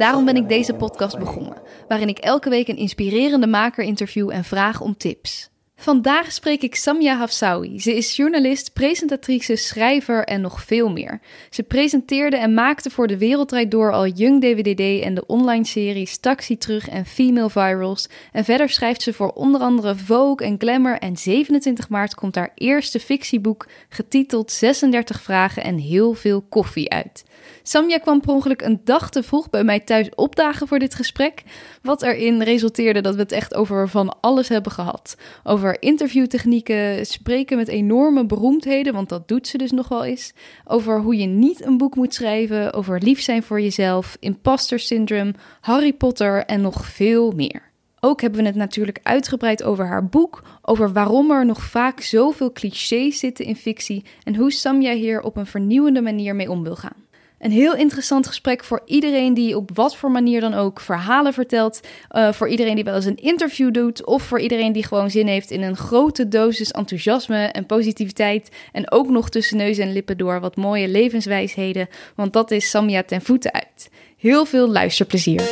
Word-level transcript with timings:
Daarom 0.00 0.24
ben 0.24 0.36
ik 0.36 0.48
deze 0.48 0.74
podcast 0.74 1.18
begonnen, 1.18 1.56
waarin 1.88 2.08
ik 2.08 2.18
elke 2.18 2.50
week 2.50 2.68
een 2.68 2.76
inspirerende 2.76 3.46
maker 3.46 3.84
interview 3.84 4.30
en 4.30 4.44
vraag 4.44 4.80
om 4.80 4.96
tips. 4.96 5.50
Vandaag 5.76 6.32
spreek 6.32 6.62
ik 6.62 6.74
Samia 6.74 7.16
Hafsawi. 7.16 7.80
Ze 7.80 7.96
is 7.96 8.16
journalist, 8.16 8.72
presentatrice, 8.72 9.56
schrijver 9.56 10.24
en 10.24 10.40
nog 10.40 10.62
veel 10.62 10.90
meer. 10.90 11.20
Ze 11.50 11.62
presenteerde 11.62 12.36
en 12.36 12.54
maakte 12.54 12.90
voor 12.90 13.06
de 13.06 13.18
Wereldrijd 13.18 13.70
Door 13.70 13.92
al 13.92 14.06
Young 14.06 14.40
DWDD 14.40 15.02
en 15.02 15.14
de 15.14 15.26
online 15.26 15.64
series 15.64 16.18
Taxi 16.18 16.58
Terug 16.58 16.88
en 16.88 17.06
Female 17.06 17.50
Virals. 17.50 18.08
En 18.32 18.44
verder 18.44 18.68
schrijft 18.68 19.02
ze 19.02 19.12
voor 19.12 19.30
onder 19.30 19.60
andere 19.60 19.96
Vogue 19.96 20.46
en 20.46 20.54
Glamour. 20.58 20.98
En 20.98 21.16
27 21.16 21.88
maart 21.88 22.14
komt 22.14 22.34
haar 22.34 22.52
eerste 22.54 23.00
fictieboek 23.00 23.66
getiteld 23.88 24.52
36 24.52 25.22
vragen 25.22 25.64
en 25.64 25.78
heel 25.78 26.14
veel 26.14 26.42
koffie 26.48 26.90
uit. 26.90 27.24
Samja 27.62 27.98
kwam 27.98 28.20
per 28.20 28.34
ongeluk 28.34 28.62
een 28.62 28.80
dag 28.84 29.10
te 29.10 29.22
vroeg 29.22 29.50
bij 29.50 29.64
mij 29.64 29.80
thuis 29.80 30.08
opdagen 30.14 30.68
voor 30.68 30.78
dit 30.78 30.94
gesprek. 30.94 31.42
Wat 31.82 32.02
erin 32.02 32.42
resulteerde 32.42 33.00
dat 33.00 33.14
we 33.14 33.20
het 33.20 33.32
echt 33.32 33.54
over 33.54 33.88
van 33.88 34.20
alles 34.20 34.48
hebben 34.48 34.72
gehad. 34.72 35.16
Over 35.44 35.82
interviewtechnieken, 35.82 37.06
spreken 37.06 37.56
met 37.56 37.68
enorme 37.68 38.26
beroemdheden, 38.26 38.92
want 38.92 39.08
dat 39.08 39.28
doet 39.28 39.46
ze 39.46 39.58
dus 39.58 39.70
nog 39.70 39.88
wel 39.88 40.04
eens. 40.04 40.32
Over 40.64 41.00
hoe 41.00 41.16
je 41.16 41.26
niet 41.26 41.64
een 41.64 41.78
boek 41.78 41.94
moet 41.94 42.14
schrijven, 42.14 42.72
over 42.72 43.02
lief 43.02 43.20
zijn 43.20 43.42
voor 43.42 43.60
jezelf, 43.60 44.16
imposter 44.20 44.78
syndrome, 44.78 45.34
Harry 45.60 45.92
Potter 45.92 46.44
en 46.44 46.60
nog 46.60 46.86
veel 46.86 47.32
meer. 47.32 47.68
Ook 48.00 48.20
hebben 48.20 48.40
we 48.40 48.46
het 48.46 48.56
natuurlijk 48.56 48.98
uitgebreid 49.02 49.62
over 49.62 49.86
haar 49.86 50.06
boek, 50.06 50.42
over 50.62 50.92
waarom 50.92 51.30
er 51.30 51.46
nog 51.46 51.62
vaak 51.62 52.00
zoveel 52.00 52.52
clichés 52.52 53.18
zitten 53.18 53.44
in 53.44 53.56
fictie 53.56 54.04
en 54.22 54.36
hoe 54.36 54.52
Samja 54.52 54.92
hier 54.92 55.22
op 55.22 55.36
een 55.36 55.46
vernieuwende 55.46 56.00
manier 56.00 56.36
mee 56.36 56.50
om 56.50 56.62
wil 56.62 56.76
gaan. 56.76 57.08
Een 57.40 57.50
heel 57.50 57.74
interessant 57.74 58.26
gesprek 58.26 58.64
voor 58.64 58.82
iedereen 58.84 59.34
die 59.34 59.56
op 59.56 59.70
wat 59.74 59.96
voor 59.96 60.10
manier 60.10 60.40
dan 60.40 60.54
ook 60.54 60.80
verhalen 60.80 61.32
vertelt. 61.32 61.80
Uh, 62.12 62.32
voor 62.32 62.48
iedereen 62.48 62.74
die 62.74 62.84
wel 62.84 62.94
eens 62.94 63.04
een 63.04 63.16
interview 63.16 63.72
doet. 63.72 64.06
Of 64.06 64.22
voor 64.22 64.40
iedereen 64.40 64.72
die 64.72 64.86
gewoon 64.86 65.10
zin 65.10 65.26
heeft 65.26 65.50
in 65.50 65.62
een 65.62 65.76
grote 65.76 66.28
dosis 66.28 66.70
enthousiasme 66.70 67.44
en 67.46 67.66
positiviteit. 67.66 68.50
En 68.72 68.90
ook 68.90 69.08
nog 69.08 69.28
tussen 69.28 69.56
neus 69.56 69.78
en 69.78 69.92
lippen 69.92 70.18
door 70.18 70.40
wat 70.40 70.56
mooie 70.56 70.88
levenswijsheden. 70.88 71.88
Want 72.14 72.32
dat 72.32 72.50
is 72.50 72.70
Samia 72.70 73.02
ten 73.02 73.22
voeten 73.22 73.52
uit. 73.52 73.90
Heel 74.16 74.44
veel 74.44 74.68
luisterplezier. 74.68 75.42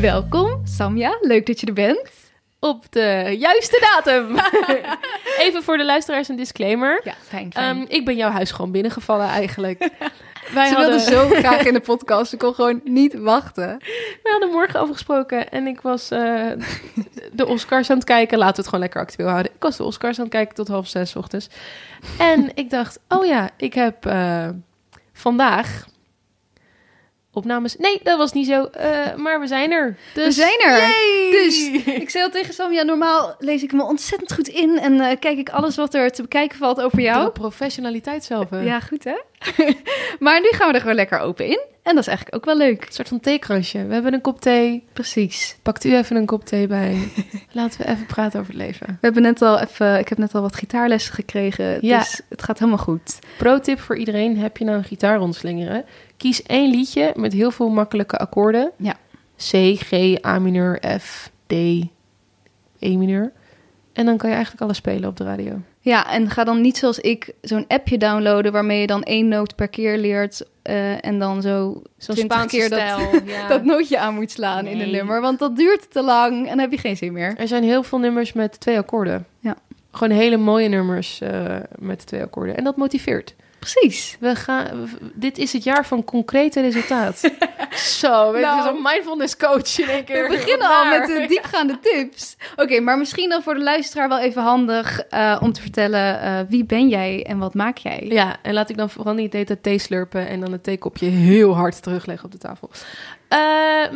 Welkom, 0.00 0.60
Samia. 0.64 1.18
Leuk 1.20 1.46
dat 1.46 1.60
je 1.60 1.66
er 1.66 1.72
bent 1.72 2.21
op 2.62 2.84
de 2.90 3.36
juiste 3.38 3.78
datum. 3.80 4.36
Even 5.46 5.62
voor 5.62 5.76
de 5.76 5.84
luisteraars 5.84 6.28
een 6.28 6.36
disclaimer. 6.36 7.00
Ja, 7.04 7.14
fijn. 7.28 7.52
fijn. 7.52 7.76
Um, 7.76 7.84
ik 7.88 8.04
ben 8.04 8.16
jouw 8.16 8.30
huis 8.30 8.50
gewoon 8.50 8.70
binnengevallen 8.70 9.26
eigenlijk. 9.26 9.78
Wij 10.54 10.68
Ze 10.68 10.74
hadden 10.74 11.00
zo 11.00 11.28
graag 11.42 11.64
in 11.64 11.72
de 11.72 11.80
podcast. 11.80 12.32
Ik 12.32 12.38
kon 12.38 12.54
gewoon 12.54 12.80
niet 12.84 13.14
wachten. 13.14 13.78
We 14.22 14.28
hadden 14.30 14.50
morgen 14.50 14.80
afgesproken 14.80 15.50
en 15.50 15.66
ik 15.66 15.80
was 15.80 16.12
uh, 16.12 16.50
de 17.32 17.46
Oscars 17.46 17.90
aan 17.90 17.96
het 17.96 18.04
kijken. 18.04 18.38
Laten 18.38 18.54
we 18.54 18.60
het 18.60 18.68
gewoon 18.68 18.84
lekker 18.84 19.00
actueel 19.00 19.28
houden. 19.28 19.52
Ik 19.54 19.62
was 19.62 19.76
de 19.76 19.84
Oscars 19.84 20.18
aan 20.18 20.24
het 20.24 20.32
kijken 20.32 20.54
tot 20.54 20.68
half 20.68 20.88
zes 20.88 21.16
ochtends. 21.16 21.48
En 22.18 22.50
ik 22.54 22.70
dacht, 22.70 22.98
oh 23.08 23.24
ja, 23.24 23.50
ik 23.56 23.74
heb 23.74 24.06
uh, 24.06 24.48
vandaag 25.12 25.86
opnames. 27.32 27.76
Nee, 27.76 28.00
dat 28.02 28.18
was 28.18 28.32
niet 28.32 28.46
zo. 28.46 28.68
Uh, 28.76 29.14
maar 29.14 29.40
we 29.40 29.46
zijn 29.46 29.70
er. 29.70 29.96
Dus... 30.14 30.24
We 30.24 30.32
zijn 30.32 30.60
er. 30.60 30.78
Yay! 30.78 31.30
Dus 31.30 31.84
ik 31.84 32.10
zei 32.10 32.24
al 32.24 32.30
tegen 32.30 32.54
Sam, 32.54 32.72
ja, 32.72 32.82
normaal 32.82 33.34
lees 33.38 33.62
ik 33.62 33.72
me 33.72 33.82
ontzettend 33.82 34.32
goed 34.32 34.48
in 34.48 34.78
en 34.78 34.92
uh, 34.92 35.10
kijk 35.18 35.38
ik 35.38 35.50
alles 35.50 35.76
wat 35.76 35.94
er 35.94 36.10
te 36.10 36.22
bekijken 36.22 36.58
valt 36.58 36.80
over 36.80 37.00
jou. 37.00 37.24
De 37.24 37.30
professionaliteit 37.30 38.24
zelf. 38.24 38.50
Hè? 38.50 38.60
Ja, 38.60 38.80
goed 38.80 39.04
hè? 39.04 39.16
maar 40.24 40.40
nu 40.40 40.48
gaan 40.50 40.68
we 40.68 40.74
er 40.74 40.80
gewoon 40.80 40.96
lekker 40.96 41.18
open 41.18 41.46
in. 41.46 41.60
En 41.82 41.94
dat 41.94 42.02
is 42.02 42.06
eigenlijk 42.06 42.36
ook 42.36 42.44
wel 42.44 42.56
leuk. 42.56 42.84
Een 42.86 42.92
soort 42.92 43.08
van 43.08 43.20
theekransje. 43.20 43.86
We 43.86 43.94
hebben 43.94 44.14
een 44.14 44.20
kop 44.20 44.40
thee. 44.40 44.84
Precies. 44.92 45.56
Pakt 45.62 45.84
u 45.84 45.96
even 45.96 46.16
een 46.16 46.26
kop 46.26 46.44
thee 46.44 46.66
bij. 46.66 47.08
Laten 47.52 47.80
we 47.80 47.88
even 47.88 48.06
praten 48.06 48.40
over 48.40 48.52
het 48.52 48.62
leven. 48.62 48.86
We 48.86 48.96
hebben 49.00 49.22
net 49.22 49.42
al 49.42 49.60
even, 49.60 49.98
ik 49.98 50.08
heb 50.08 50.18
net 50.18 50.34
al 50.34 50.42
wat 50.42 50.56
gitaarlessen 50.56 51.14
gekregen. 51.14 51.86
Ja. 51.86 51.98
Dus 51.98 52.20
het 52.28 52.42
gaat 52.42 52.58
helemaal 52.58 52.84
goed. 52.84 53.18
Pro 53.38 53.60
tip 53.60 53.80
voor 53.80 53.96
iedereen. 53.96 54.38
Heb 54.38 54.56
je 54.56 54.64
nou 54.64 54.78
een 54.78 54.84
gitaar 54.84 55.16
rondslingeren? 55.16 55.84
Kies 56.22 56.42
één 56.42 56.70
liedje 56.70 57.12
met 57.16 57.32
heel 57.32 57.50
veel 57.50 57.68
makkelijke 57.68 58.16
akkoorden. 58.16 58.70
Ja. 58.76 58.96
C, 59.36 59.76
G, 59.76 59.92
A 60.26 60.38
mineur, 60.38 60.82
F, 61.00 61.30
D, 61.46 61.52
E 61.52 62.96
mineur. 62.96 63.32
En 63.92 64.06
dan 64.06 64.16
kan 64.16 64.28
je 64.28 64.34
eigenlijk 64.34 64.64
alles 64.64 64.76
spelen 64.76 65.08
op 65.08 65.16
de 65.16 65.24
radio. 65.24 65.60
Ja, 65.80 66.12
en 66.12 66.30
ga 66.30 66.44
dan 66.44 66.60
niet 66.60 66.76
zoals 66.76 66.98
ik 66.98 67.32
zo'n 67.40 67.64
appje 67.68 67.98
downloaden 67.98 68.52
waarmee 68.52 68.80
je 68.80 68.86
dan 68.86 69.02
één 69.02 69.28
noot 69.28 69.54
per 69.54 69.68
keer 69.68 69.98
leert 69.98 70.44
uh, 70.64 71.04
en 71.04 71.18
dan 71.18 71.42
zo 71.42 71.82
zo'n 71.96 72.16
Spaanse 72.16 72.56
keer 72.56 72.66
stijl, 72.66 73.10
dat, 73.12 73.22
ja. 73.36 73.48
dat 73.48 73.64
nootje 73.64 73.98
aan 73.98 74.14
moet 74.14 74.30
slaan 74.30 74.64
nee. 74.64 74.72
in 74.72 74.80
een 74.80 74.90
nummer, 74.90 75.20
want 75.20 75.38
dat 75.38 75.56
duurt 75.56 75.90
te 75.90 76.02
lang 76.02 76.40
en 76.40 76.48
dan 76.48 76.58
heb 76.58 76.70
je 76.70 76.78
geen 76.78 76.96
zin 76.96 77.12
meer. 77.12 77.34
Er 77.36 77.48
zijn 77.48 77.62
heel 77.62 77.82
veel 77.82 77.98
nummers 77.98 78.32
met 78.32 78.60
twee 78.60 78.78
akkoorden. 78.78 79.26
Ja. 79.40 79.56
Gewoon 79.92 80.18
hele 80.18 80.36
mooie 80.36 80.68
nummers 80.68 81.20
uh, 81.22 81.56
met 81.78 82.06
twee 82.06 82.22
akkoorden 82.22 82.56
en 82.56 82.64
dat 82.64 82.76
motiveert. 82.76 83.34
Precies. 83.62 84.16
We 84.20 84.34
gaan, 84.36 84.88
dit 85.14 85.38
is 85.38 85.52
het 85.52 85.64
jaar 85.64 85.86
van 85.86 86.04
concrete 86.04 86.60
resultaat. 86.60 87.20
Zo, 88.00 88.32
we 88.32 88.40
nou, 88.40 88.62
zo'n 88.62 88.82
mindfulness 88.82 89.36
coach 89.36 89.78
in 89.78 89.88
één 89.88 90.04
keer. 90.04 90.22
We 90.22 90.36
beginnen 90.36 90.68
al 90.68 90.84
met 90.84 91.06
de 91.06 91.24
diepgaande 91.28 91.78
tips. 91.80 92.36
Oké, 92.52 92.62
okay, 92.62 92.78
maar 92.78 92.98
misschien 92.98 93.28
dan 93.28 93.42
voor 93.42 93.54
de 93.54 93.62
luisteraar 93.62 94.08
wel 94.08 94.18
even 94.18 94.42
handig 94.42 95.02
uh, 95.10 95.38
om 95.40 95.52
te 95.52 95.60
vertellen 95.60 96.24
uh, 96.24 96.38
wie 96.48 96.64
ben 96.64 96.88
jij 96.88 97.24
en 97.26 97.38
wat 97.38 97.54
maak 97.54 97.76
jij? 97.76 98.06
Ja, 98.08 98.36
en 98.42 98.52
laat 98.52 98.70
ik 98.70 98.76
dan 98.76 98.90
vooral 98.90 99.14
niet 99.14 99.32
de 99.32 99.60
thee 99.60 99.78
slurpen 99.78 100.28
en 100.28 100.40
dan 100.40 100.52
het 100.52 100.62
theekopje 100.62 101.06
heel 101.06 101.54
hard 101.54 101.82
terugleggen 101.82 102.24
op 102.24 102.32
de 102.32 102.38
tafel. 102.38 102.70
Uh, 103.32 103.38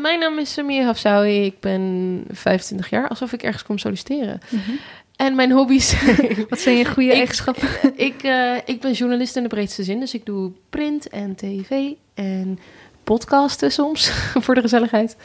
mijn 0.02 0.18
naam 0.18 0.38
is 0.38 0.52
Samir 0.52 0.84
Hafsawi. 0.84 1.44
Ik 1.44 1.60
ben 1.60 2.24
25 2.30 2.90
jaar, 2.90 3.08
alsof 3.08 3.32
ik 3.32 3.42
ergens 3.42 3.62
kom 3.62 3.78
solliciteren. 3.78 4.40
Mm 4.48 4.60
-hmm. 4.66 4.78
En 5.16 5.34
mijn 5.34 5.52
hobby's. 5.52 5.94
Wat 6.50 6.58
zijn 6.58 6.76
je 6.76 6.84
goede 6.84 7.10
ik, 7.10 7.16
eigenschappen? 7.16 7.68
Ik, 7.96 8.22
uh, 8.22 8.56
ik 8.64 8.80
ben 8.80 8.92
journalist 8.92 9.36
in 9.36 9.42
de 9.42 9.48
breedste 9.48 9.84
zin. 9.84 10.00
Dus 10.00 10.14
ik 10.14 10.26
doe 10.26 10.50
print 10.70 11.08
en 11.08 11.34
tv 11.34 11.92
en 12.14 12.58
podcasten 13.04 13.72
soms 13.72 14.10
voor 14.44 14.54
de 14.54 14.60
gezelligheid. 14.60 15.16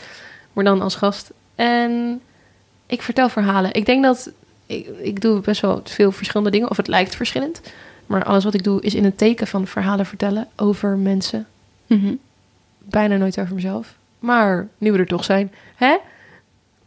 Maar 0.53 0.63
dan 0.63 0.81
als 0.81 0.96
gast. 0.96 1.31
En 1.56 2.22
ik 2.85 3.02
vertel 3.02 3.29
verhalen. 3.29 3.74
Ik 3.74 3.85
denk 3.85 4.03
dat 4.03 4.31
ik, 4.66 4.88
ik 4.88 5.22
doe 5.22 5.40
best 5.40 5.62
wel 5.62 5.81
veel 5.84 6.12
verschillende 6.12 6.52
dingen. 6.52 6.69
Of 6.69 6.78
het 6.78 6.88
lijkt 6.88 7.16
verschillend. 7.16 7.62
Maar 8.06 8.23
alles 8.23 8.44
wat 8.44 8.53
ik 8.53 8.63
doe 8.63 8.81
is 8.81 8.96
in 8.96 9.03
het 9.03 9.18
teken 9.18 9.47
van 9.47 9.68
verhalen 9.68 10.06
vertellen 10.06 10.47
over 10.56 10.97
mensen. 10.97 11.47
Mm 11.88 12.00
-hmm. 12.00 12.19
Bijna 12.78 13.16
nooit 13.16 13.40
over 13.40 13.56
mezelf. 13.56 13.96
Maar 14.19 14.68
nu 14.78 14.91
we 14.91 14.97
er 14.97 15.08
toch 15.08 15.23
zijn. 15.23 15.52
Hè? 15.75 15.97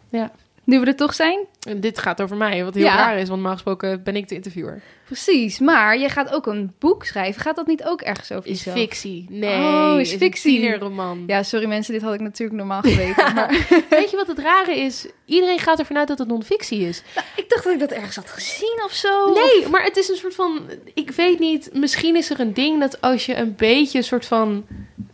Ja. 0.09 0.31
Nu 0.65 0.81
we 0.81 0.87
er 0.87 0.97
toch 0.97 1.15
zijn. 1.15 1.39
En 1.65 1.81
dit 1.81 1.99
gaat 1.99 2.23
over 2.23 2.37
mij, 2.37 2.65
wat 2.65 2.75
heel 2.75 2.85
ja. 2.85 2.97
raar 2.97 3.15
is, 3.15 3.29
want 3.29 3.31
normaal 3.31 3.53
gesproken 3.53 4.03
ben 4.03 4.17
ik 4.17 4.29
de 4.29 4.35
interviewer. 4.35 4.83
Precies, 5.05 5.59
maar 5.59 5.99
je 5.99 6.09
gaat 6.09 6.33
ook 6.33 6.47
een 6.47 6.73
boek 6.79 7.05
schrijven. 7.05 7.43
Gaat 7.43 7.57
dat 7.57 7.67
niet 7.67 7.85
ook 7.85 8.01
ergens 8.01 8.33
over 8.33 8.51
is 8.51 8.57
jezelf? 8.57 8.77
fictie. 8.77 9.27
Nee, 9.29 9.59
oh, 9.59 10.01
is, 10.01 10.13
is 10.13 10.19
fictie. 10.19 10.69
Een 10.69 10.79
roman. 10.79 11.25
Ja, 11.27 11.43
sorry 11.43 11.67
mensen, 11.67 11.93
dit 11.93 12.03
had 12.03 12.15
ik 12.15 12.21
natuurlijk 12.21 12.59
normaal 12.59 12.81
geweten. 12.81 13.35
maar... 13.35 13.49
Weet 13.91 14.11
je 14.11 14.17
wat 14.17 14.27
het 14.27 14.39
rare 14.39 14.77
is? 14.77 15.07
Iedereen 15.25 15.59
gaat 15.59 15.79
ervan 15.79 15.99
uit 15.99 16.09
dat 16.09 16.19
het 16.19 16.29
non-fictie 16.29 16.81
is. 16.81 17.03
Nou, 17.15 17.27
ik 17.37 17.49
dacht 17.49 17.65
dat 17.65 17.73
ik 17.73 17.79
dat 17.79 17.91
ergens 17.91 18.17
had 18.17 18.31
gezien 18.31 18.83
of 18.85 18.93
zo. 18.93 19.33
Nee, 19.33 19.69
maar 19.71 19.83
het 19.83 19.97
is 19.97 20.09
een 20.09 20.17
soort 20.17 20.35
van... 20.35 20.61
Ik 20.94 21.11
weet 21.11 21.38
niet, 21.38 21.71
misschien 21.73 22.17
is 22.17 22.31
er 22.31 22.41
een 22.41 22.55
ding 22.55 22.81
dat 22.81 23.00
als 23.00 23.27
je 23.27 23.37
een 23.37 23.55
beetje 23.56 23.99
een 23.99 24.05
soort 24.05 24.27
van... 24.27 24.67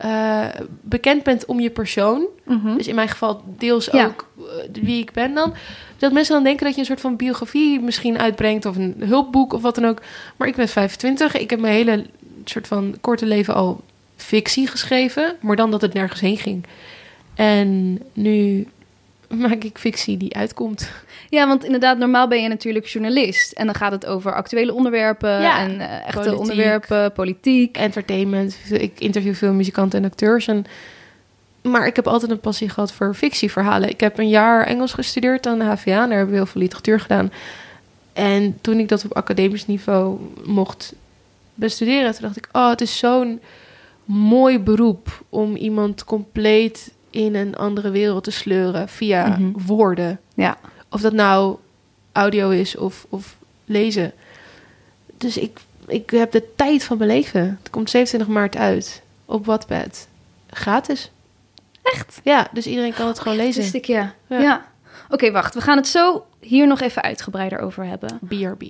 Uh, 0.05 0.47
bekend 0.83 1.23
bent 1.23 1.45
om 1.45 1.61
je 1.61 1.71
persoon. 1.71 2.27
Mm 2.45 2.61
-hmm. 2.61 2.77
Dus 2.77 2.89
in 2.89 2.95
mijn 2.95 3.09
geval 3.09 3.43
deels 3.47 3.87
ja. 3.87 4.07
ook 4.07 4.29
uh, 4.39 4.45
wie 4.83 5.01
ik 5.01 5.13
ben 5.13 5.35
dan 5.35 5.55
dat 6.01 6.13
mensen 6.13 6.35
dan 6.35 6.45
denken 6.45 6.65
dat 6.65 6.75
je 6.75 6.81
een 6.81 6.87
soort 6.87 7.01
van 7.01 7.17
biografie 7.17 7.81
misschien 7.81 8.19
uitbrengt 8.19 8.67
of 8.67 8.77
een 8.77 8.95
hulpboek 8.99 9.53
of 9.53 9.63
wat 9.63 9.75
dan 9.75 9.87
ook. 9.87 10.03
Maar 10.37 10.49
ik 10.49 10.57
ben 10.57 10.69
25. 10.69 11.37
Ik 11.37 11.51
heb 11.51 11.61
mijn 11.61 11.75
hele 11.75 12.07
soort 12.45 12.67
van 12.67 12.97
korte 13.01 13.27
leven 13.27 13.55
al 13.55 13.81
fictie 14.17 14.67
geschreven, 14.67 15.37
maar 15.41 15.57
dan 15.57 15.71
dat 15.71 15.81
het 15.81 15.93
nergens 15.93 16.21
heen 16.21 16.37
ging. 16.37 16.65
En 17.35 18.01
nu 18.13 18.67
maak 19.29 19.65
ik 19.65 19.79
fictie 19.79 20.17
die 20.17 20.37
uitkomt. 20.37 20.91
Ja, 21.29 21.47
want 21.47 21.65
inderdaad, 21.65 21.99
normaal 21.99 22.29
ben 22.29 22.43
je 22.43 22.49
natuurlijk 22.49 22.87
journalist. 22.87 23.53
En 23.53 23.67
dan 23.67 23.75
gaat 23.75 23.93
het 23.93 24.07
over 24.07 24.35
actuele 24.35 24.75
onderwerpen 24.75 25.41
ja, 25.41 25.59
en 25.59 25.75
uh, 25.75 26.07
echte 26.07 26.13
politiek, 26.13 26.39
onderwerpen, 26.39 27.13
politiek. 27.13 27.77
Entertainment. 27.77 28.57
Ik 28.71 29.01
interview 29.01 29.35
veel 29.35 29.53
muzikanten 29.53 29.99
en 29.99 30.11
acteurs. 30.11 30.47
En 30.47 30.65
maar 31.63 31.87
ik 31.87 31.97
heb 31.97 32.07
altijd 32.07 32.31
een 32.31 32.41
passie 32.41 32.69
gehad 32.69 32.93
voor 32.93 33.15
fictieverhalen. 33.15 33.89
Ik 33.89 34.01
heb 34.01 34.19
een 34.19 34.29
jaar 34.29 34.67
Engels 34.67 34.93
gestudeerd 34.93 35.47
aan 35.47 35.59
de 35.59 35.65
HVA. 35.65 35.85
Daar 36.07 36.09
hebben 36.09 36.29
we 36.29 36.35
heel 36.35 36.47
veel 36.47 36.61
literatuur 36.61 37.01
gedaan. 37.01 37.33
En 38.13 38.59
toen 38.61 38.79
ik 38.79 38.89
dat 38.89 39.05
op 39.05 39.17
academisch 39.17 39.67
niveau 39.67 40.19
mocht 40.45 40.93
bestuderen, 41.55 42.13
toen 42.13 42.23
dacht 42.23 42.37
ik: 42.37 42.49
Oh, 42.53 42.69
het 42.69 42.81
is 42.81 42.99
zo'n 42.99 43.41
mooi 44.05 44.59
beroep 44.59 45.23
om 45.29 45.57
iemand 45.57 46.05
compleet 46.05 46.93
in 47.11 47.35
een 47.35 47.57
andere 47.57 47.91
wereld 47.91 48.25
te 48.25 48.31
sleuren 48.31 48.89
via 48.89 49.27
Mhm. 49.27 49.51
woorden. 49.67 50.21
Ja. 50.35 50.57
Of 50.91 51.01
dat 51.01 51.13
nou 51.13 51.57
audio 52.13 52.51
is 52.51 52.77
of, 52.77 53.07
of 53.09 53.37
lezen. 53.65 54.13
Dus 55.19 55.37
ik, 55.37 55.59
ik 55.87 56.11
heb 56.11 56.33
de 56.33 56.45
tijd 56.57 56.85
van 56.85 56.99
mijn 56.99 57.11
leven. 57.11 57.41
Het 57.63 57.71
komt 57.71 57.91
27 57.91 58.29
maart 58.35 58.57
uit 58.57 59.03
op 59.25 59.47
Wattpad. 59.47 60.07
Gratis. 60.51 61.11
Echt? 61.83 62.21
Ja, 62.25 62.49
dus 62.53 62.67
iedereen 62.67 62.95
kan 62.95 63.07
het 63.07 63.19
gewoon 63.19 63.37
lezen. 63.37 63.75
Ik, 63.75 63.85
ja. 63.85 64.15
Ja. 64.27 64.39
ja. 64.39 64.65
Oké, 65.11 65.31
wacht. 65.31 65.55
We 65.55 65.61
gaan 65.61 65.77
het 65.77 65.87
zo 65.87 66.25
hier 66.41 66.67
nog 66.67 66.81
even 66.81 67.03
uitgebreider 67.03 67.59
over 67.59 67.85
hebben. 67.85 68.19
BRB. 68.29 68.63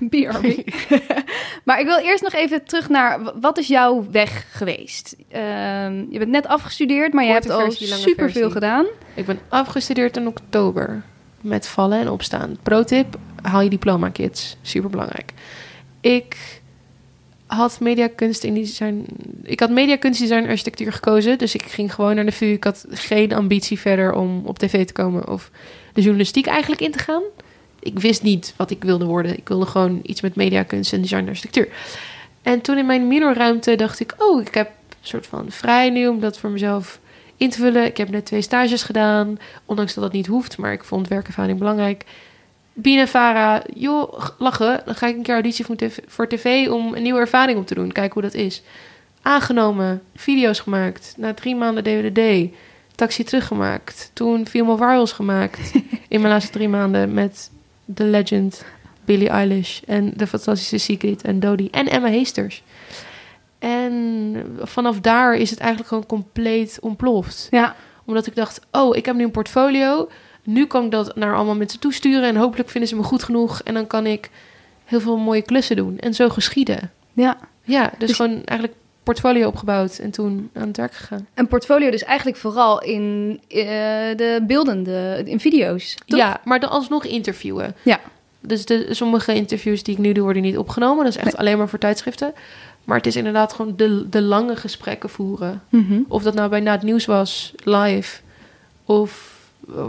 BRB. 0.00 0.68
maar 1.64 1.80
ik 1.80 1.86
wil 1.86 1.98
eerst 1.98 2.22
nog 2.22 2.32
even 2.32 2.64
terug 2.64 2.88
naar... 2.88 3.40
Wat 3.40 3.58
is 3.58 3.66
jouw 3.66 4.06
weg 4.10 4.46
geweest? 4.50 5.16
Ehm, 5.28 6.04
je 6.10 6.18
bent 6.18 6.30
net 6.30 6.46
afgestudeerd, 6.46 7.12
maar 7.12 7.24
je 7.24 7.32
Korte 7.32 7.48
hebt 7.48 7.60
al 7.60 7.64
versie, 7.64 7.88
lange 7.88 8.02
superveel 8.02 8.50
gedaan. 8.50 8.86
Ik 9.14 9.26
ben 9.26 9.38
afgestudeerd 9.48 10.16
in 10.16 10.26
oktober 10.26 11.02
met 11.40 11.68
vallen 11.68 11.98
en 11.98 12.08
opstaan. 12.08 12.58
Pro 12.62 12.84
tip, 12.84 13.16
haal 13.42 13.60
je 13.60 13.70
diploma 13.70 14.08
kids. 14.08 14.56
Super 14.62 14.90
belangrijk. 14.90 15.32
Ik 16.00 16.59
had 17.50 17.80
mediakunst 17.80 18.44
in 18.44 18.54
design. 18.54 19.06
Ik 19.42 19.60
had 19.60 19.70
mediakunst 19.70 20.20
design 20.20 20.48
architectuur 20.48 20.92
gekozen, 20.92 21.38
dus 21.38 21.54
ik 21.54 21.62
ging 21.62 21.94
gewoon 21.94 22.14
naar 22.14 22.24
de 22.24 22.32
VU. 22.32 22.46
Ik 22.46 22.64
had 22.64 22.86
geen 22.90 23.32
ambitie 23.32 23.78
verder 23.78 24.12
om 24.12 24.42
op 24.44 24.58
tv 24.58 24.86
te 24.86 24.92
komen 24.92 25.28
of 25.28 25.50
de 25.92 26.00
journalistiek 26.00 26.46
eigenlijk 26.46 26.80
in 26.80 26.90
te 26.90 26.98
gaan. 26.98 27.22
Ik 27.80 27.98
wist 27.98 28.22
niet 28.22 28.54
wat 28.56 28.70
ik 28.70 28.84
wilde 28.84 29.04
worden. 29.04 29.36
Ik 29.36 29.48
wilde 29.48 29.66
gewoon 29.66 30.00
iets 30.02 30.20
met 30.20 30.34
mediakunst 30.34 30.92
en 30.92 31.00
design 31.00 31.28
architectuur. 31.28 31.68
En 32.42 32.60
toen 32.60 32.78
in 32.78 32.86
mijn 32.86 33.08
minorruimte 33.08 33.74
dacht 33.74 34.00
ik, 34.00 34.14
oh, 34.18 34.40
ik 34.40 34.54
heb 34.54 34.66
een 34.88 34.96
soort 35.00 35.26
van 35.26 35.50
vrij 35.50 35.90
nu 35.90 36.08
om 36.08 36.20
dat 36.20 36.38
voor 36.38 36.50
mezelf 36.50 37.00
in 37.36 37.50
te 37.50 37.58
vullen. 37.58 37.84
Ik 37.84 37.96
heb 37.96 38.08
net 38.08 38.26
twee 38.26 38.42
stages 38.42 38.82
gedaan, 38.82 39.38
ondanks 39.64 39.94
dat 39.94 40.04
dat 40.04 40.12
niet 40.12 40.26
hoeft, 40.26 40.58
maar 40.58 40.72
ik 40.72 40.84
vond 40.84 41.08
werkervaring 41.08 41.58
belangrijk. 41.58 42.04
Bien 42.72 42.98
en 42.98 43.08
Farah, 43.08 43.62
joh, 43.74 44.28
lachen. 44.38 44.82
Dan 44.84 44.94
ga 44.94 45.06
ik 45.06 45.16
een 45.16 45.22
keer 45.22 45.34
auditie 45.34 45.64
voor 45.64 45.76
tv, 45.76 45.98
voor 46.06 46.28
tv 46.28 46.68
om 46.68 46.94
een 46.94 47.02
nieuwe 47.02 47.20
ervaring 47.20 47.58
op 47.58 47.66
te 47.66 47.74
doen. 47.74 47.92
Kijken 47.92 48.12
hoe 48.12 48.22
dat 48.22 48.34
is. 48.34 48.62
Aangenomen, 49.22 50.02
video's 50.16 50.60
gemaakt. 50.60 51.14
Na 51.16 51.34
drie 51.34 51.56
maanden 51.56 51.84
DWDD. 51.84 52.52
Taxi 52.94 53.24
teruggemaakt. 53.24 54.10
Toen 54.12 54.46
Female 54.46 54.76
Virals 54.76 55.12
gemaakt. 55.12 55.72
in 56.08 56.20
mijn 56.20 56.32
laatste 56.32 56.52
drie 56.52 56.68
maanden 56.68 57.14
met 57.14 57.50
The 57.94 58.04
Legend, 58.04 58.64
Billie 59.04 59.28
Eilish 59.28 59.80
en 59.86 60.12
de 60.16 60.26
fantastische 60.26 60.78
Secret 60.78 61.22
en 61.22 61.40
Dodie 61.40 61.70
en 61.70 61.88
Emma 61.88 62.08
Heesters. 62.08 62.62
En 63.58 64.36
vanaf 64.62 65.00
daar 65.00 65.34
is 65.34 65.50
het 65.50 65.58
eigenlijk 65.58 65.88
gewoon 65.88 66.06
compleet 66.06 66.78
ontploft 66.80 67.48
Ja, 67.50 67.76
omdat 68.04 68.26
ik 68.26 68.34
dacht, 68.34 68.60
oh, 68.70 68.96
ik 68.96 69.06
heb 69.06 69.16
nu 69.16 69.24
een 69.24 69.30
portfolio. 69.30 70.08
Nu 70.52 70.66
kan 70.66 70.84
ik 70.84 70.90
dat 70.90 71.16
naar 71.16 71.34
allemaal 71.34 71.54
mensen 71.54 71.80
toesturen. 71.80 72.28
En 72.28 72.36
hopelijk 72.36 72.68
vinden 72.70 72.88
ze 72.88 72.96
me 72.96 73.02
goed 73.02 73.22
genoeg. 73.22 73.60
En 73.62 73.74
dan 73.74 73.86
kan 73.86 74.06
ik 74.06 74.30
heel 74.84 75.00
veel 75.00 75.16
mooie 75.16 75.42
klussen 75.42 75.76
doen. 75.76 75.98
En 75.98 76.14
zo 76.14 76.28
geschieden. 76.28 76.90
ja. 77.12 77.36
Ja, 77.64 77.90
dus, 77.98 78.08
Dus- 78.08 78.16
gewoon 78.16 78.44
eigenlijk 78.44 78.78
portfolio 79.02 79.46
opgebouwd. 79.46 79.98
En 79.98 80.10
toen 80.10 80.50
aan 80.54 80.66
het 80.66 80.76
werk 80.76 80.92
gegaan. 80.94 81.26
Een 81.34 81.46
portfolio 81.48 81.90
dus 81.90 82.04
eigenlijk 82.04 82.38
vooral 82.38 82.82
in 82.82 83.40
eh, 83.48 83.58
de 84.16 84.44
beeldende, 84.46 85.22
in 85.24 85.40
video's. 85.40 85.94
toch? 86.06 86.18
Ja, 86.18 86.40
maar 86.44 86.60
dan 86.60 86.70
alsnog 86.70 87.04
interviewen. 87.04 87.74
Ja. 87.82 88.00
Dus 88.40 88.64
de, 88.66 88.86
sommige 88.94 89.34
interviews 89.34 89.82
die 89.82 89.94
ik 89.94 90.00
nu 90.00 90.12
doe, 90.12 90.24
worden 90.24 90.42
niet 90.42 90.58
opgenomen. 90.58 91.04
Dat 91.04 91.12
is 91.12 91.16
echt 91.20 91.26
Nee. 91.26 91.36
alleen 91.38 91.58
maar 91.58 91.68
voor 91.68 91.78
tijdschriften. 91.78 92.32
Maar 92.84 92.96
het 92.96 93.06
is 93.06 93.16
inderdaad 93.16 93.52
gewoon 93.52 93.72
de, 93.76 94.08
de 94.08 94.22
lange 94.22 94.56
gesprekken 94.56 95.10
voeren. 95.10 95.62
Mhm. 95.68 96.00
Of 96.08 96.22
dat 96.22 96.34
nou 96.34 96.48
bij 96.48 96.60
Na 96.60 96.72
het 96.72 96.82
Nieuws 96.82 97.04
was, 97.06 97.52
live, 97.64 98.20
of 98.84 99.29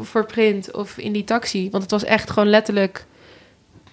voor 0.01 0.25
print, 0.25 0.71
of 0.73 0.97
in 0.97 1.11
die 1.11 1.23
taxi. 1.23 1.69
Want 1.69 1.83
het 1.83 1.91
was 1.91 2.03
echt 2.03 2.29
gewoon 2.29 2.49
letterlijk 2.49 3.05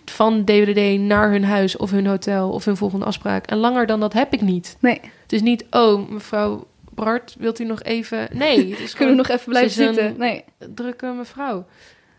van 0.05 0.45
DWD 0.45 0.99
naar 1.01 1.31
hun 1.31 1.45
huis, 1.45 1.77
of 1.77 1.91
hun 1.91 2.07
hotel, 2.07 2.51
of 2.51 2.65
hun 2.65 2.77
volgende 2.77 3.05
afspraak. 3.05 3.47
En 3.47 3.57
langer 3.57 3.87
dan 3.87 4.01
dat 4.01 4.13
heb 4.13 4.33
ik 4.33 4.41
niet. 4.41 4.77
Nee, 4.81 5.01
Het 5.23 5.33
is 5.33 5.43
niet, 5.43 5.65
oh, 5.71 6.09
mevrouw 6.11 6.67
Bart, 6.95 7.37
wilt 7.39 7.59
u 7.59 7.65
nog 7.65 7.83
even... 7.83 8.29
Nee, 8.33 8.71
het 8.71 8.81
is 8.81 8.95
kunnen 8.97 9.17
we 9.17 9.23
nog 9.23 9.31
even 9.31 9.49
blijven 9.51 9.71
zitten? 9.73 10.15
Nee. 10.19 10.45
drukke 10.75 11.07
mevrouw. 11.07 11.67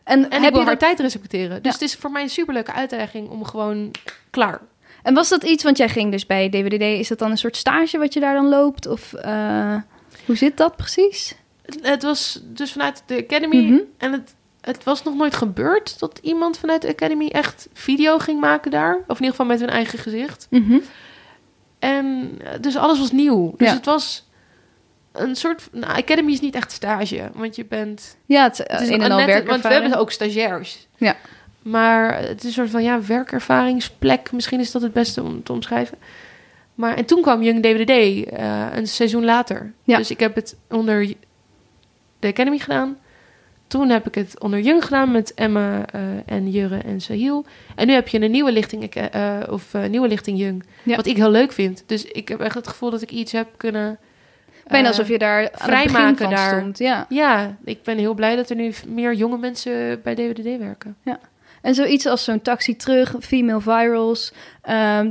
En, 0.04 0.30
En 0.30 0.32
heb 0.32 0.44
ik 0.44 0.50
wil 0.50 0.60
je 0.60 0.66
haar 0.66 0.66
dat- 0.66 0.80
tijd 0.80 1.00
respecteren. 1.00 1.50
Dus 1.56 1.62
Ja. 1.64 1.72
het 1.72 1.82
is 1.82 1.96
voor 1.96 2.12
mij 2.12 2.22
een 2.22 2.30
superleuke 2.30 2.74
uitdaging 2.74 3.30
om 3.30 3.46
gewoon 3.46 3.92
klaar. 4.30 4.62
En 5.04 5.14
was 5.14 5.30
dat 5.30 5.44
iets, 5.44 5.64
want 5.64 5.78
jij 5.78 5.90
ging 5.90 6.12
dus 6.12 6.26
bij 6.26 6.50
DWDD, 6.50 6.82
is 6.82 7.08
dat 7.08 7.20
dan 7.20 7.32
een 7.32 7.38
soort 7.38 7.56
stage 7.58 7.98
wat 7.98 8.14
je 8.14 8.20
daar 8.20 8.34
dan 8.34 8.50
loopt? 8.50 8.88
Of 8.88 9.14
eh, 9.14 9.76
hoe 10.26 10.36
zit 10.36 10.58
dat 10.58 10.76
precies? 10.76 11.36
Het, 11.82 12.04
was 12.04 12.42
dus 12.44 12.72
vanuit 12.72 13.04
de 13.06 13.18
Academy. 13.24 13.64
Mhm. 13.66 13.80
En 13.98 14.12
het, 14.12 14.36
het 14.62 14.84
was 14.84 15.04
nog 15.04 15.16
nooit 15.16 15.36
gebeurd 15.36 16.00
dat 16.00 16.20
iemand 16.22 16.58
vanuit 16.58 16.82
de 16.82 16.88
Academy 16.88 17.28
echt 17.28 17.68
video 17.74 18.18
ging 18.18 18.40
maken 18.40 18.72
daar. 18.72 18.96
Of 18.96 19.18
in 19.20 19.24
ieder 19.26 19.30
geval 19.30 19.46
met 19.46 19.60
hun 19.60 19.70
eigen 19.70 20.00
gezicht. 20.00 20.48
Mhm. 20.50 20.78
En 21.80 22.32
eh, 22.44 22.52
dus 22.62 22.76
alles 22.78 23.00
was 23.00 23.12
nieuw. 23.12 23.54
Dus 23.58 23.68
Ja. 23.68 23.74
het 23.74 23.86
was 23.86 24.28
een 25.12 25.36
soort... 25.36 25.70
Nou, 25.72 25.94
Academy 25.98 26.32
is 26.32 26.40
niet 26.42 26.56
echt 26.56 26.72
stage. 26.72 27.30
Want 27.34 27.56
je 27.56 27.66
bent... 27.66 28.18
Ja, 28.26 28.44
het, 28.44 28.58
Het 28.58 28.72
is 28.72 28.82
is 28.82 28.88
in 28.88 28.94
en 28.94 29.00
net- 29.00 29.40
al 29.42 29.46
Want 29.46 29.62
we 29.64 29.70
hebben 29.74 29.96
ook 29.98 30.12
stagiairs. 30.12 30.88
Ja. 30.98 31.16
Maar 31.62 32.20
het 32.20 32.40
is 32.40 32.44
een 32.46 32.52
soort 32.52 32.70
van 32.70 32.84
ja, 32.84 33.02
werkervaringsplek. 33.06 34.32
Misschien 34.32 34.60
is 34.60 34.72
dat 34.72 34.82
het 34.82 34.94
beste 34.94 35.24
om 35.24 35.44
te 35.44 35.52
omschrijven. 35.52 35.98
Maar 36.76 36.96
en 36.96 37.06
toen 37.06 37.22
kwam 37.22 37.42
Young 37.42 37.62
DWD 37.64 37.90
eh 38.30 38.66
een 38.74 38.88
seizoen 38.88 39.26
later. 39.26 39.74
Ja. 39.84 39.98
Dus 39.98 40.12
ik 40.12 40.20
heb 40.20 40.36
het 40.36 40.56
onder 40.70 41.14
de 42.20 42.28
Academy 42.28 42.58
gedaan. 42.58 42.98
Toen 43.70 43.90
heb 43.90 44.08
ik 44.08 44.16
het 44.16 44.40
onder 44.40 44.60
Young 44.60 44.84
gedaan 44.84 45.12
met 45.12 45.34
Emma 45.34 45.86
eh, 45.86 46.02
en 46.26 46.50
Jurre 46.50 46.78
en 46.78 47.02
Sahil. 47.02 47.46
En 47.76 47.88
nu 47.88 47.94
heb 47.94 48.08
je 48.08 48.22
een 48.22 48.32
nieuwe 48.32 48.52
lichting, 48.52 48.84
eh, 48.84 49.40
of 49.50 49.74
eh, 49.74 49.86
nieuwe 49.86 50.08
lichting. 50.08 50.64
Ja. 50.84 50.96
Wat 50.96 51.06
ik 51.06 51.16
heel 51.16 51.32
leuk 51.32 51.52
vind. 51.52 51.84
Dus 51.86 52.06
ik 52.06 52.28
heb 52.28 52.40
echt 52.40 52.56
het 52.56 52.68
gevoel 52.68 52.90
dat 52.90 53.02
ik 53.02 53.12
iets 53.12 53.32
heb 53.32 53.48
kunnen... 53.58 54.00
Bijna 54.68 54.88
alsof 54.88 55.08
je 55.08 55.18
daar 55.18 55.50
vrijmaken 55.54 56.30
daar. 56.30 56.60
stond. 56.60 56.78
Ja. 56.78 57.06
Ja, 57.10 57.58
ik 57.64 57.84
ben 57.84 57.98
heel 57.98 58.14
blij 58.14 58.36
dat 58.36 58.50
er 58.50 58.56
nu 58.56 58.74
meer 58.88 59.14
jonge 59.14 59.38
mensen 59.38 60.02
bij 60.02 60.16
DWDD 60.16 60.58
werken. 60.58 60.98
En 61.62 61.76
zoiets 61.76 62.06
als 62.06 62.24
zo'n 62.24 62.42
taxi 62.42 62.76
terug, 62.76 63.16
female 63.20 63.62
virals. 63.62 64.32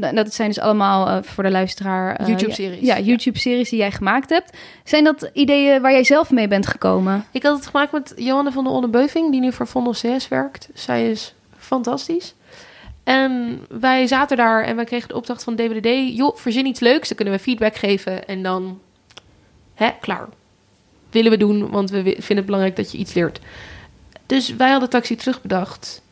d- 0.01 0.15
dat 0.15 0.35
zijn 0.35 0.49
dus 0.49 0.59
allemaal 0.61 1.09
eh, 1.09 1.23
voor 1.23 1.43
de 1.45 1.51
luisteraar... 1.51 2.17
eh, 2.17 2.27
YouTube-series. 2.27 2.81
Ja, 2.81 2.97
ja, 2.97 3.03
YouTube-series 3.03 3.71
die 3.71 3.79
jij 3.79 3.91
gemaakt 3.93 4.31
hebt. 4.31 4.57
Zijn 4.85 5.05
dat 5.05 5.31
ideeën 5.33 5.83
waar 5.83 5.93
jij 5.93 6.05
zelf 6.05 6.31
mee 6.31 6.49
bent 6.49 6.67
gekomen? 6.67 7.25
Ik 7.33 7.43
had 7.43 7.57
het 7.57 7.67
gemaakt 7.67 7.93
met 7.93 8.13
Johanne 8.17 8.53
van 8.53 8.65
der 8.65 8.73
Onderbeuving, 8.73 9.31
die 9.31 9.41
nu 9.41 9.53
voor 9.53 9.67
Vondel 9.67 9.93
CS 9.93 10.29
werkt. 10.29 10.69
Zij 10.75 11.11
is 11.11 11.35
fantastisch. 11.59 12.35
En 13.05 13.61
wij 13.81 14.07
zaten 14.07 14.37
daar 14.37 14.65
en 14.65 14.77
wij 14.77 14.85
kregen 14.85 15.09
de 15.09 15.15
opdracht 15.17 15.45
van 15.45 15.57
DWDD... 15.57 16.17
joh, 16.17 16.37
verzin 16.37 16.67
iets 16.67 16.81
leuks, 16.81 17.09
dan 17.09 17.17
kunnen 17.17 17.35
we 17.35 17.41
feedback 17.41 17.77
geven 17.77 18.27
en 18.29 18.43
dan... 18.43 18.81
Hè, 19.75 19.89
klaar. 20.01 20.29
Willen 21.11 21.31
we 21.31 21.37
doen, 21.37 21.71
want 21.71 21.91
we 21.91 22.03
vinden 22.03 22.37
het 22.37 22.45
belangrijk 22.45 22.77
dat 22.77 22.93
je 22.93 22.99
iets 22.99 23.13
leert. 23.15 23.41
Dus 24.27 24.57
wij 24.57 24.71
hadden 24.71 24.91
taxi 24.91 25.15
terugbedacht. 25.17 26.03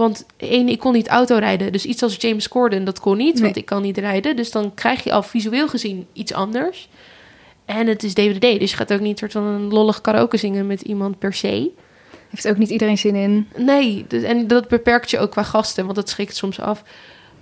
Want 0.00 0.26
één, 0.36 0.68
ik 0.68 0.78
kon 0.78 0.92
niet 0.92 1.08
autorijden. 1.08 1.72
Dus 1.72 1.84
iets 1.84 2.02
als 2.02 2.16
James 2.18 2.48
Corden, 2.48 2.84
dat 2.84 3.00
kon 3.00 3.16
niet, 3.16 3.40
want 3.40 3.56
ik 3.56 3.64
kan 3.64 3.82
niet 3.82 3.98
rijden. 3.98 4.36
Dus 4.36 4.50
dan 4.50 4.74
krijg 4.74 5.04
je 5.04 5.12
al 5.12 5.22
visueel 5.22 5.68
gezien 5.68 6.06
iets 6.12 6.32
anders. 6.32 6.88
En 7.64 7.86
het 7.86 8.02
is 8.02 8.14
DWD, 8.14 8.40
dus 8.40 8.70
je 8.70 8.76
gaat 8.76 8.92
ook 8.92 9.00
niet 9.00 9.18
soort 9.18 9.32
van 9.32 9.42
een 9.42 9.72
lollig 9.72 10.00
karaoke 10.00 10.36
zingen 10.36 10.66
met 10.66 10.80
iemand 10.80 11.18
per 11.18 11.34
se. 11.34 11.70
Heeft 12.28 12.48
ook 12.48 12.56
niet 12.56 12.70
iedereen 12.70 12.98
zin 12.98 13.14
in. 13.14 13.48
Nee, 13.56 14.04
dus- 14.08 14.22
en 14.22 14.46
dat 14.46 14.68
beperkt 14.68 15.10
je 15.10 15.18
ook 15.18 15.30
qua 15.30 15.42
gasten, 15.42 15.84
want 15.84 15.96
dat 15.96 16.08
schrikt 16.08 16.36
soms 16.36 16.60
af. 16.60 16.82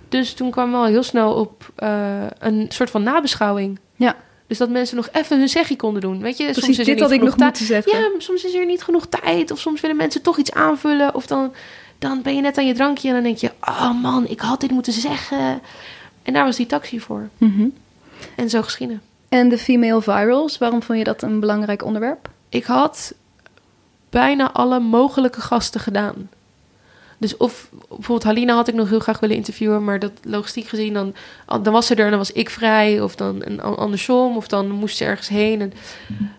Dus 0.09 0.33
toen 0.33 0.51
kwam 0.51 0.71
wel 0.71 0.85
heel 0.85 1.03
snel 1.03 1.33
op 1.33 1.71
eh, 1.75 2.25
een 2.39 2.65
soort 2.69 2.89
van 2.89 3.03
nabeschouwing. 3.03 3.79
Ja. 3.95 4.15
Dus 4.47 4.57
dat 4.57 4.69
mensen 4.69 4.95
nog 4.95 5.09
even 5.11 5.37
hun 5.37 5.49
zegje 5.49 5.75
konden 5.75 6.01
doen. 6.01 6.21
Weet 6.21 6.37
je, 6.37 6.43
Precies, 6.43 6.63
soms 6.63 6.73
is 6.73 6.79
er 6.79 6.85
dit 6.85 6.93
niet 6.93 7.03
had 7.03 7.13
ik 7.13 7.21
nog 7.21 7.37
moeten 7.37 7.65
zetten. 7.65 7.99
ja, 7.99 8.09
soms 8.17 8.43
is 8.43 8.53
er 8.53 8.65
niet 8.65 8.83
genoeg 8.83 9.07
tijd. 9.07 9.51
Of 9.51 9.59
soms 9.59 9.81
willen 9.81 9.97
mensen 9.97 10.21
toch 10.21 10.37
iets 10.37 10.51
aanvullen. 10.51 11.15
Of 11.15 11.27
dan, 11.27 11.53
dan 11.99 12.21
ben 12.21 12.35
je 12.35 12.41
net 12.41 12.57
aan 12.57 12.67
je 12.67 12.73
drankje 12.73 13.07
en 13.07 13.13
dan 13.13 13.23
denk 13.23 13.37
je... 13.37 13.51
Oh 13.61 14.01
man, 14.01 14.27
ik 14.27 14.39
had 14.39 14.61
dit 14.61 14.71
moeten 14.71 14.93
zeggen. 14.93 15.61
En 16.23 16.33
daar 16.33 16.45
was 16.45 16.55
die 16.55 16.65
taxi 16.65 16.99
voor. 16.99 17.29
Mhm. 17.37 17.67
En 18.35 18.49
zo 18.49 18.61
geschieden. 18.61 19.01
En 19.29 19.49
de 19.49 19.57
female 19.57 20.01
virals, 20.01 20.57
waarom 20.57 20.83
vond 20.83 20.97
je 20.97 21.03
dat 21.03 21.21
een 21.21 21.39
belangrijk 21.39 21.83
onderwerp? 21.83 22.29
Ik 22.49 22.63
had 22.63 23.13
bijna 24.09 24.51
alle 24.51 24.79
mogelijke 24.79 25.41
gasten 25.41 25.79
gedaan. 25.79 26.29
Dus 27.17 27.37
of 27.37 27.69
bijvoorbeeld 27.87 28.23
Halina 28.23 28.53
had 28.53 28.67
ik 28.67 28.73
nog 28.73 28.89
heel 28.89 28.99
graag 28.99 29.19
willen 29.19 29.35
interviewen, 29.35 29.83
maar 29.83 29.99
dat 29.99 30.11
logistiek 30.23 30.67
gezien, 30.67 30.93
dan, 30.93 31.13
dan 31.45 31.73
was 31.73 31.85
ze 31.85 31.95
er 31.95 32.03
en 32.03 32.09
dan 32.09 32.19
was 32.19 32.31
ik 32.31 32.49
vrij. 32.49 33.01
Of 33.01 33.15
dan 33.15 33.41
een, 33.45 33.61
andersom, 33.61 34.37
of 34.37 34.47
dan 34.47 34.69
moest 34.69 34.97
ze 34.97 35.05
ergens 35.05 35.27
heen. 35.27 35.61
En, 35.61 35.73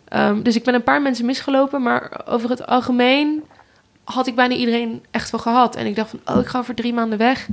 ehm, 0.09 0.43
dus 0.43 0.57
ik 0.57 0.65
ben 0.65 0.75
een 0.75 0.83
paar 0.83 1.03
mensen 1.03 1.27
misgelopen, 1.27 1.83
maar 1.83 2.21
over 2.27 2.51
het 2.51 2.67
algemeen 2.67 3.43
had 4.13 4.27
ik 4.27 4.35
bijna 4.35 4.55
iedereen 4.55 5.05
echt 5.11 5.31
wel 5.31 5.41
gehad. 5.41 5.77
En 5.77 5.87
ik 5.87 5.97
dacht 5.97 6.11
van, 6.11 6.21
oh, 6.25 6.41
ik 6.41 6.47
ga 6.47 6.65
voor 6.65 6.75
drie 6.75 6.93
maanden 6.93 7.19
weg. 7.19 7.49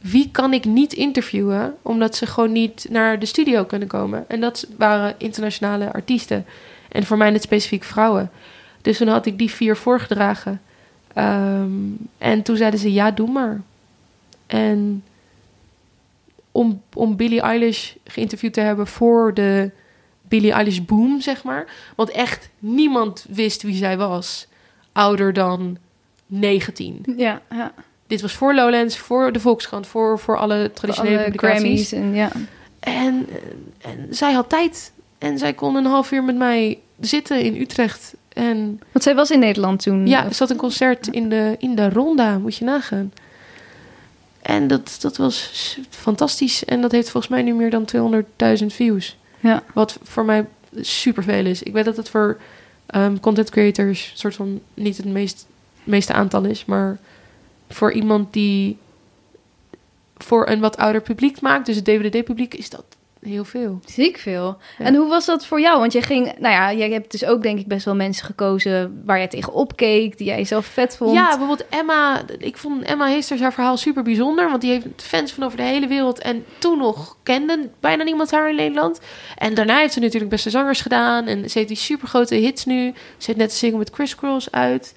Wie 0.00 0.28
kan 0.30 0.52
ik 0.52 0.64
niet 0.64 0.92
interviewen, 0.92 1.76
omdat 1.82 2.16
ze 2.16 2.26
gewoon 2.26 2.52
niet 2.52 2.86
naar 2.90 3.18
de 3.18 3.26
studio 3.26 3.64
kunnen 3.64 3.88
komen? 3.88 4.24
En 4.28 4.40
dat 4.40 4.66
waren 4.76 5.14
internationale 5.18 5.92
artiesten. 5.92 6.46
En 6.88 7.04
voor 7.04 7.16
mij 7.16 7.30
net 7.30 7.42
specifiek 7.42 7.84
vrouwen. 7.84 8.30
Dus 8.82 8.96
toen 8.96 9.08
had 9.08 9.26
ik 9.26 9.38
die 9.38 9.50
vier 9.50 9.76
voorgedragen. 9.76 10.60
Ehm, 11.14 11.70
en 12.18 12.42
toen 12.42 12.56
zeiden 12.56 12.80
ze, 12.80 12.92
ja, 12.92 13.10
doe 13.10 13.30
maar. 13.30 13.60
En 14.46 15.04
om, 16.52 16.82
om 16.94 17.16
Billie 17.16 17.40
Eilish 17.40 17.92
geïnterviewd 18.04 18.52
te 18.52 18.60
hebben 18.60 18.86
voor 18.86 19.34
de 19.34 19.70
Billie 20.28 20.52
Eilish 20.52 20.78
boom, 20.78 21.20
zeg 21.20 21.42
maar. 21.44 21.66
Want 21.96 22.10
echt 22.10 22.50
niemand 22.58 23.26
wist 23.28 23.62
wie 23.62 23.74
zij 23.74 23.96
was. 23.96 24.46
Ouder 24.92 25.32
dan 25.32 25.78
19. 26.30 27.02
Ja, 27.16 27.40
ja. 27.50 27.72
Dit 28.06 28.20
was 28.20 28.32
voor 28.32 28.54
Lowlands, 28.54 28.98
voor 28.98 29.32
de 29.32 29.40
Volkskrant, 29.40 29.86
voor, 29.86 30.18
voor 30.18 30.38
alle 30.38 30.70
traditionele 30.74 31.32
voor 31.36 31.50
alle. 31.50 31.86
En, 31.90 32.14
ja. 32.14 32.30
en, 32.80 33.28
en 33.80 34.06
zij 34.10 34.32
had 34.32 34.48
tijd. 34.48 34.92
En 35.18 35.38
zij 35.38 35.52
kon 35.52 35.76
een 35.76 35.84
half 35.84 36.12
uur 36.12 36.24
met 36.24 36.36
mij 36.36 36.78
zitten 37.00 37.40
in 37.40 37.60
Utrecht. 37.60 38.14
En, 38.28 38.80
Want 38.92 39.04
zij 39.04 39.14
was 39.14 39.30
in 39.30 39.38
Nederland 39.38 39.82
toen? 39.82 40.06
Ja, 40.06 40.32
zat 40.32 40.50
een 40.50 40.56
concert 40.56 41.06
in 41.06 41.28
de, 41.28 41.56
in 41.58 41.74
de 41.74 41.90
Ronda, 41.90 42.38
moet 42.38 42.56
je 42.56 42.64
nagaan. 42.64 43.12
En 44.42 44.66
dat, 44.66 44.96
dat 45.00 45.16
was 45.16 45.78
fantastisch. 45.90 46.64
En 46.64 46.80
dat 46.80 46.92
heeft 46.92 47.10
volgens 47.10 47.32
mij 47.32 47.42
nu 47.42 47.54
meer 47.54 47.70
dan 47.70 47.88
200.000 48.60 48.66
views. 48.66 49.16
Ja. 49.40 49.62
Wat 49.74 49.98
voor 50.02 50.24
mij 50.24 50.46
superveel 50.76 51.46
is. 51.46 51.62
Ik 51.62 51.72
weet 51.72 51.84
dat 51.84 51.96
het 51.96 52.08
voor 52.08 52.40
um, 52.94 53.20
content 53.20 53.50
creators 53.50 54.12
soort 54.14 54.34
van 54.34 54.60
niet 54.74 54.96
het 54.96 55.06
meest, 55.06 55.46
meeste 55.90 56.12
aantal 56.12 56.44
is. 56.44 56.64
Maar 56.64 56.98
voor 57.68 57.92
iemand 57.92 58.32
die 58.32 58.78
voor 60.16 60.48
een 60.48 60.60
wat 60.60 60.76
ouder 60.76 61.00
publiek 61.00 61.40
maakt, 61.40 61.66
dus 61.66 61.76
het 61.76 61.84
DVD-publiek, 61.84 62.54
is 62.54 62.70
dat 62.70 62.84
heel 63.22 63.44
veel. 63.44 63.80
Ziek 63.84 64.18
veel. 64.18 64.56
En 64.78 64.94
hoe 64.94 65.08
was 65.08 65.26
dat 65.26 65.46
voor 65.46 65.60
jou? 65.60 65.78
Want 65.78 65.92
je 65.92 66.02
ging, 66.02 66.24
nou 66.38 66.54
ja, 66.54 66.72
jij 66.72 66.90
hebt 66.90 67.10
dus 67.10 67.24
ook 67.24 67.42
denk 67.42 67.58
ik 67.58 67.66
best 67.66 67.84
wel 67.84 67.94
mensen 67.94 68.26
gekozen 68.26 69.02
waar 69.04 69.18
jij 69.18 69.28
tegen 69.28 69.52
opkeek, 69.52 70.18
die 70.18 70.26
jij 70.26 70.44
zelf 70.44 70.66
vet 70.66 70.96
vond. 70.96 71.12
Ja, 71.12 71.28
bijvoorbeeld 71.28 71.68
Emma. 71.68 72.22
Ik 72.38 72.56
vond 72.56 72.82
Emma 72.82 73.06
Heesters 73.06 73.40
haar 73.40 73.52
verhaal 73.52 73.76
super 73.76 74.02
bijzonder, 74.02 74.48
want 74.48 74.60
die 74.60 74.70
heeft 74.70 74.86
fans 74.96 75.32
van 75.32 75.44
over 75.44 75.56
de 75.56 75.62
hele 75.62 75.86
wereld. 75.86 76.18
En 76.18 76.44
toen 76.58 76.78
nog 76.78 77.16
kende 77.22 77.68
bijna 77.80 78.02
niemand 78.02 78.30
haar 78.30 78.50
in 78.50 78.56
Nederland. 78.56 79.00
En 79.36 79.54
daarna 79.54 79.78
heeft 79.78 79.92
ze 79.92 80.00
natuurlijk 80.00 80.30
beste 80.30 80.50
zangers 80.50 80.80
gedaan 80.80 81.26
en 81.26 81.50
ze 81.50 81.58
heeft 81.58 81.70
die 81.70 81.76
super 81.76 82.08
grote 82.08 82.34
hits 82.34 82.64
nu. 82.64 82.92
Ze 83.16 83.26
heeft 83.26 83.38
net 83.38 83.50
een 83.50 83.56
single 83.56 83.78
met 83.78 83.90
Chris 83.92 84.14
Cross 84.14 84.50
uit. 84.50 84.94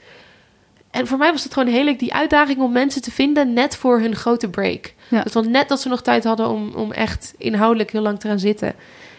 En 0.94 1.08
voor 1.08 1.18
mij 1.18 1.32
was 1.32 1.44
het 1.44 1.54
gewoon 1.54 1.74
heel 1.74 1.98
die 1.98 2.14
uitdaging 2.14 2.60
om 2.60 2.72
mensen 2.72 3.02
te 3.02 3.12
vinden 3.12 3.54
net 3.54 3.76
voor 3.76 4.00
hun 4.00 4.16
grote 4.16 4.50
break. 4.50 4.94
Ja. 5.08 5.24
Dus 5.24 5.48
net 5.48 5.68
dat 5.68 5.82
ze 5.82 5.90
nog 5.90 6.02
tijd 6.02 6.24
hadden 6.24 6.50
om, 6.50 6.74
om 6.74 6.92
echt 6.92 7.34
inhoudelijk 7.38 7.92
heel 7.92 8.02
lang 8.02 8.20
te 8.20 8.28
gaan 8.28 8.40
zitten. 8.40 8.74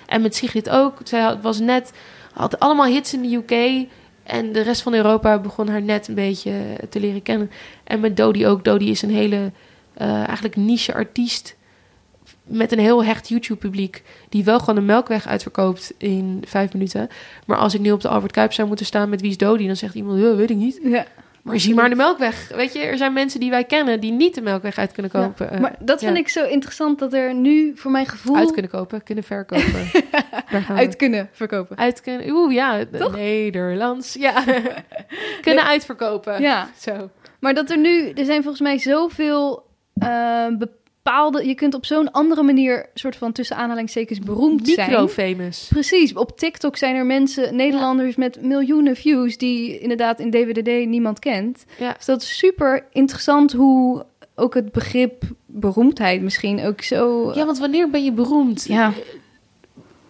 En 0.07 0.23
met 0.23 0.35
Sigrid 0.35 0.71
ook. 0.71 0.99
Zij 1.05 1.39
was 1.41 1.59
net, 1.59 1.93
had 2.33 2.59
allemaal 2.59 2.87
hits 2.87 3.15
in 3.15 3.23
de 3.23 3.35
UK. 3.35 3.87
En 4.23 4.53
de 4.53 4.61
rest 4.61 4.83
van 4.83 4.95
Europa 4.95 5.39
begon 5.39 5.69
haar 5.69 5.83
net 5.83 6.09
een 6.09 6.15
beetje 6.15 6.53
te 6.91 7.01
leren 7.01 7.23
kennen. 7.23 7.51
En 7.85 8.01
met 8.01 8.17
Dodie 8.17 8.47
ook. 8.47 8.65
Dodie 8.65 8.91
is 8.91 9.03
een 9.03 9.15
hele, 9.15 9.53
uh, 9.99 10.23
eigenlijk 10.25 10.57
niche 10.57 10.95
artiest. 10.95 11.57
Met 12.45 12.73
een 12.73 12.79
heel 12.79 13.05
hecht 13.05 13.29
YouTube-publiek. 13.29 14.03
Die 14.29 14.45
wel 14.45 14.59
gewoon 14.59 14.75
de 14.75 14.81
melkweg 14.81 15.27
uitverkoopt 15.27 15.95
in 15.99 16.43
vijf 16.47 16.73
minuten. 16.73 17.09
Maar 17.47 17.59
als 17.59 17.75
ik 17.75 17.81
nu 17.81 17.93
op 17.93 18.01
de 18.01 18.09
Albert 18.09 18.33
Kuip 18.33 18.53
zou 18.53 18.69
moeten 18.69 18.87
staan 18.87 19.09
met 19.09 19.21
wie 19.21 19.31
is 19.31 19.37
Dodie, 19.37 19.67
dan 19.67 19.77
zegt 19.77 19.95
iemand, 19.95 20.21
weet 20.21 20.51
ik 20.51 20.57
niet. 20.57 20.81
Ja. 20.83 21.07
Maar 21.45 21.61
zie 21.61 21.75
maar 21.75 21.89
de 21.89 21.95
melkweg. 21.95 22.49
Weet 22.55 22.73
je, 22.73 22.79
er 22.79 22.97
zijn 22.97 23.13
mensen 23.13 23.41
die 23.41 23.51
wij 23.51 23.65
kennen 23.65 24.01
die 24.01 24.13
niet 24.13 24.35
de 24.35 24.41
melkweg 24.41 24.79
uit 24.79 24.93
kunnen 24.93 25.13
kopen. 25.13 25.49
Ja, 25.53 25.61
maar 25.61 25.77
dat 25.79 26.01
vind 26.01 26.17
ik 26.17 26.29
zo 26.29 26.45
interessant 26.45 26.99
dat 26.99 27.13
er 27.13 27.35
nu 27.35 27.73
voor 27.77 27.91
mijn 27.91 28.07
gevoel... 28.07 28.37
Uit 28.37 28.53
kunnen 28.53 28.71
kopen, 28.71 29.03
kunnen 29.03 29.25
verkopen. 29.25 29.91
uit 30.77 30.97
kunnen 30.97 31.29
verkopen. 31.33 31.77
Uit 31.77 32.01
kunnen... 32.01 32.31
Oeh, 32.31 32.53
ja. 32.53 32.85
Toch? 32.99 33.17
Nederlands. 33.17 34.15
Ja. 34.15 34.45
kunnen 35.41 35.65
uitverkopen. 35.65 36.41
Ja. 36.41 36.69
Zo. 36.79 37.11
Maar 37.41 37.55
dat 37.55 37.71
er 37.71 37.79
nu... 37.79 38.11
Er 38.11 38.25
zijn 38.25 38.43
volgens 38.43 38.63
mij 38.63 38.79
zoveel 38.79 39.67
uh, 40.03 40.47
bepaalde... 40.47 40.83
Je 41.43 41.55
kunt 41.55 41.75
op 41.75 41.87
zo'n 41.87 42.11
andere 42.11 42.43
manier, 42.43 42.89
soort 42.95 43.17
van 43.17 43.33
tussen 43.33 43.57
aanhalingstekens, 43.57 44.19
beroemd 44.19 44.69
zijn. 44.69 44.91
Micro-famous. 44.91 45.67
Precies. 45.69 46.15
Op 46.15 46.39
TikTok 46.39 46.77
zijn 46.77 46.97
er 46.97 47.07
mensen, 47.07 47.57
Nederlanders 47.57 48.17
met 48.17 48.43
miljoenen 48.43 48.97
views... 48.97 49.39
die 49.39 49.79
inderdaad 49.79 50.19
in 50.19 50.31
DWDD 50.31 50.87
niemand 50.87 51.19
kent. 51.19 51.65
Ja. 51.79 51.93
Dus 51.93 52.05
dat 52.05 52.23
is 52.23 52.39
super 52.39 52.87
interessant 52.93 53.53
hoe 53.53 54.05
ook 54.35 54.55
het 54.55 54.73
begrip 54.73 55.23
beroemdheid 55.47 56.23
misschien 56.23 56.65
ook 56.65 56.83
zo... 56.83 57.33
Ja, 57.35 57.45
want 57.45 57.59
wanneer 57.59 57.91
ben 57.91 58.05
je 58.05 58.13
beroemd? 58.13 58.65
Ja. 58.69 58.93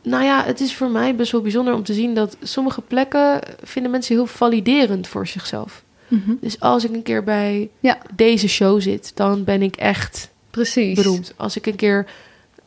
Nou 0.02 0.24
ja, 0.24 0.44
het 0.44 0.60
is 0.60 0.74
voor 0.74 0.90
mij 0.90 1.14
best 1.14 1.32
wel 1.32 1.42
bijzonder 1.42 1.74
om 1.74 1.82
te 1.82 1.94
zien 1.94 2.14
dat 2.14 2.36
sommige 2.42 2.80
plekken 2.80 3.40
vinden 3.62 3.90
mensen 3.90 4.14
heel 4.14 4.26
validerend 4.26 5.06
voor 5.06 5.26
zichzelf. 5.26 5.84
Mm 6.08 6.38
Dus 6.40 6.60
als 6.60 6.84
ik 6.84 6.94
een 6.94 7.02
keer 7.02 7.24
bij 7.24 7.70
ja. 7.80 7.98
deze 8.14 8.48
show 8.48 8.80
zit, 8.80 9.12
dan 9.14 9.44
ben 9.44 9.62
ik 9.62 9.76
echt 9.76 10.32
Precies. 10.54 10.94
beroemd. 10.94 11.32
Als 11.36 11.56
ik 11.56 11.66
een 11.66 11.76
keer 11.76 12.06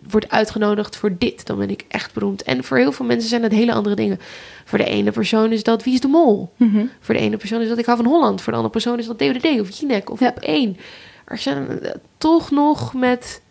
word 0.10 0.29
uitgenodigd 0.29 0.96
voor 0.96 1.17
dit, 1.17 1.46
dan 1.46 1.58
ben 1.58 1.70
ik 1.70 1.86
echt 1.88 2.13
beroemd. 2.13 2.44
En 2.44 2.63
voor 2.63 2.77
heel 2.77 2.91
veel 2.91 3.06
mensen 3.06 3.29
zijn 3.29 3.41
dat 3.41 3.51
hele 3.51 3.74
andere 3.74 3.96
dingen. 3.96 4.20
Voor 4.65 4.77
de 4.77 4.86
ene 4.86 5.12
persoon 5.12 5.51
is 5.51 5.63
dat 5.63 5.84
Wie 5.84 5.94
is 5.94 6.00
de 6.00 6.08
Mol? 6.08 6.53
Mhm. 6.58 6.86
Voor 7.00 7.15
de 7.15 7.22
ene 7.22 7.38
persoon 7.38 7.62
is 7.62 7.67
dat 7.67 7.77
Ik 7.77 7.86
hou 7.86 7.98
van 7.98 8.08
Holland. 8.08 8.41
Voor 8.41 8.51
de 8.51 8.58
andere 8.58 8.74
persoon 8.74 9.00
is 9.00 9.06
dat 9.06 9.20
DWD 9.20 9.60
of 9.60 9.70
Jinek 9.70 10.10
of 10.10 10.22
op 10.22 10.39
één. 10.39 10.77
Er 11.25 11.38
zijn 11.38 11.82
eh, 11.82 11.91
toch 12.17 12.51
nog 12.51 12.94
met 12.94 13.41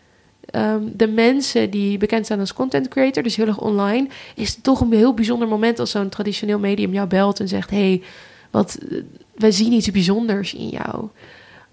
ehm, 0.50 0.82
de 0.92 1.08
mensen 1.08 1.70
die 1.70 1.98
bekend 1.98 2.24
staan 2.24 2.40
als 2.40 2.52
content 2.52 2.88
creator, 2.88 3.22
dus 3.22 3.36
heel 3.36 3.46
erg 3.46 3.60
online, 3.60 4.08
is 4.34 4.54
het 4.54 4.62
toch 4.62 4.80
een 4.80 4.92
heel 4.92 5.14
bijzonder 5.14 5.48
moment 5.48 5.78
als 5.78 5.90
zo'n 5.90 6.08
traditioneel 6.08 6.58
medium 6.58 6.92
jou 6.92 7.08
belt 7.08 7.40
en 7.40 7.48
zegt: 7.48 7.70
hey, 7.70 8.02
wat, 8.50 8.78
uh, 8.88 9.02
wij 9.34 9.50
zien 9.50 9.72
iets 9.72 9.90
bijzonders 9.90 10.54
in 10.54 10.68
jou. 10.68 11.08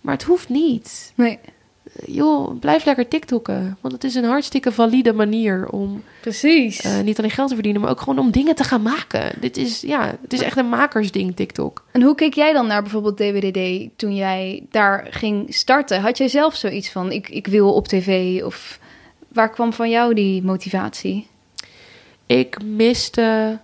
Maar 0.02 0.14
het 0.14 0.24
hoeft 0.24 0.50
niet. 0.50 1.12
Nee 1.16 1.40
joh, 2.06 2.60
blijf 2.60 2.86
lekker 2.86 3.08
TikTokken. 3.08 3.78
Want 3.82 3.94
het 3.94 4.04
is 4.04 4.16
een 4.16 4.24
hartstikke 4.24 4.72
valide 4.72 5.14
manier 5.14 5.68
om 5.70 6.04
Precies. 6.22 6.86
Uh, 6.86 7.00
niet 7.00 7.18
alleen 7.18 7.32
geld 7.32 7.48
te 7.48 7.54
verdienen, 7.54 7.82
maar 7.82 7.90
ook 7.90 8.00
gewoon 8.00 8.20
om 8.20 8.32
dingen 8.32 8.56
te 8.56 8.64
gaan 8.64 8.82
maken. 8.82 9.32
Dit 9.40 9.58
is, 9.58 9.82
ja, 9.82 10.16
het 10.22 10.34
is 10.34 10.42
echt 10.42 10.58
een 10.58 10.70
makersding, 10.70 11.36
TikTok. 11.36 11.86
En 11.92 12.02
hoe 12.02 12.16
keek 12.16 12.34
jij 12.34 12.54
dan 12.54 12.68
naar 12.68 12.82
bijvoorbeeld 12.82 13.18
DWDD 13.18 13.90
toen 13.96 14.16
jij 14.16 14.66
daar 14.70 15.08
ging 15.10 15.54
starten? 15.54 16.02
Had 16.02 16.18
jij 16.18 16.28
zelf 16.28 16.56
zoiets 16.56 16.90
van, 16.90 17.12
ik, 17.12 17.30
ik 17.30 17.48
wil 17.48 17.74
op 17.74 17.88
tv? 17.88 18.42
Of 18.44 18.80
waar 19.28 19.50
kwam 19.50 19.74
van 19.74 19.90
jou 19.90 20.14
die 20.14 20.44
motivatie? 20.44 21.28
Ik 22.26 22.64
miste... 22.64 23.60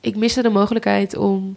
Ik 0.00 0.16
miste 0.16 0.42
de 0.42 0.48
mogelijkheid 0.48 1.16
om 1.16 1.56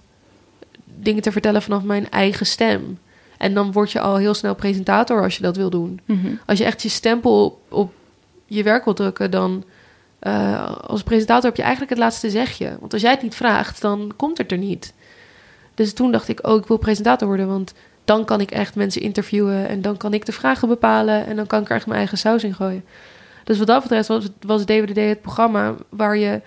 dingen 0.84 1.22
te 1.22 1.32
vertellen 1.32 1.62
vanaf 1.62 1.84
mijn 1.84 2.10
eigen 2.10 2.46
stem. 2.46 3.00
En 3.38 3.54
dan 3.54 3.72
word 3.72 3.92
je 3.92 4.00
al 4.00 4.16
heel 4.16 4.34
snel 4.34 4.56
presentator 4.56 5.22
als 5.24 5.36
je 5.36 5.42
dat 5.42 5.56
wil 5.56 5.70
doen. 5.70 6.00
Mhm. 6.06 6.28
Als 6.46 6.58
je 6.58 6.66
echt 6.66 6.82
je 6.82 6.90
stempel 6.90 7.46
op, 7.46 7.60
op 7.70 7.94
je 8.46 8.64
werk 8.64 8.86
wil 8.86 8.94
drukken, 8.94 9.32
dan 9.32 9.64
uh, 10.22 10.72
als 10.78 11.04
presentator 11.04 11.46
heb 11.46 11.56
je 11.56 11.62
eigenlijk 11.62 11.92
het 11.92 12.00
laatste 12.00 12.30
zegje. 12.30 12.78
Want 12.80 12.94
als 12.94 13.02
jij 13.02 13.12
het 13.12 13.22
niet 13.22 13.36
vraagt, 13.36 13.82
dan 13.82 14.14
komt 14.16 14.38
het 14.38 14.52
er 14.52 14.58
niet. 14.58 14.94
Dus 15.74 15.94
toen 15.94 16.12
dacht 16.12 16.28
ik, 16.28 16.48
oh, 16.48 16.58
ik 16.58 16.68
wil 16.68 16.78
presentator 16.78 17.28
worden, 17.28 17.48
want 17.48 17.74
dan 18.06 18.26
kan 18.26 18.42
ik 18.42 18.52
echt 18.52 18.76
mensen 18.76 19.02
interviewen 19.02 19.68
en 19.68 19.82
dan 19.82 19.98
kan 19.98 20.14
ik 20.14 20.26
de 20.26 20.32
vragen 20.32 20.68
bepalen 20.68 21.26
en 21.26 21.36
dan 21.36 21.48
kan 21.48 21.62
ik 21.62 21.70
er 21.70 21.76
echt 21.76 21.86
mijn 21.86 21.98
eigen 21.98 22.18
saus 22.18 22.44
in 22.44 22.54
gooien. 22.54 22.84
Dus 23.44 23.58
wat 23.58 23.68
dat 23.68 23.82
betreft 23.82 24.08
was, 24.08 24.28
was 24.42 24.66
DWD 24.66 24.96
het 24.96 25.22
programma 25.22 25.76
waar 25.90 26.18
je 26.18 26.42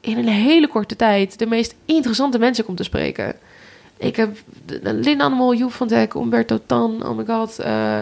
in 0.00 0.18
een 0.18 0.28
hele 0.28 0.68
korte 0.68 0.96
tijd 0.96 1.38
de 1.38 1.46
meest 1.46 1.74
interessante 1.84 2.38
mensen 2.38 2.64
komt 2.64 2.76
te 2.76 2.82
spreken. 2.82 3.34
Ik 4.02 4.16
heb 4.16 4.36
Lin 4.82 5.20
Animal, 5.20 5.54
Joep 5.54 5.72
van 5.72 5.88
Dijk, 5.88 6.14
Umberto 6.14 6.58
Tan, 6.66 7.06
oh 7.06 7.16
my 7.16 7.24
god. 7.24 7.60
Uh, 7.60 8.00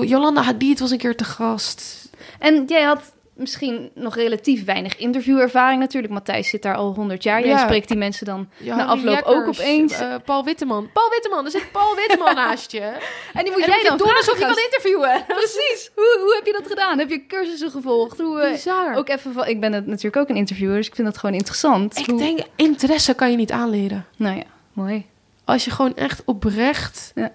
Jolanda 0.00 0.42
Hadid 0.42 0.80
was 0.80 0.90
een 0.90 0.98
keer 0.98 1.16
te 1.16 1.24
gast. 1.24 2.08
En 2.38 2.64
jij 2.66 2.82
had 2.82 3.12
misschien 3.34 3.90
nog 3.94 4.14
relatief 4.14 4.64
weinig 4.64 4.96
interviewervaring 4.96 5.80
natuurlijk. 5.80 6.12
Matthijs 6.12 6.48
zit 6.48 6.62
daar 6.62 6.74
al 6.74 6.94
100 6.94 7.22
jaar. 7.22 7.46
Jij 7.46 7.58
spreekt 7.58 7.88
die 7.88 7.96
mensen 7.96 8.26
dan 8.26 8.48
ja, 8.56 8.76
na 8.76 8.84
afloop 8.84 9.22
ook 9.22 9.46
opeens. 9.46 10.00
Uh, 10.00 10.14
Paul 10.24 10.44
Witteman. 10.44 10.90
Paul 10.92 11.10
Witteman, 11.10 11.44
er 11.44 11.50
zit 11.50 11.72
Paul 11.72 11.94
Witteman 11.94 12.34
naast 12.44 12.72
je. 12.72 12.92
En 13.32 13.44
die 13.44 13.52
moet 13.52 13.64
jij 13.64 13.82
dan 13.82 13.98
doen 13.98 14.16
alsof 14.16 14.38
je 14.38 14.44
kan 14.44 14.58
interviewen. 14.58 15.24
Precies. 15.40 15.90
Hoe, 15.94 16.18
hoe 16.20 16.34
heb 16.34 16.46
je 16.46 16.52
dat 16.52 16.66
gedaan? 16.66 16.98
Heb 16.98 17.10
je 17.10 17.26
cursussen 17.26 17.70
gevolgd? 17.70 18.18
Hoe, 18.18 18.40
eh, 18.40 18.52
Bizar. 18.52 18.96
Ook 18.96 19.08
even 19.08 19.32
van, 19.32 19.46
ik 19.46 19.60
ben 19.60 19.72
het 19.72 19.86
natuurlijk 19.86 20.16
ook 20.16 20.28
een 20.28 20.36
interviewer, 20.36 20.76
dus 20.76 20.86
ik 20.86 20.94
vind 20.94 21.06
dat 21.06 21.18
gewoon 21.18 21.34
interessant. 21.34 21.98
Ik 21.98 22.18
denk, 22.18 22.40
interesse 22.56 23.14
kan 23.14 23.30
je 23.30 23.36
niet 23.36 23.52
aanleren. 23.52 24.06
Nou 24.16 24.36
ja. 24.36 24.53
Mooi. 24.74 25.06
Als 25.44 25.64
je 25.64 25.70
gewoon 25.70 25.96
echt 25.96 26.22
oprecht... 26.24 27.12
Ja. 27.14 27.32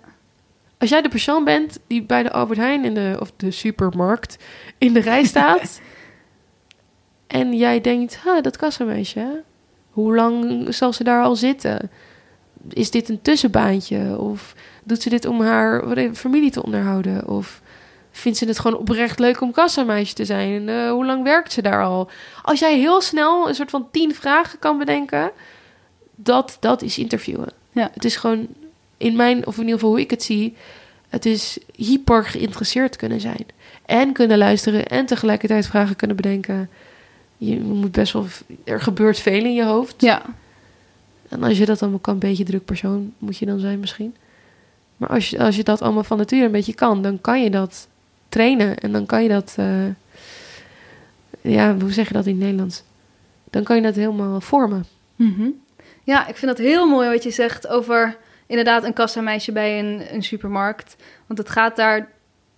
Als 0.77 0.89
jij 0.89 1.01
de 1.01 1.09
persoon 1.09 1.43
bent 1.43 1.79
die 1.87 2.03
bij 2.03 2.23
de 2.23 2.31
Albert 2.31 2.59
Heijn 2.59 2.85
in 2.85 2.93
de, 2.93 3.17
of 3.19 3.31
de 3.37 3.51
supermarkt 3.51 4.37
in 4.77 4.93
de 4.93 4.99
rij 4.99 5.23
staat... 5.23 5.81
en 7.27 7.53
jij 7.53 7.81
denkt, 7.81 8.17
ha, 8.17 8.41
dat 8.41 8.57
kassameisje, 8.57 9.43
hoe 9.89 10.15
lang 10.15 10.65
zal 10.73 10.93
ze 10.93 11.03
daar 11.03 11.23
al 11.23 11.35
zitten? 11.35 11.91
Is 12.69 12.91
dit 12.91 13.09
een 13.09 13.21
tussenbaantje? 13.21 14.17
Of 14.17 14.55
doet 14.83 15.01
ze 15.01 15.09
dit 15.09 15.25
om 15.25 15.41
haar 15.41 15.83
familie 16.13 16.51
te 16.51 16.63
onderhouden? 16.63 17.27
Of 17.27 17.61
vindt 18.11 18.37
ze 18.37 18.45
het 18.45 18.59
gewoon 18.59 18.79
oprecht 18.79 19.19
leuk 19.19 19.41
om 19.41 19.51
kassameisje 19.51 20.13
te 20.13 20.25
zijn? 20.25 20.67
En, 20.67 20.83
eh, 20.83 20.91
hoe 20.91 21.05
lang 21.05 21.23
werkt 21.23 21.51
ze 21.51 21.61
daar 21.61 21.83
al? 21.83 22.09
Als 22.41 22.59
jij 22.59 22.77
heel 22.77 23.01
snel 23.01 23.47
een 23.47 23.55
soort 23.55 23.69
van 23.69 23.87
tien 23.91 24.15
vragen 24.15 24.59
kan 24.59 24.77
bedenken, 24.77 25.31
dat, 26.23 26.57
dat 26.59 26.81
is 26.81 26.97
interviewen. 26.97 27.49
Ja. 27.71 27.89
Het 27.93 28.05
is 28.05 28.15
gewoon 28.15 28.47
in 28.97 29.15
mijn, 29.15 29.47
of 29.47 29.55
in 29.55 29.61
ieder 29.61 29.75
geval 29.75 29.89
hoe 29.89 29.99
ik 29.99 30.09
het 30.09 30.23
zie, 30.23 30.55
het 31.09 31.25
is 31.25 31.57
hyper 31.75 32.25
geïnteresseerd 32.25 32.95
kunnen 32.95 33.21
zijn. 33.21 33.45
En 33.85 34.13
kunnen 34.13 34.37
luisteren 34.37 34.87
en 34.87 35.05
tegelijkertijd 35.05 35.67
vragen 35.67 35.95
kunnen 35.95 36.15
bedenken. 36.15 36.69
Je 37.37 37.59
moet 37.59 37.91
best 37.91 38.13
wel, 38.13 38.25
er 38.63 38.81
gebeurt 38.81 39.19
veel 39.19 39.43
in 39.43 39.53
je 39.53 39.65
hoofd. 39.65 40.01
Ja, 40.01 40.21
En 41.29 41.43
als 41.43 41.57
je 41.57 41.65
dat 41.65 41.81
allemaal 41.81 41.99
kan, 41.99 42.13
een 42.13 42.19
beetje 42.19 42.43
druk 42.43 42.65
persoon 42.65 43.13
moet 43.17 43.37
je 43.37 43.45
dan 43.45 43.59
zijn 43.59 43.79
misschien. 43.79 44.15
Maar 44.97 45.09
als 45.09 45.29
je, 45.29 45.39
als 45.39 45.55
je 45.55 45.63
dat 45.63 45.81
allemaal 45.81 46.03
van 46.03 46.17
nature 46.17 46.45
een 46.45 46.51
beetje 46.51 46.73
kan, 46.73 47.01
dan 47.01 47.21
kan 47.21 47.43
je 47.43 47.49
dat 47.49 47.87
trainen. 48.29 48.77
En 48.77 48.91
dan 48.91 49.05
kan 49.05 49.23
je 49.23 49.29
dat, 49.29 49.53
eh, 49.57 49.85
ja, 51.41 51.77
hoe 51.77 51.91
zeg 51.91 52.07
je 52.07 52.13
dat 52.13 52.25
in 52.25 52.31
het 52.31 52.41
Nederlands? 52.41 52.83
Dan 53.49 53.63
kan 53.63 53.75
je 53.75 53.81
dat 53.81 53.95
helemaal 53.95 54.41
vormen. 54.41 54.85
Mhm. 55.15 55.47
Ja, 56.03 56.27
ik 56.27 56.35
vind 56.35 56.57
dat 56.57 56.65
heel 56.65 56.87
mooi 56.87 57.09
wat 57.09 57.23
je 57.23 57.29
zegt 57.31 57.67
over 57.67 58.17
inderdaad 58.47 58.83
een 58.83 58.93
kassameisje 58.93 59.51
bij 59.51 59.79
een, 59.79 60.01
een 60.13 60.23
supermarkt. 60.23 60.95
Want 61.27 61.39
het 61.39 61.49
gaat 61.49 61.75
daar. 61.75 62.09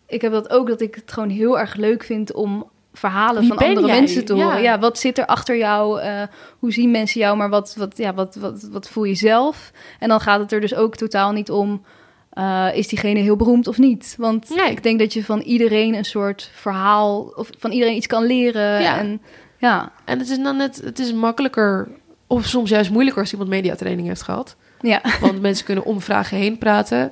Ik 0.07 0.21
heb 0.21 0.31
dat 0.31 0.49
ook 0.49 0.67
dat 0.67 0.81
ik 0.81 0.95
het 0.95 1.11
gewoon 1.11 1.29
heel 1.29 1.59
erg 1.59 1.75
leuk 1.75 2.03
vind 2.03 2.33
om 2.33 2.69
verhalen 2.93 3.39
Wie 3.41 3.47
van 3.53 3.57
andere 3.57 3.87
jij? 3.87 3.99
mensen 3.99 4.25
te 4.25 4.33
horen. 4.33 4.47
Ja. 4.47 4.57
Ja. 4.57 4.79
wat 4.79 4.99
zit 4.99 5.17
er 5.17 5.25
achter 5.25 5.57
jou? 5.57 6.01
Eh, 6.01 6.21
hoe 6.59 6.71
zien 6.73 6.91
mensen 6.91 7.21
jou? 7.21 7.37
Maar 7.37 7.49
wat, 7.49 7.75
wat, 7.77 7.97
ja, 7.97 8.13
wat, 8.13 8.35
wat, 8.35 8.67
wat 8.71 8.89
voel 8.89 9.03
je 9.03 9.15
zelf? 9.15 9.71
En 9.99 10.09
dan 10.09 10.19
gaat 10.19 10.39
het 10.39 10.51
er 10.51 10.61
dus 10.61 10.75
ook 10.75 10.95
totaal 10.95 11.31
niet 11.31 11.51
om. 11.51 11.83
eh, 12.31 12.67
is 12.73 12.87
diegene 12.87 13.19
heel 13.19 13.35
beroemd 13.35 13.67
of 13.67 13.77
niet? 13.77 14.15
Want 14.17 14.49
Nee. 14.55 14.71
ik 14.71 14.83
denk 14.83 14.99
dat 14.99 15.13
je 15.13 15.23
van 15.25 15.39
iedereen 15.39 15.93
een 15.95 16.05
soort 16.05 16.51
verhaal 16.53 17.21
of 17.35 17.49
van 17.59 17.71
iedereen 17.71 17.95
iets 17.95 18.07
kan 18.07 18.23
leren. 18.25 18.81
Ja. 18.81 18.97
En 18.97 19.21
ja, 19.57 19.91
En 20.05 20.19
het 20.19 20.29
is 20.29 20.39
dan 20.39 20.57
net, 20.57 20.81
het 20.83 20.99
is 20.99 21.13
makkelijker, 21.13 21.87
of 22.31 22.45
soms 22.45 22.69
juist 22.69 22.89
moeilijker 22.89 23.21
als 23.21 23.31
iemand 23.31 23.49
mediatraining 23.49 24.07
heeft 24.07 24.21
gehad. 24.21 24.55
ja. 24.81 25.01
Want 25.21 25.41
mensen 25.41 25.65
kunnen 25.65 25.83
om 25.83 26.01
vragen 26.01 26.37
heen 26.37 26.57
praten, 26.57 27.11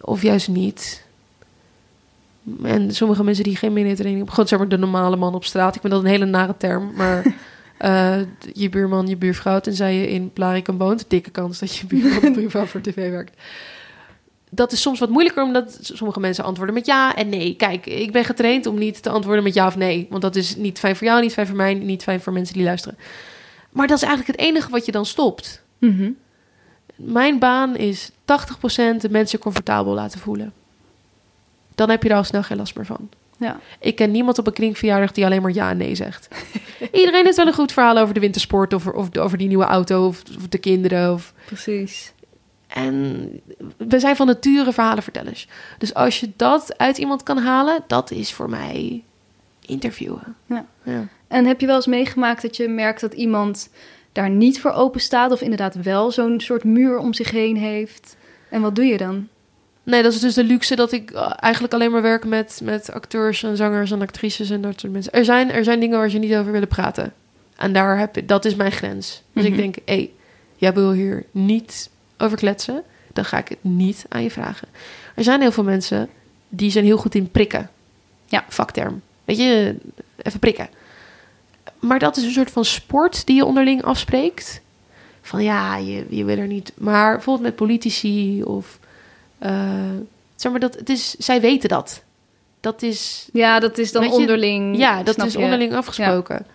of 0.00 0.22
juist 0.22 0.48
niet. 0.48 1.06
En 2.62 2.94
sommige 2.94 3.24
mensen 3.24 3.44
die 3.44 3.56
geen 3.56 3.72
mediatraining 3.72 4.16
hebben, 4.16 4.34
gewoon 4.34 4.48
zeg 4.48 4.58
maar 4.58 4.68
de 4.68 4.78
normale 4.78 5.16
man 5.16 5.34
op 5.34 5.44
straat. 5.44 5.74
Ik 5.74 5.80
vind 5.80 5.92
dat 5.92 6.02
een 6.02 6.08
hele 6.08 6.24
nare 6.24 6.54
term, 6.56 6.92
maar 6.96 7.24
eh, 7.78 8.16
je 8.52 8.68
buurman, 8.68 9.06
je 9.06 9.16
buurvrouw, 9.16 9.60
tenzij 9.60 9.94
je 9.94 10.08
in 10.08 10.32
Blarikum 10.32 10.78
woont, 10.78 11.04
dikke 11.08 11.30
kans 11.30 11.58
dat 11.58 11.76
je 11.76 11.86
buurman 11.86 12.28
of 12.28 12.34
buurvrouw 12.34 12.66
voor 12.66 12.80
tv 12.80 13.10
werkt. 13.10 13.40
Dat 14.50 14.72
is 14.72 14.80
soms 14.80 14.98
wat 14.98 15.10
moeilijker, 15.10 15.42
omdat 15.42 15.78
sommige 15.80 16.20
mensen 16.20 16.44
antwoorden 16.44 16.74
met 16.74 16.86
ja 16.86 17.14
en 17.14 17.28
nee. 17.28 17.56
Kijk, 17.56 17.86
ik 17.86 18.12
ben 18.12 18.24
getraind 18.24 18.66
om 18.66 18.78
niet 18.78 19.02
te 19.02 19.10
antwoorden 19.10 19.44
met 19.44 19.54
ja 19.54 19.66
of 19.66 19.76
nee. 19.76 20.06
Want 20.10 20.22
dat 20.22 20.36
is 20.36 20.56
niet 20.56 20.78
fijn 20.78 20.96
voor 20.96 21.06
jou, 21.06 21.20
niet 21.20 21.32
fijn 21.32 21.46
voor 21.46 21.56
mij, 21.56 21.74
niet 21.74 22.02
fijn 22.02 22.20
voor 22.20 22.32
mensen 22.32 22.54
die 22.54 22.64
luisteren. 22.64 22.98
Maar 23.78 23.86
dat 23.86 23.96
is 23.96 24.02
eigenlijk 24.02 24.38
het 24.38 24.48
enige 24.48 24.70
wat 24.70 24.86
je 24.86 24.92
dan 24.92 25.06
stopt. 25.06 25.62
Mhm. 25.78 26.10
Mijn 26.96 27.38
baan 27.38 27.76
is 27.76 28.10
80% 28.24 29.00
de 29.00 29.10
mensen 29.10 29.38
comfortabel 29.38 29.94
laten 29.94 30.20
voelen. 30.20 30.52
Dan 31.74 31.90
heb 31.90 32.02
je 32.02 32.08
er 32.08 32.16
al 32.16 32.24
snel 32.24 32.42
geen 32.42 32.56
last 32.56 32.76
meer 32.76 32.86
van. 32.86 33.08
ja. 33.36 33.60
Ik 33.80 33.96
ken 33.96 34.10
niemand 34.10 34.38
op 34.38 34.46
een 34.46 34.52
kringverjaardag 34.52 35.12
die 35.12 35.24
alleen 35.24 35.42
maar 35.42 35.52
ja 35.52 35.70
en 35.70 35.76
nee 35.76 35.94
zegt. 35.94 36.28
Iedereen 36.92 37.24
heeft 37.24 37.36
wel 37.36 37.46
een 37.46 37.52
goed 37.52 37.72
verhaal 37.72 37.98
over 37.98 38.14
de 38.14 38.20
wintersport 38.20 38.72
of, 38.72 38.86
of 38.86 39.16
over 39.16 39.38
die 39.38 39.48
nieuwe 39.48 39.64
auto 39.64 40.06
of, 40.06 40.22
of 40.36 40.48
de 40.48 40.58
kinderen. 40.58 41.12
Of... 41.12 41.34
precies. 41.46 42.12
En 42.66 43.28
we 43.76 43.98
zijn 43.98 44.16
van 44.16 44.26
nature 44.26 44.72
verhalenvertellers. 44.72 45.48
Dus 45.78 45.94
als 45.94 46.20
je 46.20 46.30
dat 46.36 46.78
uit 46.78 46.98
iemand 46.98 47.22
kan 47.22 47.38
halen, 47.38 47.84
dat 47.86 48.10
is 48.10 48.32
voor 48.32 48.50
mij 48.50 49.02
interviewen. 49.68 50.36
Ja. 50.46 50.66
Ja. 50.82 51.06
En 51.28 51.44
heb 51.46 51.60
je 51.60 51.66
wel 51.66 51.76
eens 51.76 51.86
meegemaakt 51.86 52.42
dat 52.42 52.56
je 52.56 52.68
merkt 52.68 53.00
dat 53.00 53.12
iemand 53.12 53.68
daar 54.12 54.30
niet 54.30 54.60
voor 54.60 54.70
open 54.72 55.00
staat 55.00 55.32
of 55.32 55.40
inderdaad 55.40 55.74
wel 55.74 56.10
zo'n 56.10 56.40
soort 56.40 56.64
muur 56.64 56.98
om 56.98 57.14
zich 57.14 57.30
heen 57.30 57.56
heeft? 57.56 58.16
En 58.50 58.60
wat 58.60 58.74
doe 58.74 58.84
je 58.84 58.96
dan? 58.96 59.28
Nee, 59.82 60.02
dat 60.02 60.12
is 60.12 60.20
dus 60.20 60.34
de 60.34 60.44
luxe 60.44 60.76
dat 60.76 60.92
ik 60.92 61.10
eh, 61.10 61.32
eigenlijk 61.36 61.74
alleen 61.74 61.90
maar 61.90 62.02
werk 62.02 62.24
met, 62.24 62.60
met 62.64 62.92
acteurs 62.92 63.42
en 63.42 63.56
zangers 63.56 63.90
en 63.90 64.00
actrices 64.02 64.50
en 64.50 64.60
dat 64.60 64.80
soort 64.80 64.92
mensen. 64.92 65.12
Er 65.12 65.24
zijn, 65.24 65.50
er 65.50 65.64
zijn 65.64 65.80
dingen 65.80 65.98
waar 65.98 66.10
ze 66.10 66.18
niet 66.18 66.34
over 66.36 66.52
willen 66.52 66.68
praten. 66.68 67.12
En 67.56 67.72
daar 67.72 67.98
heb 67.98 68.16
ik, 68.16 68.28
dat 68.28 68.44
is 68.44 68.54
mijn 68.54 68.72
grens. 68.72 69.22
Dus 69.32 69.42
Mhm. 69.42 69.52
ik 69.52 69.58
denk, 69.58 69.74
hé, 69.74 69.94
hey, 69.94 70.10
jij 70.56 70.72
wil 70.74 70.92
hier 70.92 71.24
niet 71.30 71.90
over 72.18 72.36
kletsen, 72.38 72.82
dan 73.12 73.24
ga 73.24 73.38
ik 73.38 73.48
het 73.48 73.58
niet 73.60 74.06
aan 74.08 74.22
je 74.22 74.30
vragen. 74.30 74.68
Er 75.14 75.24
zijn 75.24 75.40
heel 75.40 75.52
veel 75.52 75.64
mensen 75.64 76.08
die 76.48 76.70
zijn 76.70 76.84
heel 76.84 76.96
goed 76.98 77.14
in 77.14 77.30
prikken. 77.30 77.70
Ja. 78.26 78.44
Vakterm. 78.48 79.02
Weet 79.28 79.38
je, 79.38 79.76
even 80.16 80.38
prikken. 80.38 80.68
Maar 81.78 81.98
dat 81.98 82.16
is 82.16 82.24
een 82.24 82.30
soort 82.30 82.50
van 82.50 82.64
sport 82.64 83.26
die 83.26 83.36
je 83.36 83.44
onderling 83.44 83.82
afspreekt. 83.82 84.60
Van 85.22 85.42
ja, 85.42 85.76
je, 85.76 86.06
je 86.08 86.24
wil 86.24 86.38
er 86.38 86.46
niet. 86.46 86.72
Maar 86.76 87.12
bijvoorbeeld 87.14 87.46
met 87.46 87.56
politici 87.56 88.42
of. 88.42 88.78
eh, 89.38 89.70
zeg 90.36 90.50
maar 90.52 90.60
dat 90.60 90.74
het 90.74 90.88
is. 90.90 91.10
Zij 91.18 91.40
weten 91.40 91.68
dat. 91.68 92.02
Dat 92.60 92.82
is. 92.82 93.28
Ja, 93.32 93.60
dat 93.60 93.78
is 93.78 93.92
dan 93.92 94.04
je, 94.04 94.10
onderling. 94.10 94.76
Ja, 94.78 95.02
dat 95.02 95.24
is 95.24 95.32
je. 95.32 95.38
onderling 95.38 95.74
afgesproken. 95.74 96.46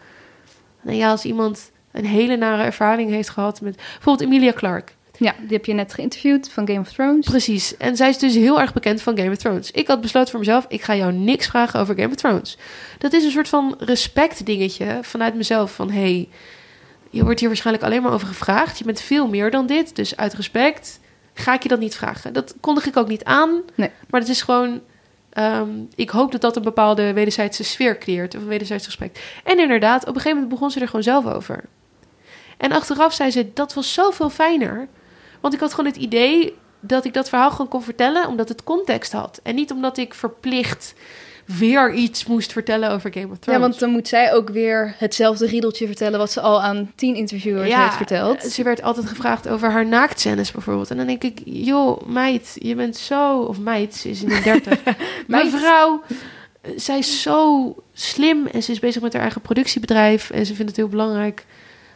En 0.84 0.96
ja, 0.96 1.10
als 1.10 1.26
iemand 1.26 1.72
een 1.92 2.06
hele 2.06 2.36
nare 2.36 2.64
ervaring 2.64 3.10
heeft 3.10 3.30
gehad 3.30 3.62
met. 3.62 3.76
Bijvoorbeeld 3.76 4.30
Emilia 4.30 4.54
Clarke. 4.54 4.92
Ja, 5.17 5.36
die 5.39 5.56
heb 5.58 5.65
je 5.65 5.73
net 5.73 5.93
geïnterviewd 5.93 6.49
van 6.49 6.67
Game 6.67 6.80
of 6.80 6.91
Thrones. 6.91 7.26
Precies. 7.26 7.78
En 7.78 7.95
zij 7.95 8.10
is 8.10 8.17
dus 8.17 8.36
heel 8.36 8.62
erg 8.62 8.73
bekend 8.73 9.02
van 9.02 9.17
Game 9.17 9.32
of 9.32 9.38
Thrones. 9.38 9.71
Ik 9.71 9.88
had 9.88 10.02
besloten 10.02 10.30
voor 10.30 10.39
mezelf, 10.39 10.65
ik 10.67 10.82
ga 10.82 10.95
jou 10.95 11.13
niks 11.13 11.47
vragen 11.47 11.80
over 11.80 11.95
Game 11.95 12.08
of 12.08 12.15
Thrones. 12.15 12.58
Dat 12.97 13.13
is 13.13 13.23
een 13.23 13.32
soort 13.32 13.49
van 13.49 13.76
respect 13.80 14.45
dingetje 14.45 14.99
vanuit 15.02 15.36
mezelf. 15.36 15.71
Van, 15.76 15.91
hey, 15.91 16.30
je 17.10 17.23
wordt 17.23 17.39
hier 17.39 17.49
waarschijnlijk 17.49 17.86
alleen 17.86 18.02
maar 18.02 18.12
over 18.12 18.28
gevraagd. 18.28 18.78
Je 18.78 18.86
bent 18.86 19.02
veel 19.02 19.28
meer 19.28 19.52
dan 19.52 19.65
dit. 19.67 19.95
Dus 19.95 20.17
uit 20.17 20.34
respect 20.34 20.99
ga 21.34 21.54
ik 21.54 21.63
je 21.63 21.69
dat 21.69 21.80
niet 21.80 21.95
vragen. 21.95 22.34
Dat 22.34 22.56
kondig 22.60 22.86
ik 22.86 22.97
ook 22.97 23.08
niet 23.08 23.23
aan. 23.23 23.62
Nee. 23.76 23.91
Maar 24.10 24.19
het 24.19 24.30
is 24.30 24.41
gewoon... 24.41 24.82
ehm, 25.30 25.69
ik 25.95 26.10
hoop 26.10 26.32
dat 26.32 26.41
dat 26.41 26.56
een 26.56 26.63
bepaalde 26.63 27.13
wederzijdse 27.13 27.63
sfeer 27.63 27.97
creëert. 27.97 28.36
Of 28.36 28.41
een 28.41 28.47
wederzijds 28.47 28.86
respect. 28.86 29.19
En 29.43 29.60
inderdaad, 29.60 30.02
op 30.02 30.08
een 30.08 30.13
gegeven 30.13 30.34
moment 30.34 30.49
begon 30.54 30.71
ze 30.71 30.80
er 30.80 30.86
gewoon 30.88 31.04
zelf 31.04 31.26
over. 31.26 31.63
En 32.58 32.71
achteraf 32.71 33.13
zei 33.13 33.32
ze, 33.32 33.54
dat 33.54 33.73
was 33.73 33.93
zoveel 33.93 34.30
fijner. 34.30 34.88
Want 35.44 35.56
ik 35.56 35.60
had 35.60 35.74
gewoon 35.74 35.92
het 35.92 36.02
idee 36.02 36.54
dat 36.80 37.06
ik 37.06 37.14
dat 37.14 37.30
verhaal 37.30 37.52
gewoon 37.52 37.68
kon 37.68 37.84
vertellen... 37.84 38.28
omdat 38.28 38.50
het 38.50 38.64
context 38.64 39.12
had. 39.12 39.40
En 39.44 39.56
niet 39.56 39.72
omdat 39.72 39.98
ik 39.98 40.14
verplicht 40.14 40.94
weer 41.46 41.94
iets 41.94 42.26
moest 42.26 42.52
vertellen 42.52 42.92
over 42.92 43.14
Game 43.14 43.32
of 43.32 43.38
Thrones. 43.38 43.62
Ja, 43.62 43.68
want 43.68 43.80
dan 43.80 43.90
moet 43.90 44.08
zij 44.08 44.34
ook 44.34 44.50
weer 44.50 44.96
hetzelfde 44.98 45.46
riedeltje 45.46 45.86
vertellen 45.86 46.20
wat 46.20 46.32
ze 46.32 46.42
al 46.42 46.62
aan 46.62 46.92
tien 46.96 47.16
interviewers 47.16 47.74
heeft 47.74 47.96
verteld. 47.96 48.42
Ze 48.42 48.64
werd 48.64 48.82
altijd 48.82 49.06
gevraagd 49.06 49.48
over 49.48 49.72
haar 49.72 49.86
naaktscènes 49.86 50.52
bijvoorbeeld. 50.52 50.92
En 50.92 50.98
dan 50.98 51.08
denk 51.08 51.24
ik, 51.24 51.42
joh, 51.46 52.02
meid, 52.06 52.52
je 52.54 52.76
bent 52.76 52.98
zo... 52.98 53.40
Of 53.40 53.60
meid, 53.60 53.96
ze 53.96 54.10
is 54.10 54.22
in 54.22 54.30
de 54.30 54.42
dertig. 54.52 54.80
Mijn 55.28 55.50
vrouw, 55.50 56.02
eh, 56.62 56.72
zij 56.76 56.98
is 56.98 57.22
zo 57.22 57.76
slim 57.94 58.48
en 58.48 58.64
ze 58.64 58.72
is 58.72 58.80
bezig 58.80 59.02
met 59.02 59.14
haar 59.14 59.22
eigen 59.22 59.42
productiebedrijf. 59.42 60.30
En 60.30 60.46
ze 60.46 60.54
vindt 60.54 60.70
het 60.70 60.80
heel 60.80 60.90
belangrijk 60.90 61.46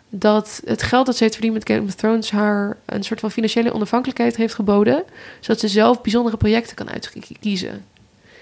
dat 0.09 0.61
het 0.65 0.83
geld 0.83 1.05
dat 1.05 1.15
ze 1.17 1.23
heeft 1.23 1.35
verdiend 1.35 1.55
met 1.57 1.69
Game 1.69 1.87
of 1.87 1.93
Thrones... 1.93 2.31
haar 2.31 2.77
een 2.85 3.03
soort 3.03 3.19
van 3.19 3.31
financiële 3.31 3.73
onafhankelijkheid 3.73 4.35
heeft 4.35 4.53
geboden. 4.53 5.03
Zodat 5.39 5.59
ze 5.59 5.67
zelf 5.67 6.01
bijzondere 6.01 6.37
projecten 6.37 6.75
kan 6.75 6.89
uitkiezen. 6.89 7.85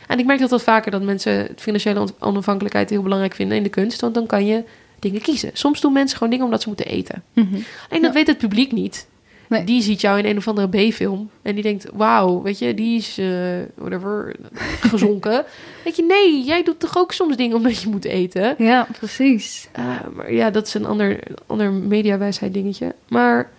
En 0.08 0.20
ik 0.20 0.26
merk 0.26 0.40
dat 0.40 0.50
wel 0.50 0.60
vaker 0.60 0.92
dat 0.92 1.02
mensen 1.02 1.48
financiële 1.56 2.00
on- 2.00 2.10
onafhankelijkheid 2.20 2.90
heel 2.90 3.02
belangrijk 3.02 3.34
vinden 3.36 3.58
in 3.58 3.64
de 3.64 3.70
kunst. 3.70 4.02
Want 4.02 4.14
dan 4.14 4.26
kan 4.26 4.46
je 4.46 4.64
dingen 5.00 5.22
kiezen. 5.22 5.50
Soms 5.54 5.82
doen 5.82 5.94
mensen 5.94 6.16
gewoon 6.18 6.30
dingen 6.30 6.46
omdat 6.46 6.62
ze 6.62 6.68
moeten 6.68 6.86
eten. 6.86 7.24
Mhm. 7.34 7.54
Alleen 7.90 8.02
dat 8.02 8.02
Ja. 8.02 8.12
weet 8.12 8.28
het 8.28 8.38
publiek 8.38 8.72
niet. 8.72 9.08
Nee. 9.50 9.64
Die 9.64 9.82
ziet 9.82 10.02
jou 10.02 10.20
in 10.20 10.26
een 10.26 10.38
of 10.38 10.48
andere 10.48 10.68
B-film. 10.90 11.30
En 11.42 11.54
die 11.54 11.64
denkt, 11.64 11.88
wauw, 11.94 12.42
weet 12.42 12.60
je, 12.60 12.74
die 12.74 12.98
is, 12.98 13.18
eh, 13.18 13.28
whatever, 13.76 14.36
gezonken. 14.82 15.46
weet 15.84 15.96
je, 15.96 16.04
nee, 16.04 16.44
jij 16.44 16.64
doet 16.64 16.80
toch 16.80 16.98
ook 16.98 17.12
soms 17.12 17.36
dingen 17.36 17.56
omdat 17.56 17.82
je 17.82 17.90
moet 17.90 18.06
eten. 18.06 18.56
Ja, 18.58 18.88
precies. 18.98 19.68
Eh, 19.72 19.86
maar 20.14 20.34
ja, 20.34 20.50
dat 20.50 20.68
is 20.68 20.74
een 20.74 20.86
ander, 20.86 21.20
ander 21.46 21.72
mediawijsheid 21.72 22.54
dingetje. 22.54 22.96
Maar 23.08 23.52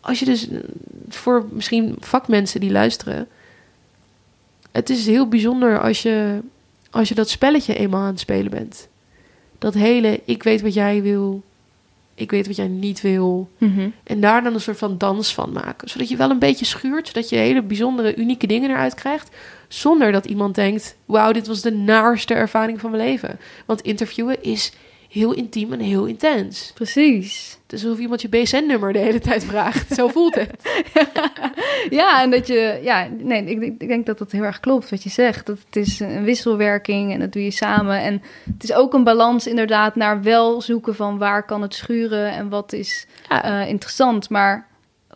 als 0.00 0.18
je 0.18 0.24
dus, 0.24 0.48
voor 1.08 1.46
misschien 1.52 1.96
vakmensen 2.00 2.60
die 2.60 2.70
luisteren... 2.70 3.28
Het 4.70 4.90
is 4.90 5.06
heel 5.06 5.28
bijzonder 5.28 5.80
als 5.80 6.02
je, 6.02 6.38
als 6.90 7.08
je 7.08 7.14
dat 7.14 7.28
spelletje 7.28 7.74
eenmaal 7.74 8.00
aan 8.00 8.06
het 8.06 8.20
spelen 8.20 8.50
bent. 8.50 8.88
Dat 9.58 9.74
hele, 9.74 10.20
ik 10.24 10.42
weet 10.42 10.60
wat 10.60 10.74
jij 10.74 11.02
wil, 11.02 11.42
ik 12.20 12.30
weet 12.30 12.46
wat 12.46 12.56
jij 12.56 12.68
niet 12.68 13.00
wil. 13.00 13.50
Mhm. 13.58 13.88
En 14.02 14.20
daar 14.20 14.42
dan 14.42 14.54
een 14.54 14.60
soort 14.60 14.78
van 14.78 14.98
dans 14.98 15.34
van 15.34 15.52
maken. 15.52 15.88
Zodat 15.88 16.08
je 16.08 16.16
wel 16.16 16.30
een 16.30 16.38
beetje 16.38 16.64
schuurt, 16.64 17.06
zodat 17.06 17.28
je 17.28 17.36
hele 17.36 17.62
bijzondere, 17.62 18.16
unieke 18.16 18.46
dingen 18.46 18.70
eruit 18.70 18.94
krijgt. 18.94 19.36
Zonder 19.68 20.12
dat 20.12 20.26
iemand 20.26 20.54
denkt, 20.54 20.96
wauw, 21.04 21.32
dit 21.32 21.46
was 21.46 21.60
de 21.60 21.72
naarste 21.72 22.34
ervaring 22.34 22.80
van 22.80 22.90
mijn 22.90 23.02
leven. 23.02 23.38
Want 23.66 23.80
interviewen 23.80 24.42
is 24.42 24.72
heel 25.08 25.32
intiem 25.32 25.72
en 25.72 25.80
heel 25.80 26.04
intens. 26.04 26.70
Precies. 26.74 27.58
Is 27.72 27.84
alsof 27.84 27.98
iemand 27.98 28.22
je 28.22 28.28
BSN-nummer 28.28 28.92
de 28.92 28.98
hele 28.98 29.18
tijd 29.18 29.44
vraagt. 29.44 29.94
Zo 29.94 30.08
voelt 30.08 30.34
het. 30.34 30.50
Ja, 31.90 32.22
en 32.22 32.30
dat 32.30 32.46
je, 32.46 32.78
ja, 32.82 33.08
nee, 33.18 33.44
ik, 33.44 33.62
ik 33.62 33.88
denk 33.88 34.06
dat 34.06 34.18
dat 34.18 34.32
heel 34.32 34.42
erg 34.42 34.60
klopt 34.60 34.90
wat 34.90 35.02
je 35.02 35.10
zegt. 35.10 35.46
Dat 35.46 35.58
het 35.66 35.76
is 35.76 36.00
een 36.00 36.24
wisselwerking 36.24 37.12
en 37.12 37.20
dat 37.20 37.32
doe 37.32 37.44
je 37.44 37.50
samen. 37.50 38.00
En 38.00 38.22
het 38.52 38.62
is 38.62 38.72
ook 38.72 38.94
een 38.94 39.04
balans 39.04 39.46
inderdaad 39.46 39.94
naar 39.96 40.22
wel 40.22 40.60
zoeken 40.60 40.94
van 40.94 41.18
waar 41.18 41.44
kan 41.44 41.62
het 41.62 41.74
schuren 41.74 42.30
en 42.32 42.48
wat 42.48 42.72
is 42.72 43.06
Ja. 43.28 43.42
eh, 43.62 43.68
interessant. 43.68 44.30
Maar 44.30 44.66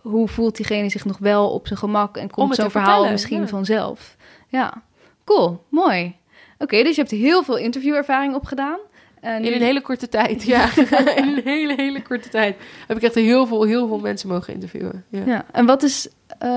hoe 0.03 0.29
voelt 0.29 0.57
diegene 0.57 0.89
zich 0.89 1.05
nog 1.05 1.19
wel 1.19 1.51
op 1.51 1.67
zijn 1.67 1.79
gemak 1.79 2.17
en 2.17 2.23
Om 2.23 2.31
komt 2.31 2.55
zo'n 2.55 2.71
verhaal 2.71 2.89
vertellen, 2.89 3.13
misschien 3.13 3.41
ja. 3.41 3.47
vanzelf. 3.47 4.17
Ja, 4.49 4.83
cool, 5.25 5.65
mooi. 5.69 6.15
Oké, 6.59 6.83
dus 6.83 6.95
je 6.95 7.01
hebt 7.01 7.15
heel 7.15 7.43
veel 7.43 7.57
interviewervaring 7.57 8.35
opgedaan. 8.35 8.79
En 9.25 9.45
In 9.45 9.53
een 9.53 9.63
hele 9.63 9.81
korte 9.81 10.09
tijd, 10.09 10.43
ja. 10.43 10.69
In 11.17 11.29
een 11.29 11.41
hele, 11.45 11.75
hele 11.77 12.03
korte 12.03 12.29
tijd 12.29 12.57
heb 12.87 12.97
ik 12.97 13.03
echt 13.03 13.15
heel 13.15 13.47
veel, 13.47 13.63
heel 13.63 13.89
veel 13.89 13.99
mensen 13.99 14.29
mogen 14.29 14.55
interviewen. 14.55 15.05
Ja. 15.09 15.23
Ja, 15.27 15.47
en 15.53 15.67
wat 15.67 15.83
is 15.83 16.09
eh, 16.39 16.49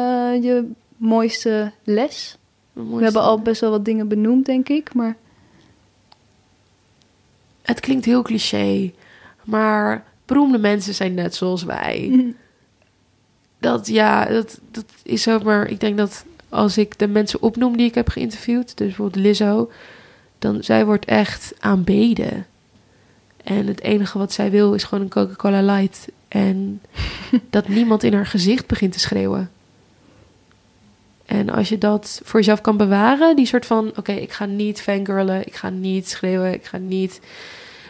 je 0.42 0.72
mooiste 0.98 1.72
les? 1.84 2.38
We 2.74 3.04
hebben 3.04 3.22
al 3.22 3.40
best 3.40 3.62
wel 3.62 3.70
wat 3.70 3.86
dingen 3.86 4.08
benoemd, 4.08 4.46
denk 4.46 4.70
ik. 4.70 4.94
Maar 4.94 5.16
Het 7.62 7.80
klinkt 7.80 8.06
heel 8.06 8.22
cliché, 8.22 8.92
maar 9.44 10.04
beroemde 10.26 10.58
mensen 10.58 10.94
zijn 10.94 11.14
net 11.14 11.36
zoals 11.36 11.64
wij. 11.64 12.12
Dat, 13.60 13.88
ja, 13.88 14.26
dat, 14.26 14.60
dat 14.72 14.86
is 15.04 15.28
ook 15.28 15.44
maar... 15.44 15.68
Ik 15.68 15.80
denk 15.80 15.98
dat 15.98 16.26
als 16.50 16.78
ik 16.78 17.00
de 17.00 17.08
mensen 17.08 17.42
opnoem 17.42 17.78
die 17.78 17.88
ik 17.88 17.96
heb 17.96 18.10
geïnterviewd... 18.10 18.78
dus 18.78 18.88
bijvoorbeeld 18.88 19.24
Lizzo... 19.24 19.72
dan 20.40 20.64
zij 20.64 20.86
wordt 20.86 21.06
echt 21.06 21.54
aanbeden. 21.60 22.46
En 23.48 23.68
het 23.68 23.82
enige 23.82 24.18
wat 24.18 24.34
zij 24.34 24.52
wil 24.52 24.74
is 24.74 24.84
gewoon 24.84 25.04
een 25.04 25.10
Coca-Cola 25.10 25.62
Light. 25.62 26.08
En 26.28 26.82
dat 27.50 27.68
niemand 27.68 28.04
in 28.04 28.14
haar 28.14 28.26
gezicht 28.26 28.68
begint 28.68 28.94
te 28.94 29.00
schreeuwen. 29.00 29.52
En 31.26 31.50
als 31.50 31.70
je 31.70 31.78
dat 31.78 32.22
voor 32.24 32.40
jezelf 32.40 32.62
kan 32.62 32.78
bewaren, 32.78 33.36
die 33.36 33.46
soort 33.46 33.66
van: 33.66 33.92
oké, 33.96 34.12
ik 34.12 34.32
ga 34.32 34.46
niet 34.46 34.82
fangirlen, 34.82 35.48
ik 35.48 35.56
ga 35.56 35.70
niet 35.70 36.10
schreeuwen, 36.10 36.54
ik 36.54 36.66
ga 36.66 36.78
niet 36.78 37.22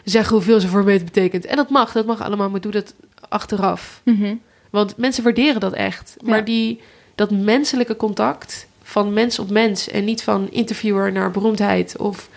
zeggen 0.04 0.36
hoeveel 0.36 0.60
ze 0.60 0.68
voor 0.68 0.84
me 0.84 1.04
betekent. 1.04 1.46
En 1.46 1.56
dat 1.56 1.70
mag, 1.70 1.92
dat 1.92 2.06
mag 2.06 2.22
allemaal, 2.22 2.50
maar 2.50 2.62
doe 2.62 2.72
dat 2.72 2.94
achteraf. 3.30 4.02
Mhm. 4.04 4.36
Want 4.70 4.98
mensen 4.98 5.24
waarderen 5.24 5.60
dat 5.60 5.74
echt. 5.74 6.16
Maar 6.24 6.46
die, 6.46 6.82
dat 7.16 7.32
menselijke 7.32 7.96
contact 7.96 8.68
van 8.84 9.14
mens 9.14 9.40
op 9.40 9.50
mens 9.50 9.90
en 9.90 10.06
niet 10.06 10.24
van 10.24 10.52
interviewer 10.52 11.12
naar 11.12 11.32
beroemdheid 11.32 11.98
of 11.98 12.30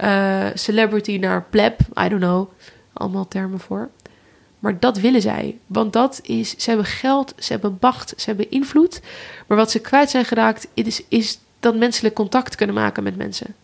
eh, 0.00 0.46
celebrity 0.54 1.16
naar 1.16 1.44
pleb, 1.50 1.80
I 1.80 2.08
don't 2.08 2.20
know, 2.22 2.50
allemaal 2.92 3.28
termen 3.28 3.60
voor. 3.60 3.88
Maar 4.58 4.78
dat 4.80 4.98
willen 4.98 5.20
zij. 5.22 5.58
Want 5.66 5.92
dat 5.92 6.20
is, 6.22 6.56
ze 6.56 6.68
hebben 6.68 6.86
geld, 6.86 7.32
ze 7.38 7.52
hebben 7.52 7.76
macht, 7.80 8.12
ze 8.16 8.24
hebben 8.26 8.50
invloed. 8.50 9.00
Maar 9.46 9.56
wat 9.56 9.70
ze 9.70 9.78
kwijt 9.78 10.10
zijn 10.10 10.24
geraakt, 10.24 10.68
is, 10.74 11.02
is 11.08 11.38
dat 11.60 11.76
menselijk 11.76 12.14
contact 12.14 12.54
kunnen 12.54 12.74
maken 12.74 13.02
met 13.02 13.16
mensen. 13.16 13.54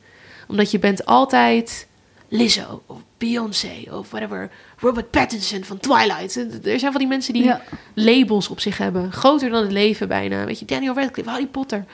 Omdat 0.49 0.71
je 0.71 0.79
bent 0.79 1.07
altijd 1.07 1.87
Lizzo 2.29 2.83
of 2.87 2.99
Beyoncé 3.19 3.75
of 3.91 4.11
whatever. 4.11 4.51
Robert 4.79 5.11
Pattinson 5.11 5.65
van 5.65 5.79
Twilight. 5.79 6.37
Er 6.67 6.79
zijn 6.79 6.93
van 6.93 7.01
die 7.01 7.07
mensen 7.09 7.33
die 7.33 7.45
Ja. 7.45 7.63
labels 7.95 8.49
op 8.49 8.61
zich 8.61 8.79
hebben. 8.79 9.13
Groter 9.13 9.51
dan 9.51 9.63
het 9.63 9.73
leven 9.73 10.09
bijna. 10.09 10.45
Weet 10.45 10.59
je, 10.59 10.65
Daniel 10.65 10.95
Radcliffe, 10.95 11.31
Harry 11.31 11.47
Potter. 11.47 11.85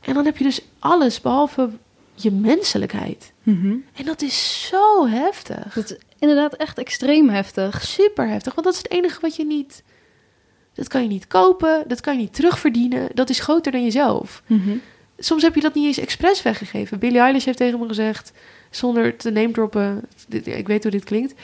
En 0.00 0.14
dan 0.14 0.24
heb 0.24 0.36
je 0.36 0.44
dus 0.44 0.60
alles 0.78 1.20
behalve 1.20 1.68
je 2.14 2.30
menselijkheid. 2.30 3.32
Mhm. 3.42 3.76
En 3.94 4.04
dat 4.04 4.22
is 4.22 4.66
zo 4.68 5.06
heftig. 5.06 5.74
Dat 5.74 5.90
is 5.90 5.98
inderdaad 6.18 6.54
echt 6.54 6.78
extreem 6.78 7.28
heftig. 7.28 7.82
Super 7.82 8.28
heftig. 8.28 8.54
Want 8.54 8.66
dat 8.66 8.76
is 8.76 8.82
het 8.82 8.92
enige 8.92 9.20
wat 9.20 9.36
je 9.36 9.46
niet... 9.46 9.82
Dat 10.74 10.88
kan 10.88 11.02
je 11.02 11.08
niet 11.08 11.26
kopen. 11.26 11.84
Dat 11.86 12.00
kan 12.00 12.14
je 12.14 12.20
niet 12.20 12.34
terugverdienen. 12.34 13.08
Dat 13.14 13.30
is 13.30 13.40
groter 13.40 13.72
dan 13.72 13.82
jezelf. 13.82 14.42
Mhm. 14.46 14.76
Soms 15.18 15.42
heb 15.42 15.54
je 15.54 15.60
dat 15.60 15.74
niet 15.74 15.86
eens 15.86 15.98
expres 15.98 16.42
weggegeven. 16.42 16.98
Billie 16.98 17.18
Eilish 17.18 17.44
heeft 17.44 17.58
tegen 17.58 17.78
me 17.78 17.86
gezegd, 17.86 18.32
zonder 18.70 19.16
te 19.16 19.30
name 19.30 19.50
droppen, 19.50 20.02
ik 20.44 20.66
weet 20.66 20.82
hoe 20.82 20.92
dit 20.92 21.04
klinkt, 21.04 21.34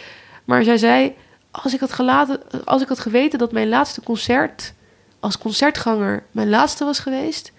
maar 0.44 0.64
zij 0.64 0.78
zei: 0.78 1.14
als 1.50 1.74
ik 1.74 1.80
had 1.80 1.92
gelaten, 1.92 2.64
als 2.64 2.82
ik 2.82 2.88
had 2.88 2.98
geweten 2.98 3.38
dat 3.38 3.52
mijn 3.52 3.68
laatste 3.68 4.02
concert 4.02 4.74
als 5.20 5.38
concertganger 5.38 6.22
mijn 6.30 6.48
laatste 6.48 6.84
was 6.84 6.98
geweest, 6.98 7.52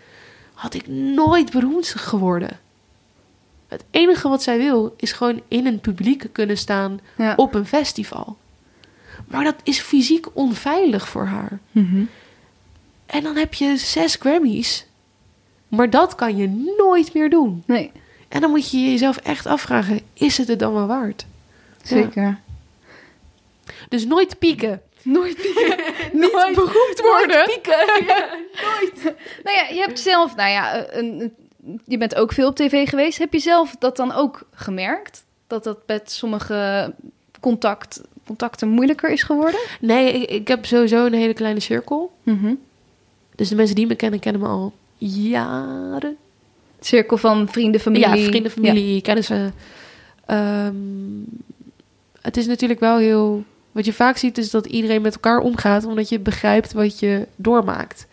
had 0.54 0.74
ik 0.74 0.88
nooit 0.88 1.52
beroemd 1.52 1.88
geworden. 1.88 2.60
Het 3.72 3.84
enige 3.92 4.30
wat 4.30 4.44
zij 4.44 4.58
wil 4.58 4.94
is 4.98 5.12
gewoon 5.12 5.42
in 5.48 5.66
een 5.66 5.80
publiek 5.80 6.26
kunnen 6.32 6.58
staan 6.58 7.00
Ja. 7.18 7.34
op 7.36 7.54
een 7.54 7.66
festival. 7.66 8.38
Maar 9.28 9.44
dat 9.44 9.56
is 9.64 9.80
fysiek 9.80 10.26
onveilig 10.34 11.08
voor 11.10 11.26
haar. 11.26 11.60
Mhm. 11.72 12.04
En 13.06 13.24
dan 13.24 13.36
heb 13.36 13.54
je 13.54 13.78
zes 13.78 14.16
Grammys. 14.16 14.86
Maar 15.68 15.90
dat 15.90 16.16
kan 16.16 16.38
je 16.38 16.74
nooit 16.78 17.14
meer 17.14 17.30
doen. 17.30 17.64
Nee, 17.66 17.92
En 18.28 18.42
dan 18.42 18.50
moet 18.50 18.72
je 18.72 18.92
jezelf 18.92 19.18
echt 19.18 19.46
afvragen: 19.46 20.00
is 20.14 20.38
het 20.38 20.48
het 20.48 20.60
dan 20.60 20.74
wel 20.74 20.88
waard? 20.88 21.26
zeker. 21.84 22.40
Dus 23.90 24.06
nooit 24.06 24.40
pieken. 24.40 24.82
Nooit 25.04 25.38
Niet 26.14 26.32
beroemd 26.56 27.00
worden. 27.02 27.46
pieken. 27.46 27.86
Nou 29.44 29.56
ja, 29.58 29.68
je 29.74 29.80
hebt 29.80 30.00
zelf, 30.00 30.36
nou 30.36 30.50
ja, 30.50 30.94
een, 30.94 31.22
een- 31.22 31.34
je 31.86 31.97
bent 31.97 32.15
ook 32.15 32.34
veel 32.34 32.47
op 32.47 32.56
tv 32.56 32.89
geweest. 32.89 33.17
Heb 33.17 33.34
je 33.34 33.39
zelf 33.39 33.76
dat 33.80 33.95
dan 33.95 34.12
ook 34.12 34.47
gemerkt? 34.54 35.26
Dat 35.47 35.63
dat 35.63 35.78
met 35.88 36.12
sommige 36.12 36.93
contact, 37.39 38.02
contacten 38.26 38.67
moeilijker 38.67 39.10
is 39.10 39.24
geworden? 39.24 39.60
Nee, 39.80 40.13
ik, 40.13 40.30
ik 40.30 40.47
heb 40.47 40.65
sowieso 40.65 41.06
een 41.06 41.13
hele 41.13 41.34
kleine 41.34 41.60
cirkel. 41.60 42.12
Mhm. 42.24 42.54
Dus 43.36 43.50
de 43.50 43.56
mensen 43.56 43.76
die 43.76 43.88
me 43.88 43.95
kennen, 43.95 44.19
kennen 44.19 44.41
me 44.41 44.47
al 44.47 44.74
jaren. 44.97 46.17
Cirkel 46.80 47.17
van 47.17 47.50
vrienden, 47.50 47.82
familie. 47.82 48.08
Ja, 48.08 48.30
vrienden, 48.30 48.52
familie, 48.52 49.02
kennissen. 49.02 49.54
Ehm, 50.26 50.76
het 52.21 52.38
is 52.38 52.47
natuurlijk 52.47 52.80
wel 52.80 52.97
heel... 52.97 53.43
Wat 53.71 53.86
je 53.86 53.93
vaak 53.93 54.17
ziet 54.17 54.38
is 54.38 54.50
dat 54.50 54.65
iedereen 54.65 55.02
met 55.02 55.13
elkaar 55.13 55.39
omgaat... 55.39 55.86
omdat 55.86 56.10
je 56.10 56.19
begrijpt 56.19 56.74
wat 56.74 57.00
je 57.00 57.28
doormaakt. 57.36 58.08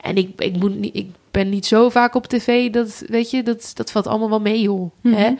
En 0.00 0.16
ik, 0.16 0.30
ik, 0.40 0.56
moet 0.56 0.78
niet, 0.78 0.96
ik 0.96 1.10
ben 1.32 1.48
niet 1.48 1.66
zo 1.66 1.88
vaak 1.88 2.14
op 2.14 2.26
tv... 2.26 2.70
dat, 2.70 3.04
weet 3.06 3.30
je, 3.30 3.42
dat, 3.42 3.70
dat 3.74 3.90
valt 3.90 4.06
allemaal 4.06 4.28
wel 4.28 4.40
mee, 4.40 4.60
joh. 4.60 4.90
Mhm. 5.00 5.14
Hè? 5.14 5.34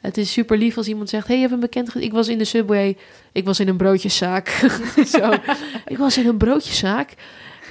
Het 0.00 0.16
is 0.16 0.32
super 0.32 0.58
lief 0.58 0.76
als 0.76 0.88
iemand 0.88 1.08
zegt... 1.08 1.26
hey, 1.26 1.36
je 1.36 1.42
hebt 1.42 1.54
een 1.54 1.60
bekend... 1.60 1.94
Ik 1.94 2.12
was 2.12 2.28
in 2.28 2.38
de 2.38 2.44
Subway. 2.44 2.96
Ik 3.32 3.44
was 3.44 3.60
in 3.60 3.68
een 3.68 3.76
broodjeszaak. 3.76 4.48
zo. 5.18 5.32
Ik 5.86 5.98
was 5.98 6.18
in 6.18 6.26
een 6.26 6.36
broodjeszaak. 6.36 7.14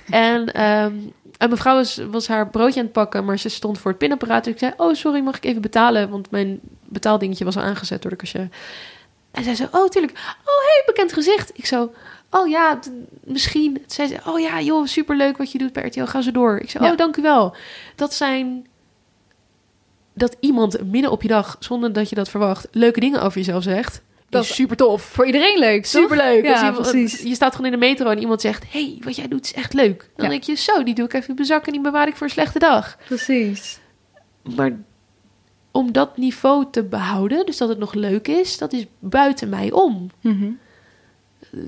En... 0.09 0.53
ehm, 0.53 0.93
en 1.38 1.49
mevrouw 1.49 1.75
was, 1.75 2.01
was 2.09 2.27
haar 2.27 2.49
broodje 2.49 2.79
aan 2.79 2.85
het 2.85 2.93
pakken, 2.93 3.25
maar 3.25 3.39
ze 3.39 3.49
stond 3.49 3.79
voor 3.79 3.91
het 3.91 3.99
pinapparaat. 3.99 4.43
Dus 4.43 4.53
ik 4.53 4.59
zei, 4.59 4.73
oh 4.77 4.93
sorry, 4.93 5.21
mag 5.21 5.38
ik 5.38 5.45
even 5.45 5.61
betalen? 5.61 6.09
Want 6.09 6.31
mijn 6.31 6.59
betaaldingetje 6.85 7.45
was 7.45 7.57
al 7.57 7.63
aangezet 7.63 8.01
door 8.01 8.11
de 8.11 8.17
cashier. 8.17 8.49
En 9.31 9.43
zij 9.43 9.55
zei, 9.55 9.69
oh 9.71 9.88
tuurlijk. 9.88 10.13
Oh, 10.45 10.63
hey, 10.65 10.83
bekend 10.85 11.13
gezicht. 11.13 11.51
Ik 11.53 11.65
zo, 11.65 11.93
oh 12.39 12.47
ja, 12.49 12.79
misschien. 13.23 13.83
Zij 13.87 14.07
zei, 14.07 14.19
oh 14.25 14.39
ja, 14.39 14.61
joh, 14.61 14.85
superleuk 14.85 15.37
wat 15.37 15.51
je 15.51 15.57
doet 15.57 15.73
bij 15.73 15.85
RTL. 15.87 16.03
Ga 16.03 16.21
zo 16.21 16.31
door. 16.31 16.57
Ik 16.59 16.69
zei, 16.69 16.83
Ja. 16.83 16.91
oh, 16.91 16.97
dank 16.97 17.17
u 17.17 17.21
wel. 17.21 17.55
Dat 17.95 18.13
zijn... 18.13 18.67
Dat 20.13 20.35
iemand 20.39 20.91
midden 20.91 21.11
op 21.11 21.21
je 21.21 21.27
dag, 21.27 21.55
zonder 21.59 21.93
dat 21.93 22.09
je 22.09 22.15
dat 22.15 22.29
verwacht, 22.29 22.67
leuke 22.71 22.99
dingen 22.99 23.21
over 23.21 23.37
jezelf 23.37 23.63
zegt. 23.63 24.01
Dat 24.29 24.43
is 24.43 24.55
super 24.55 24.75
tof. 24.77 25.01
Voor 25.01 25.25
iedereen 25.25 25.59
leuk? 25.59 25.85
Superleuk. 25.85 26.43
Ja, 26.45 26.65
iemand- 26.65 26.81
precies. 26.91 27.21
Je 27.21 27.35
staat 27.35 27.55
gewoon 27.55 27.71
in 27.73 27.79
de 27.79 27.85
metro 27.85 28.09
en 28.09 28.19
iemand 28.19 28.41
zegt... 28.41 28.71
hey, 28.71 28.97
wat 29.03 29.15
jij 29.15 29.27
doet 29.27 29.43
is 29.45 29.53
echt 29.53 29.73
leuk. 29.73 30.09
Dan 30.15 30.25
Ja. 30.25 30.31
denk 30.31 30.43
je, 30.43 30.55
zo, 30.55 30.83
die 30.83 30.93
doe 30.95 31.05
ik 31.05 31.13
even 31.13 31.27
in 31.29 31.35
mijn 31.35 31.47
zak... 31.47 31.65
en 31.65 31.71
die 31.71 31.81
bewaar 31.81 32.07
ik 32.07 32.15
voor 32.15 32.27
een 32.27 32.33
slechte 32.33 32.59
dag. 32.59 32.97
Precies. 33.05 33.79
Maar 34.55 34.71
om 35.71 35.91
dat 35.91 36.17
niveau 36.17 36.65
te 36.71 36.83
behouden... 36.83 37.45
dus 37.45 37.57
dat 37.57 37.69
het 37.69 37.77
nog 37.77 37.93
leuk 37.93 38.27
is... 38.27 38.57
dat 38.57 38.73
is 38.73 38.85
buiten 38.99 39.49
mij 39.49 39.71
om. 39.71 40.09
Mhm. 40.21 40.49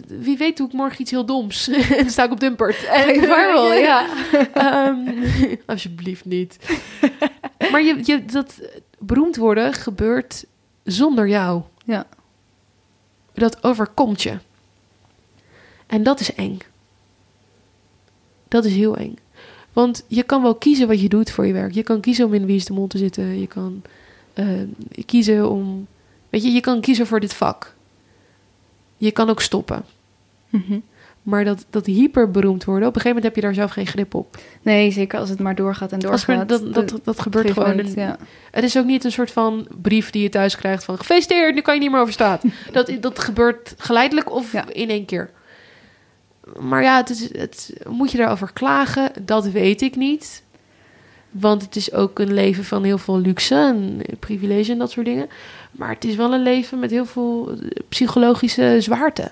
Wie 0.08 0.38
weet 0.38 0.58
doe 0.58 0.67
ik 0.67 0.73
morgen 0.73 1.02
iets 1.02 1.12
heel 1.12 1.26
doms. 1.26 1.67
en 1.69 1.97
dan 1.97 2.10
sta 2.10 2.23
ik 2.23 2.32
op 2.32 2.39
Dumpert. 2.39 2.86
En, 2.93 3.06
firewall, 3.06 3.80
ja. 3.80 4.08
Ehm, 4.54 5.56
alsjeblieft 5.65 6.26
niet. 6.26 6.58
maar 7.71 7.84
je, 7.84 8.00
je, 8.04 8.26
dat 8.26 8.60
beroemd 9.00 9.36
worden 9.36 9.73
gebeurt 9.73 10.45
zonder 10.84 11.28
jou. 11.28 11.62
Ja. 11.86 12.08
Dat 13.34 13.63
overkomt 13.63 14.21
je. 14.21 14.38
En 15.88 16.04
dat 16.04 16.19
is 16.19 16.36
eng. 16.36 16.58
Dat 18.47 18.65
is 18.65 18.76
heel 18.76 18.97
eng. 18.97 19.15
Want 19.73 20.04
je 20.08 20.23
kan 20.23 20.41
wel 20.41 20.56
kiezen 20.56 20.88
wat 20.88 21.02
je 21.02 21.10
doet 21.10 21.32
voor 21.32 21.45
je 21.45 21.54
werk. 21.54 21.73
Je 21.73 21.84
kan 21.84 22.02
kiezen 22.02 22.26
om 22.26 22.34
in 22.34 22.45
Wie 22.45 22.56
is 22.56 22.65
de 22.65 22.73
Mol 22.73 22.88
te 22.88 22.97
zitten. 22.97 23.39
Je 23.39 23.47
kan 23.47 23.82
eh, 24.34 24.45
kiezen 25.06 25.50
om... 25.50 25.88
Weet 26.30 26.43
je, 26.43 26.52
je 26.52 26.62
kan 26.62 26.82
kiezen 26.82 27.08
voor 27.08 27.19
dit 27.19 27.34
vak. 27.34 27.76
Je 28.98 29.12
kan 29.12 29.30
ook 29.30 29.42
stoppen. 29.42 29.86
Mhm. 30.50 30.80
Maar 31.24 31.46
dat, 31.46 31.66
dat 31.70 31.86
hyperberoemd 31.86 32.64
worden, 32.64 32.88
op 32.88 32.96
een 32.96 33.02
gegeven 33.02 33.16
moment 33.22 33.24
heb 33.24 33.36
je 33.36 33.42
daar 33.42 33.54
zelf 33.54 33.72
geen 33.72 33.88
grip 33.88 34.14
op. 34.14 34.38
Nee, 34.62 34.92
zeker 34.92 35.20
als 35.20 35.30
het 35.30 35.40
maar 35.40 35.56
doorgaat 35.56 35.92
en 35.92 35.96
Als 36.10 36.26
doorgaat. 36.26 36.48
men- 36.50 36.72
dat, 36.74 36.90
dat, 36.90 37.00
dat 37.04 37.20
gebeurt 37.22 37.52
gewoon. 37.52 37.70
moment, 37.70 37.94
ja. 37.94 38.18
Het 38.52 38.64
is 38.64 38.78
ook 38.78 38.86
niet 38.86 39.04
een 39.04 39.12
soort 39.12 39.32
van 39.32 39.68
brief 39.82 40.10
die 40.10 40.22
je 40.22 40.30
thuis 40.30 40.56
krijgt 40.56 40.84
van 40.84 40.98
gefeliciteerd, 40.98 41.56
nu 41.56 41.62
kan 41.62 41.74
je 41.74 41.80
niet 41.80 41.92
meer 41.92 42.00
over 42.02 42.14
straat. 42.14 42.44
dat, 42.72 42.92
dat 43.00 43.20
gebeurt 43.20 43.74
geleidelijk 43.78 44.32
of 44.32 44.52
Ja. 44.52 44.66
in 44.72 44.90
één 44.90 45.06
keer. 45.06 45.30
Maar 46.60 46.84
ja, 46.84 46.98
het 46.98 47.10
is, 47.10 47.38
het, 47.38 47.74
moet 47.90 48.12
je 48.12 48.18
daarover 48.18 48.54
klagen? 48.54 49.12
Dat 49.22 49.48
weet 49.50 49.82
ik 49.82 49.96
niet. 49.96 50.44
Want 51.32 51.62
het 51.62 51.76
is 51.76 51.94
ook 51.94 52.20
een 52.20 52.34
leven 52.34 52.64
van 52.64 52.84
heel 52.84 52.98
veel 52.98 53.20
luxe 53.20 53.56
en 53.56 54.02
privilege 54.20 54.72
en 54.72 54.78
dat 54.78 54.92
soort 54.92 55.06
dingen. 55.06 55.28
Maar 55.78 55.90
het 55.90 56.04
is 56.04 56.16
wel 56.16 56.34
een 56.34 56.44
leven 56.44 56.80
met 56.80 56.92
heel 56.92 57.06
veel 57.06 57.50
eh, 57.52 57.70
psychologische 57.90 58.76
zwaarte. 58.80 59.32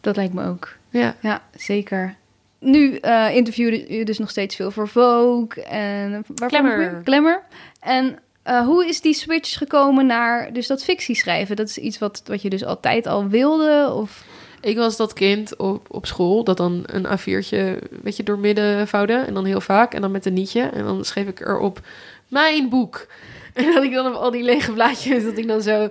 Dat 0.00 0.16
lijkt 0.16 0.34
me 0.34 0.46
ook. 0.46 0.76
Ja. 0.90 1.16
Ja, 1.20 1.42
zeker. 1.56 2.14
Nu 2.58 2.96
eh 2.96 3.34
interviewde 3.34 3.96
je 3.96 4.04
dus 4.04 4.18
nog 4.18 4.30
steeds 4.30 4.56
veel 4.56 4.70
voor 4.70 4.88
Vogue 4.88 5.64
en 5.64 6.10
waarvoor 6.10 6.48
Glamour. 6.48 7.00
Glamour. 7.04 7.42
En 7.80 8.18
eh, 8.42 8.64
hoe 8.64 8.86
is 8.86 9.00
die 9.00 9.14
switch 9.14 9.58
gekomen 9.58 10.06
naar 10.06 10.52
dus 10.52 10.66
dat 10.66 10.84
fictie 10.84 11.14
schrijven? 11.14 11.56
Dat 11.56 11.68
is 11.68 11.78
iets 11.78 11.98
wat, 11.98 12.22
wat 12.26 12.42
je 12.42 12.50
dus 12.50 12.64
altijd 12.64 13.06
al 13.06 13.28
wilde? 13.28 13.92
Of... 13.94 14.24
Ik 14.60 14.76
was 14.76 14.96
dat 14.96 15.12
kind 15.12 15.56
op, 15.56 15.86
op 15.90 16.06
school 16.06 16.44
dat 16.44 16.56
dan 16.56 16.82
een 16.86 17.06
A4'tje 17.06 17.56
een 17.58 18.00
beetje 18.02 18.22
doormidden 18.22 18.88
vouwde. 18.88 19.12
En 19.12 19.34
dan 19.34 19.44
heel 19.44 19.60
vaak. 19.60 19.94
En 19.94 20.00
dan 20.00 20.10
met 20.10 20.26
een 20.26 20.32
nietje. 20.32 20.62
En 20.62 20.84
dan 20.84 21.04
schreef 21.04 21.26
ik 21.26 21.40
erop 21.40 21.80
mijn 22.28 22.68
boek. 22.68 23.06
En 23.54 23.74
dat 23.74 23.82
ik 23.82 23.92
dan 23.92 24.06
op 24.06 24.14
al 24.14 24.30
die 24.30 24.42
lege 24.42 24.72
blaadjes, 24.72 25.24
dat 25.24 25.38
ik 25.38 25.48
dan 25.48 25.62
zo... 25.62 25.88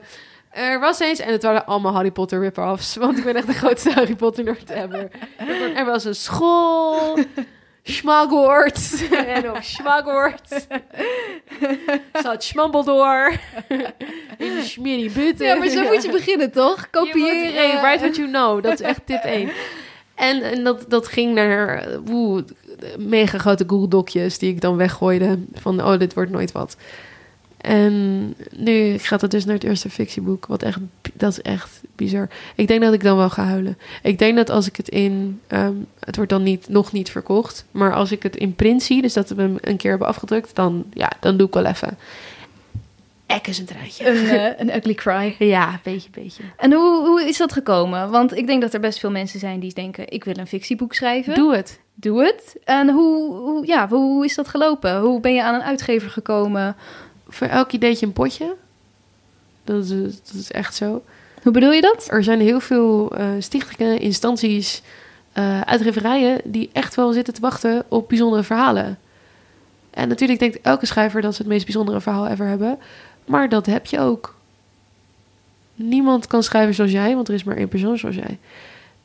Er 0.50 0.80
was 0.80 1.00
eens, 1.00 1.20
en 1.20 1.32
het 1.32 1.44
waren 1.44 1.66
allemaal 1.66 1.94
Harry 1.94 2.12
Potter 2.12 2.40
rip-offs. 2.40 2.96
Want 2.96 3.18
ik 3.18 3.24
ben 3.24 3.36
echt 3.36 3.48
de 3.48 3.54
grootste 3.54 3.92
Harry 3.92 4.16
Potter 4.16 4.44
nerd 4.44 4.70
ever. 4.70 5.10
Er 5.76 5.86
was 5.86 6.06
een 6.06 6.16
school... 6.16 7.18
Schmagort. 7.84 9.10
En 9.12 9.50
op 9.50 9.58
Schmagort 9.62 10.68
zat 12.24 12.44
Schmambledore. 12.44 13.34
In 14.38 15.12
butten. 15.14 15.46
Ja, 15.46 15.56
maar 15.56 15.68
zo 15.68 15.84
moet 15.84 16.04
je 16.04 16.12
beginnen, 16.12 16.52
toch? 16.52 16.90
Kopiëren. 16.90 17.54
hey, 17.54 17.82
write 17.82 18.00
what 18.00 18.16
you 18.16 18.28
know. 18.28 18.64
Dat 18.64 18.74
is 18.74 18.82
echt 18.82 19.02
tip 19.06 19.24
1. 19.24 19.52
En, 20.16 20.42
en 20.42 20.64
dat, 20.64 20.86
dat 20.88 21.08
ging 21.08 21.34
naar 21.34 21.88
woe, 22.06 22.46
mega 22.98 23.38
grote 23.38 23.64
Google 23.68 23.88
Docjes 23.88 24.38
die 24.38 24.50
ik 24.50 24.62
dan 24.62 24.78
weggooide. 24.78 25.40
Van, 25.54 25.84
oh, 25.84 26.00
dit 26.00 26.14
wordt 26.14 26.32
nooit 26.32 26.52
wat. 26.52 26.78
En 27.62 28.36
nu 28.56 28.98
gaat 28.98 29.22
het 29.22 29.32
dus 29.32 29.46
naar 29.46 29.56
het 29.56 29.64
eerste 29.64 29.90
fictieboek. 29.90 30.46
Wat 30.46 30.64
echt, 30.64 30.80
dat 31.14 31.32
is 31.32 31.42
echt 31.42 31.82
bizar. 31.96 32.30
Ik 32.56 32.68
denk 32.68 32.82
dat 32.82 32.94
ik 32.94 33.04
dan 33.04 33.18
wel 33.18 33.30
ga 33.30 33.44
huilen. 33.44 33.78
Ik 34.04 34.20
denk 34.20 34.36
dat 34.36 34.50
als 34.50 34.68
ik 34.68 34.76
het 34.76 34.90
in... 34.90 35.42
ehm, 35.48 35.74
het 36.00 36.16
wordt 36.16 36.32
dan 36.32 36.44
niet, 36.44 36.70
nog 36.70 36.92
niet 36.92 37.12
verkocht. 37.12 37.66
Maar 37.72 37.94
als 37.94 38.12
ik 38.12 38.24
het 38.24 38.36
in 38.36 38.56
print 38.56 38.84
zie, 38.84 39.02
dus 39.02 39.14
dat 39.14 39.30
we 39.30 39.42
hem 39.42 39.58
een 39.62 39.78
keer 39.78 39.90
hebben 39.90 40.08
afgedrukt... 40.08 40.56
dan, 40.56 40.86
ja, 40.94 41.12
dan 41.20 41.38
doe 41.38 41.48
ik 41.48 41.54
wel 41.54 41.66
even... 41.66 41.98
Ek 43.26 43.48
is 43.48 43.60
een. 43.60 43.68
Een, 43.98 44.26
eh, 44.26 44.60
een 44.60 44.76
ugly 44.76 44.94
cry. 44.94 45.36
Ja, 45.40 45.80
beetje, 45.84 46.10
beetje. 46.10 46.44
En 46.58 46.74
hoe, 46.74 47.08
hoe 47.08 47.28
is 47.28 47.38
dat 47.38 47.54
gekomen? 47.54 48.10
Want 48.10 48.38
ik 48.38 48.48
denk 48.48 48.62
dat 48.62 48.74
er 48.74 48.80
best 48.80 49.00
veel 49.00 49.12
mensen 49.12 49.40
zijn 49.40 49.60
die 49.60 49.74
denken... 49.74 50.12
ik 50.12 50.24
wil 50.24 50.38
een 50.38 50.48
fictieboek 50.48 50.94
schrijven. 50.94 51.36
Doe 51.36 51.56
het. 51.56 51.80
Doe 51.94 52.24
het. 52.24 52.56
En 52.64 52.90
hoe, 52.90 53.36
hoe, 53.36 53.68
ja, 53.68 53.88
hoe 53.88 54.26
is 54.26 54.36
dat 54.36 54.48
gelopen? 54.48 55.00
Hoe 55.00 55.20
ben 55.20 55.34
je 55.34 55.44
aan 55.44 55.56
een 55.56 55.62
uitgever 55.62 56.10
gekomen? 56.10 56.76
Voor 57.30 57.48
elk 57.48 57.72
ideetje 57.72 58.06
een 58.06 58.14
potje. 58.14 58.56
Dat 59.64 59.84
is, 59.84 59.90
dat 59.90 60.34
is 60.34 60.52
echt 60.52 60.76
zo. 60.76 61.04
Hoe 61.44 61.52
bedoel 61.52 61.72
je 61.72 61.82
dat? 61.82 62.08
Er 62.10 62.24
zijn 62.24 62.40
heel 62.40 62.60
veel 62.60 63.16
eh, 63.16 63.28
stichtingen, 63.40 64.00
instanties, 64.00 64.82
eh, 65.32 65.62
uitgeverijen... 65.62 66.42
die 66.44 66.70
echt 66.74 66.96
wel 66.96 67.12
zitten 67.12 67.34
te 67.34 67.42
wachten 67.42 67.86
op 67.88 68.10
bijzondere 68.10 68.44
verhalen. 68.44 68.98
En 69.90 70.08
natuurlijk 70.08 70.40
denkt 70.40 70.62
elke 70.62 70.86
schrijver 70.86 71.22
dat 71.22 71.36
ze 71.36 71.42
het 71.42 71.52
meest 71.52 71.66
bijzondere 71.66 72.02
verhaal 72.02 72.28
ever 72.28 72.48
hebben. 72.48 72.78
Maar 73.26 73.50
dat 73.50 73.66
heb 73.66 73.86
je 73.86 74.00
ook. 74.00 74.38
Niemand 75.76 76.28
kan 76.28 76.44
schrijven 76.44 76.74
zoals 76.74 76.92
jij, 76.92 77.16
want 77.16 77.28
er 77.28 77.34
is 77.34 77.44
maar 77.44 77.58
één 77.58 77.68
persoon 77.68 77.98
zoals 77.98 78.16
jij. 78.16 78.38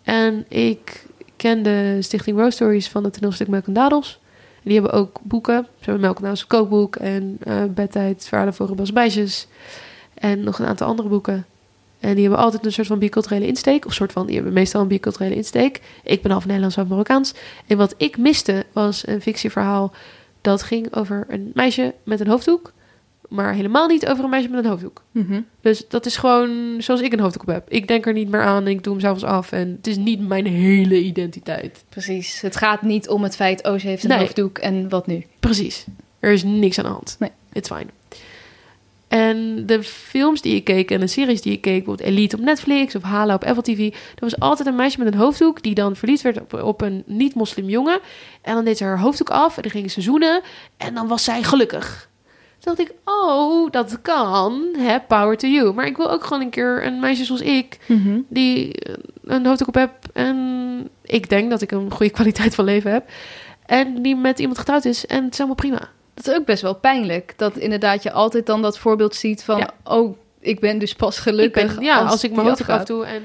En 0.02 0.44
ik 0.48 1.06
ken 1.36 1.62
de 1.62 1.98
stichting 2.00 2.38
Rose 2.38 2.50
Stories 2.50 2.88
van 2.88 3.04
het 3.04 3.12
toneelstuk 3.12 3.48
Melk 3.48 3.66
en 3.66 3.72
Dadels. 3.72 4.18
Die 4.64 4.74
hebben 4.80 4.92
ook 4.92 5.18
boeken. 5.22 5.62
Ze 5.62 5.84
hebben 5.84 6.00
Melk 6.00 6.16
en 6.16 6.22
Dadels 6.22 6.46
kookboek 6.46 6.96
en 6.96 7.36
eh 7.40 7.62
bedtijd, 7.70 8.26
verhalen 8.28 8.54
voor 8.54 8.66
rebelse 8.66 8.92
meisjes. 8.92 9.46
En 10.14 10.44
nog 10.44 10.58
een 10.58 10.66
aantal 10.66 10.86
andere 10.86 11.08
boeken. 11.08 11.46
En 12.00 12.14
die 12.14 12.22
hebben 12.22 12.40
altijd 12.40 12.66
een 12.66 12.72
soort 12.72 12.86
van 12.86 12.98
biculturele 12.98 13.46
insteek. 13.46 13.86
Of 13.86 13.94
soort 13.94 14.12
van, 14.12 14.26
die 14.26 14.34
hebben 14.34 14.52
meestal 14.52 14.80
een 14.80 14.88
biculturele 14.88 15.34
insteek. 15.34 15.80
Ik 16.02 16.22
ben 16.22 16.30
half 16.30 16.44
Nederlands, 16.44 16.76
half 16.76 16.88
Marokkaans. 16.88 17.34
En 17.66 17.76
wat 17.76 17.94
ik 17.96 18.18
miste 18.18 18.66
was 18.72 19.06
een 19.06 19.20
fictieverhaal 19.20 19.92
dat 20.40 20.62
ging 20.62 20.94
over 20.94 21.24
een 21.28 21.50
meisje 21.54 21.94
met 22.02 22.20
een 22.20 22.28
hoofddoek. 22.28 22.72
Maar 23.28 23.54
helemaal 23.54 23.86
niet 23.88 24.06
over 24.06 24.24
een 24.24 24.30
meisje 24.30 24.48
met 24.48 24.64
een 24.64 24.70
hoofddoek. 24.70 25.02
Mhm. 25.10 25.40
Dus 25.60 25.88
dat 25.88 26.06
is 26.06 26.16
gewoon 26.16 26.76
zoals 26.78 27.00
ik 27.00 27.12
een 27.12 27.20
hoofddoek 27.20 27.42
op 27.42 27.48
heb. 27.54 27.70
Ik 27.70 27.88
denk 27.88 28.06
er 28.06 28.12
niet 28.12 28.28
meer 28.28 28.42
aan 28.42 28.64
en 28.64 28.70
ik 28.70 28.82
doe 28.82 28.92
hem 28.92 29.02
zelfs 29.02 29.24
af. 29.24 29.52
En 29.52 29.68
het 29.76 29.86
is 29.86 29.96
niet 29.96 30.28
mijn 30.28 30.46
hele 30.46 31.00
identiteit. 31.02 31.84
Precies. 31.88 32.40
Het 32.40 32.56
gaat 32.56 32.82
niet 32.82 33.08
om 33.08 33.22
het 33.22 33.36
feit... 33.36 33.66
oh, 33.66 33.78
ze 33.78 33.86
heeft 33.86 34.02
een 34.04 34.08
Nee. 34.10 34.18
hoofddoek 34.18 34.58
en 34.58 34.88
wat 34.88 35.06
nu? 35.06 35.24
Precies. 35.40 35.84
Er 36.20 36.32
is 36.32 36.42
niks 36.42 36.78
aan 36.78 36.84
de 36.84 36.90
hand. 36.90 37.16
Nee. 37.18 37.30
It's 37.52 37.68
fine. 37.68 37.86
En 39.08 39.66
de 39.66 39.82
films 39.82 40.40
die 40.40 40.54
ik 40.54 40.64
keek 40.64 40.90
en 40.90 41.00
de 41.00 41.06
series 41.06 41.42
die 41.42 41.52
ik 41.52 41.60
keek, 41.60 41.84
bijvoorbeeld 41.84 42.08
Elite 42.08 42.36
op 42.36 42.42
Netflix 42.42 42.94
of 42.94 43.02
Hala 43.02 43.34
op 43.34 43.44
Apple 43.44 43.62
TV, 43.62 43.78
er 43.92 43.94
was 44.20 44.38
altijd 44.38 44.68
een 44.68 44.74
meisje 44.76 44.98
met 44.98 45.12
een 45.12 45.18
hoofddoek 45.18 45.62
die 45.62 45.74
dan 45.74 45.96
verliefd 45.96 46.22
werd 46.22 46.40
op, 46.40 46.52
op 46.62 46.80
een 46.80 47.02
niet-moslim 47.06 47.68
jongen. 47.68 48.00
En 48.42 48.54
dan 48.54 48.64
deed 48.64 48.76
ze 48.76 48.84
haar 48.84 48.98
hoofddoek 49.00 49.30
af 49.30 49.56
en 49.56 49.62
dan 49.62 49.70
gingen 49.70 49.90
ze 49.90 50.00
zoenen 50.00 50.40
en 50.76 50.94
dan 50.94 51.08
was 51.08 51.24
zij 51.24 51.42
gelukkig. 51.42 52.08
Toen 52.64 52.74
dacht 52.74 52.88
ik, 52.88 52.94
oh, 53.04 53.70
dat 53.70 53.98
kan. 54.02 54.68
Hè, 54.78 55.00
power 55.00 55.36
to 55.36 55.48
you. 55.48 55.72
Maar 55.72 55.86
ik 55.86 55.96
wil 55.96 56.10
ook 56.10 56.24
gewoon 56.24 56.42
een 56.42 56.50
keer 56.50 56.86
een 56.86 57.00
meisje 57.00 57.24
zoals 57.24 57.40
ik, 57.40 57.78
Mhm. 57.86 58.20
die 58.28 58.72
eh, 58.72 58.94
een 59.24 59.46
hoofddoek 59.46 59.68
op 59.68 59.74
heb 59.74 59.90
en 60.12 60.88
ik 61.02 61.28
denk 61.28 61.50
dat 61.50 61.62
ik 61.62 61.70
een 61.70 61.90
goede 61.90 62.12
kwaliteit 62.18 62.54
van 62.54 62.64
leven 62.64 62.92
heb. 62.92 63.08
En 63.66 64.02
die 64.02 64.16
met 64.16 64.38
iemand 64.38 64.58
getrouwd 64.58 64.84
is 64.84 65.06
en 65.06 65.24
het 65.24 65.32
is 65.32 65.38
allemaal 65.38 65.56
prima. 65.56 65.88
Dat 66.14 66.26
is 66.26 66.34
ook 66.34 66.44
best 66.44 66.62
wel 66.62 66.74
pijnlijk. 66.74 67.34
Dat 67.36 67.56
inderdaad 67.56 68.02
je 68.02 68.12
altijd 68.12 68.46
dan 68.46 68.62
dat 68.62 68.78
voorbeeld 68.78 69.14
ziet 69.14 69.42
van... 69.42 69.58
Ja. 69.58 69.70
oh, 69.84 70.16
ik 70.40 70.60
ben 70.60 70.78
dus 70.78 70.94
pas 70.94 71.18
gelukkig 71.18 71.74
ben, 71.74 71.84
ja, 71.84 71.98
als, 71.98 72.24
ik 72.24 72.32
mijn 72.34 72.46
hoofddoek 72.46 72.68
afdoe 72.68 73.04
en 73.04 73.22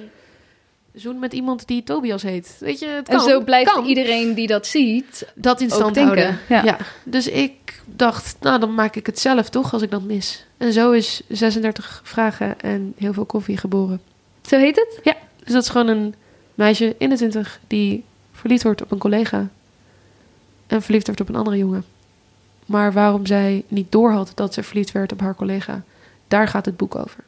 zoen 0.99 1.19
met 1.19 1.33
iemand 1.33 1.67
die 1.67 1.83
Tobias 1.83 2.23
heet. 2.23 2.55
Weet 2.59 2.79
je, 2.79 2.87
het 2.87 3.07
kan. 3.07 3.19
En 3.19 3.29
zo 3.29 3.41
blijft 3.41 3.71
kan. 3.71 3.85
iedereen 3.85 4.33
die 4.33 4.47
dat 4.47 4.67
ziet... 4.67 5.27
dat 5.35 5.61
in 5.61 5.69
stand 5.69 5.93
denken, 5.93 6.23
houden. 6.23 6.39
ja. 6.47 6.63
Ja. 6.63 6.77
Dus 7.03 7.27
ik 7.27 7.81
dacht, 7.85 8.35
nou 8.39 8.59
dan 8.59 8.73
maak 8.73 8.95
ik 8.95 9.05
het 9.05 9.19
zelf 9.19 9.49
toch 9.49 9.73
als 9.73 9.81
ik 9.81 9.91
dat 9.91 10.03
mis. 10.03 10.45
En 10.57 10.73
zo 10.73 10.91
is 10.91 11.21
36 11.27 12.01
vragen 12.03 12.61
en 12.61 12.93
heel 12.97 13.13
veel 13.13 13.25
koffie 13.25 13.57
geboren. 13.57 14.01
Zo 14.41 14.57
heet 14.57 14.75
het? 14.75 15.15
Dus 15.43 15.53
dat 15.53 15.63
is 15.63 15.69
gewoon 15.69 15.87
een 15.87 16.15
meisje 16.55 16.95
in 16.97 17.09
de 17.09 17.15
20 17.15 17.59
die 17.67 18.03
verliefd 18.31 18.63
wordt 18.63 18.81
op 18.81 18.91
een 18.91 18.97
collega. 18.97 19.49
En 20.67 20.81
verliefd 20.81 21.05
wordt 21.05 21.21
op 21.21 21.29
een 21.29 21.35
andere 21.35 21.57
jongen. 21.57 21.85
Maar 22.65 22.93
waarom 22.93 23.25
zij 23.25 23.63
niet 23.67 23.91
doorhad 23.91 24.31
dat 24.35 24.53
ze 24.53 24.63
verliefd 24.63 24.91
werd 24.91 25.11
op 25.11 25.19
haar 25.19 25.35
collega. 25.35 25.83
Daar 26.27 26.47
gaat 26.47 26.65
het 26.65 26.77
boek 26.77 26.95
over. 26.95 27.23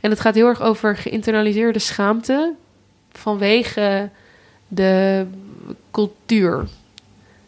En 0.00 0.10
het 0.10 0.20
gaat 0.20 0.34
heel 0.34 0.46
erg 0.46 0.62
over 0.62 0.96
geïnternaliseerde 0.96 1.78
schaamte 1.78 2.54
vanwege 3.12 4.10
de 4.68 5.26
cultuur. 5.90 6.66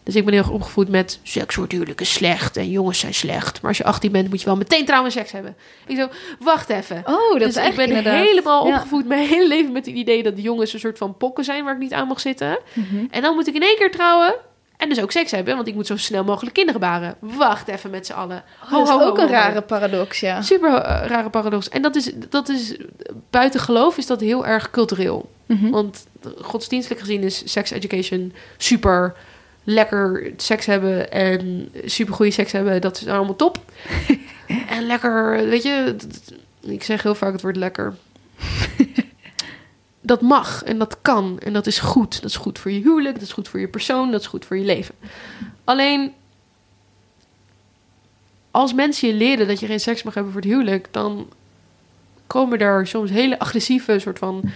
Dus 0.03 0.17
ik 0.17 0.25
ben 0.25 0.35
heel 0.35 0.43
erg 0.43 0.53
opgevoed 0.53 0.89
met 0.89 1.21
seks 1.23 1.55
wordt 1.55 1.73
huwelijk 1.73 2.01
is 2.01 2.13
slecht 2.13 2.57
en 2.57 2.71
jongens 2.71 2.99
zijn 2.99 3.15
slecht. 3.15 3.61
Maar 3.61 3.71
als 3.71 3.79
je 3.79 3.85
18 3.85 4.13
bent 4.13 4.29
moet 4.29 4.41
je 4.41 4.47
wel 4.47 4.57
meteen 4.57 4.85
trouwen 4.85 5.11
en 5.11 5.17
seks 5.17 5.33
hebben. 5.33 5.57
Ik 5.87 5.97
zo, 5.97 6.09
wacht 6.39 6.69
even. 6.69 7.03
Oh, 7.05 7.31
dat 7.31 7.39
dus 7.39 7.57
is 7.57 7.67
ik 7.67 7.77
ben 7.77 7.87
inderdaad... 7.87 8.27
helemaal 8.27 8.67
Ja. 8.67 8.75
opgevoed 8.75 9.07
mijn 9.07 9.29
hele 9.29 9.49
leven 9.49 9.73
met 9.73 9.87
het 9.87 9.95
idee 9.95 10.23
dat 10.23 10.33
jongens 10.37 10.73
een 10.73 10.81
soort 10.81 10.99
van 10.99 11.17
pokken 11.17 11.45
zijn 11.45 11.65
waar 11.65 11.75
ik 11.75 11.81
niet 11.81 11.93
aan 11.93 12.07
mag 12.07 12.21
zitten. 12.21 12.59
Mhm. 12.73 13.05
En 13.11 13.23
dan 13.23 13.35
moet 13.35 13.47
ik 13.47 13.55
in 13.55 13.63
één 13.63 13.77
keer 13.77 13.91
trouwen 13.91 14.35
en 14.83 14.89
dus 14.89 15.01
ook 15.01 15.11
seks 15.11 15.31
hebben, 15.31 15.55
want 15.55 15.69
ik 15.69 15.75
moet 15.75 15.87
zo 15.87 15.97
snel 15.97 16.25
mogelijk 16.25 16.55
kinderen 16.55 16.81
baren. 16.81 17.15
Wacht 17.19 17.69
even 17.69 17.91
met 17.91 18.07
z'n 18.07 18.13
allen. 18.13 18.45
Oh, 18.63 18.71
Ho, 18.71 18.79
dat 18.79 18.87
is 18.87 18.93
ho, 18.93 18.99
ho, 18.99 19.07
ook 19.07 19.19
een 19.19 19.29
rare 19.29 19.61
paradox, 19.61 20.21
ja. 20.21 20.43
Super 20.43 20.75
eh, 20.75 21.07
rare 21.07 21.31
paradox. 21.31 21.69
En 21.69 21.83
dat 21.83 21.97
is, 21.97 22.11
dat 22.29 22.49
is, 22.49 22.77
buiten 23.31 23.61
geloof 23.61 23.99
is 23.99 24.07
dat 24.07 24.21
heel 24.21 24.47
erg 24.47 24.71
cultureel. 24.71 25.31
Mhm. 25.53 25.71
Want 25.71 26.07
godsdienstelijk 26.41 27.01
gezien 27.01 27.23
is 27.23 27.53
sex 27.53 27.71
education 27.71 28.33
super 28.57 29.15
lekker 29.65 30.33
seks 30.37 30.67
hebben 30.67 31.13
en 31.13 31.73
super 31.85 32.15
goede 32.15 32.31
seks 32.31 32.53
hebben. 32.53 32.81
Dat 32.81 33.01
is 33.01 33.07
allemaal 33.07 33.37
top. 33.37 33.59
en 34.69 34.87
lekker, 34.87 35.47
weet 35.49 35.63
je, 35.63 35.97
ik 36.61 36.83
zeg 36.83 37.03
heel 37.03 37.15
vaak 37.15 37.33
het 37.33 37.43
woord 37.43 37.57
lekker. 37.57 37.95
dat 40.01 40.21
mag 40.21 40.63
en 40.63 40.79
dat 40.79 40.99
kan 41.03 41.39
en 41.39 41.53
dat 41.53 41.67
is 41.67 41.79
goed. 41.79 42.23
Dat 42.23 42.31
is 42.31 42.37
goed 42.37 42.59
voor 42.59 42.71
je 42.71 42.81
huwelijk, 42.81 43.15
dat 43.15 43.23
is 43.23 43.33
goed 43.33 43.49
voor 43.49 43.61
je 43.61 43.69
persoon, 43.69 44.11
dat 44.11 44.21
is 44.21 44.27
goed 44.27 44.45
voor 44.45 44.57
je 44.57 44.65
leven. 44.65 44.95
Alleen 45.65 46.13
als 48.51 48.75
mensen 48.75 49.09
je 49.09 49.15
leren 49.15 49.47
dat 49.49 49.61
je 49.61 49.67
geen 49.67 49.81
seks 49.81 50.03
mag 50.03 50.15
hebben 50.15 50.33
voor 50.33 50.41
het 50.41 50.51
huwelijk, 50.51 50.89
dan 50.91 51.29
komen 52.27 52.59
daar 52.59 52.87
soms 52.87 53.11
hele 53.11 53.39
agressieve 53.39 53.99
soort 53.99 54.19
van 54.19 54.53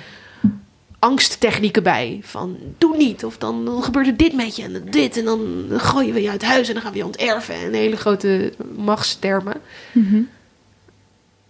angsttechnieken 0.99 1.83
bij. 1.83 2.21
Van 2.23 2.57
doe 2.79 2.97
niet, 2.97 3.25
of 3.25 3.39
dan, 3.39 3.65
dan 3.65 3.83
gebeurt 3.83 4.07
er 4.07 4.17
dit 4.17 4.33
met 4.33 4.57
je 4.57 4.63
en 4.63 4.87
dit. 4.91 5.17
En 5.17 5.25
dan 5.25 5.65
gooien 5.71 6.15
we 6.15 6.23
je 6.23 6.31
uit 6.31 6.45
huis 6.45 6.69
en 6.69 6.75
dan 6.75 6.83
gaan 6.83 6.93
we 6.93 6.99
je 6.99 7.05
onterven. 7.05 7.55
En 7.55 7.73
hele 7.73 7.97
grote 7.97 8.53
machtstermen. 8.77 9.61
Mhm. 9.93 10.21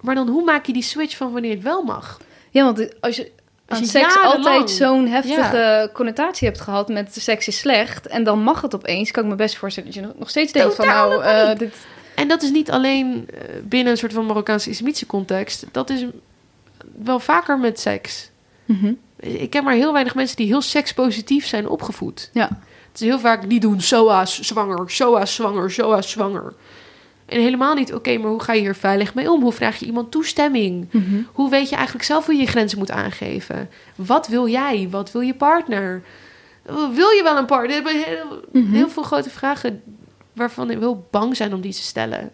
Maar 0.00 0.14
dan 0.14 0.28
hoe 0.28 0.44
maak 0.44 0.66
je 0.66 0.72
die 0.72 0.82
switch 0.82 1.16
van 1.16 1.32
wanneer 1.32 1.50
het 1.54 1.62
wel 1.62 1.82
mag? 1.82 2.20
Ja, 2.50 2.64
want 2.64 3.00
als 3.00 3.16
je 3.16 3.30
Als 3.68 3.78
je 3.78 3.84
seks 3.86 4.16
altijd 4.22 4.70
zo'n 4.70 5.06
heftige 5.06 5.90
connotatie 5.92 6.48
hebt 6.48 6.60
gehad 6.60 6.88
met 6.88 7.14
seks 7.14 7.48
is 7.48 7.58
slecht 7.58 8.06
en 8.06 8.24
dan 8.24 8.42
mag 8.42 8.60
het 8.60 8.74
opeens, 8.74 9.10
kan 9.10 9.22
ik 9.24 9.28
me 9.30 9.34
best 9.36 9.56
voorstellen 9.56 9.90
dat 9.92 10.02
je 10.02 10.08
nog- 10.18 10.30
steeds 10.30 10.52
denkt 10.52 10.74
van 10.74 10.86
nou, 10.86 11.22
eh, 11.22 11.56
dit, 11.58 11.74
En 12.14 12.28
dat 12.28 12.42
is 12.42 12.50
niet 12.50 12.70
alleen 12.70 13.28
eh, 13.30 13.40
binnen 13.62 13.92
een 13.92 13.98
soort 13.98 14.12
van 14.12 14.26
Marokkaanse 14.26 14.70
islamitische 14.70 15.06
context. 15.06 15.64
Dat 15.72 15.90
is 15.90 16.04
wel 17.02 17.18
vaker 17.20 17.58
met 17.58 17.80
seks. 17.80 18.30
Mhm. 18.64 18.92
Ik 19.20 19.50
ken 19.50 19.64
maar 19.64 19.74
heel 19.74 19.92
weinig 19.92 20.14
mensen 20.14 20.36
die 20.36 20.46
heel 20.46 20.62
sekspositief 20.62 21.46
zijn 21.46 21.68
opgevoed. 21.68 22.30
ja, 22.32 22.48
Het 22.92 23.00
is 23.00 23.06
heel 23.06 23.18
vaak 23.18 23.46
niet 23.46 23.62
doen, 23.62 23.80
SOA's 23.80 24.40
zwanger, 24.40 24.90
SOA's 24.90 25.34
zwanger, 25.34 25.70
SOA's 25.70 26.10
zwanger. 26.10 26.54
En 27.26 27.40
helemaal 27.40 27.74
niet, 27.74 27.94
oké, 27.94 28.18
maar 28.18 28.30
hoe 28.30 28.42
ga 28.42 28.52
je 28.52 28.60
hier 28.60 28.74
veilig 28.74 29.14
mee 29.14 29.30
om? 29.30 29.42
Hoe 29.42 29.52
vraag 29.52 29.76
je 29.78 29.86
iemand 29.86 30.10
toestemming? 30.10 30.88
Mhm. 30.90 31.20
Hoe 31.32 31.50
weet 31.50 31.68
je 31.68 31.74
eigenlijk 31.76 32.04
zelf 32.06 32.26
hoe 32.26 32.34
je 32.34 32.40
je 32.40 32.46
grenzen 32.46 32.78
moet 32.78 32.90
aangeven? 32.90 33.70
Wat 33.96 34.28
wil 34.28 34.48
jij? 34.48 34.88
Wat 34.90 35.12
wil 35.12 35.20
je 35.20 35.34
partner? 35.34 36.02
Wil 36.92 37.08
je 37.10 37.20
wel 37.22 37.36
een 37.36 37.46
partner? 37.46 37.86
Er 37.86 37.92
heel, 38.04 38.40
Mhm. 38.52 38.72
heel 38.72 38.88
veel 38.88 39.02
grote 39.02 39.30
vragen 39.30 39.82
waarvan 40.32 40.66
we 40.66 40.72
heel 40.78 41.06
bang 41.10 41.36
zijn 41.36 41.54
om 41.54 41.60
die 41.60 41.72
te 41.74 41.82
stellen. 41.82 42.30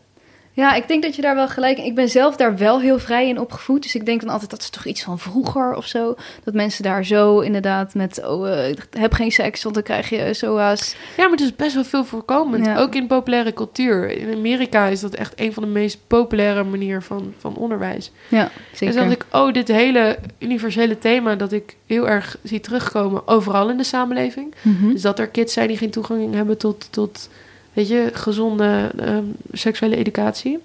Ja, 0.54 0.74
ik 0.74 0.88
denk 0.88 1.02
dat 1.02 1.16
je 1.16 1.22
daar 1.22 1.34
wel 1.34 1.48
gelijk 1.48 1.78
in. 1.78 1.84
Ik 1.84 1.94
ben 1.94 2.08
zelf 2.08 2.36
daar 2.36 2.56
wel 2.56 2.80
heel 2.80 2.98
vrij 2.98 3.28
in 3.28 3.40
opgevoed. 3.40 3.82
Dus 3.82 3.94
ik 3.94 4.06
denk 4.06 4.20
dan 4.20 4.30
altijd 4.30 4.50
dat 4.50 4.60
is 4.60 4.70
toch 4.70 4.84
iets 4.84 5.02
van 5.02 5.18
vroeger 5.18 5.74
of 5.74 5.86
zo. 5.86 6.14
Dat 6.44 6.54
mensen 6.54 6.82
daar 6.82 7.04
zo 7.04 7.40
inderdaad 7.40 7.94
met, 7.94 8.26
oh, 8.26 8.68
eh, 8.68 8.76
heb 8.90 9.12
geen 9.12 9.30
seks, 9.32 9.62
want 9.62 9.74
dan 9.74 9.84
krijg 9.84 10.08
je 10.08 10.34
SOA's. 10.34 10.96
Ja, 11.16 11.22
maar 11.22 11.30
het 11.30 11.40
is 11.40 11.56
best 11.56 11.74
wel 11.74 11.84
veel 11.84 12.04
voorkomend. 12.04 12.66
Ja. 12.66 12.78
Ook 12.78 12.94
in 12.94 13.06
populaire 13.06 13.52
cultuur. 13.52 14.10
In 14.10 14.34
Amerika 14.34 14.86
is 14.86 15.00
dat 15.00 15.14
echt 15.14 15.32
een 15.40 15.52
van 15.52 15.62
de 15.62 15.68
meest 15.68 15.98
populaire 16.06 16.64
manieren 16.64 17.02
van, 17.02 17.34
van 17.38 17.56
onderwijs. 17.56 18.10
Ja, 18.28 18.44
En 18.44 18.50
zeker. 18.72 18.94
dan 18.94 19.08
dacht 19.08 19.22
ik, 19.22 19.26
oh, 19.30 19.52
dit 19.52 19.68
hele 19.68 20.18
universele 20.38 20.98
thema 20.98 21.34
dat 21.34 21.52
ik 21.52 21.76
heel 21.86 22.08
erg 22.08 22.36
zie 22.42 22.60
terugkomen 22.60 23.28
overal 23.28 23.70
in 23.70 23.76
de 23.76 23.84
samenleving. 23.84 24.54
Mhm. 24.62 24.92
Dus 24.92 25.02
dat 25.02 25.18
er 25.18 25.28
kids 25.28 25.52
zijn 25.52 25.68
die 25.68 25.76
geen 25.76 25.90
toegang 25.90 26.34
hebben 26.34 26.58
tot, 26.58 26.88
tot 26.90 27.28
weet 27.72 27.88
je, 27.88 28.10
gezonde 28.12 28.90
ehm, 28.98 29.24
seksuele 29.52 29.96
educatie. 29.96 30.58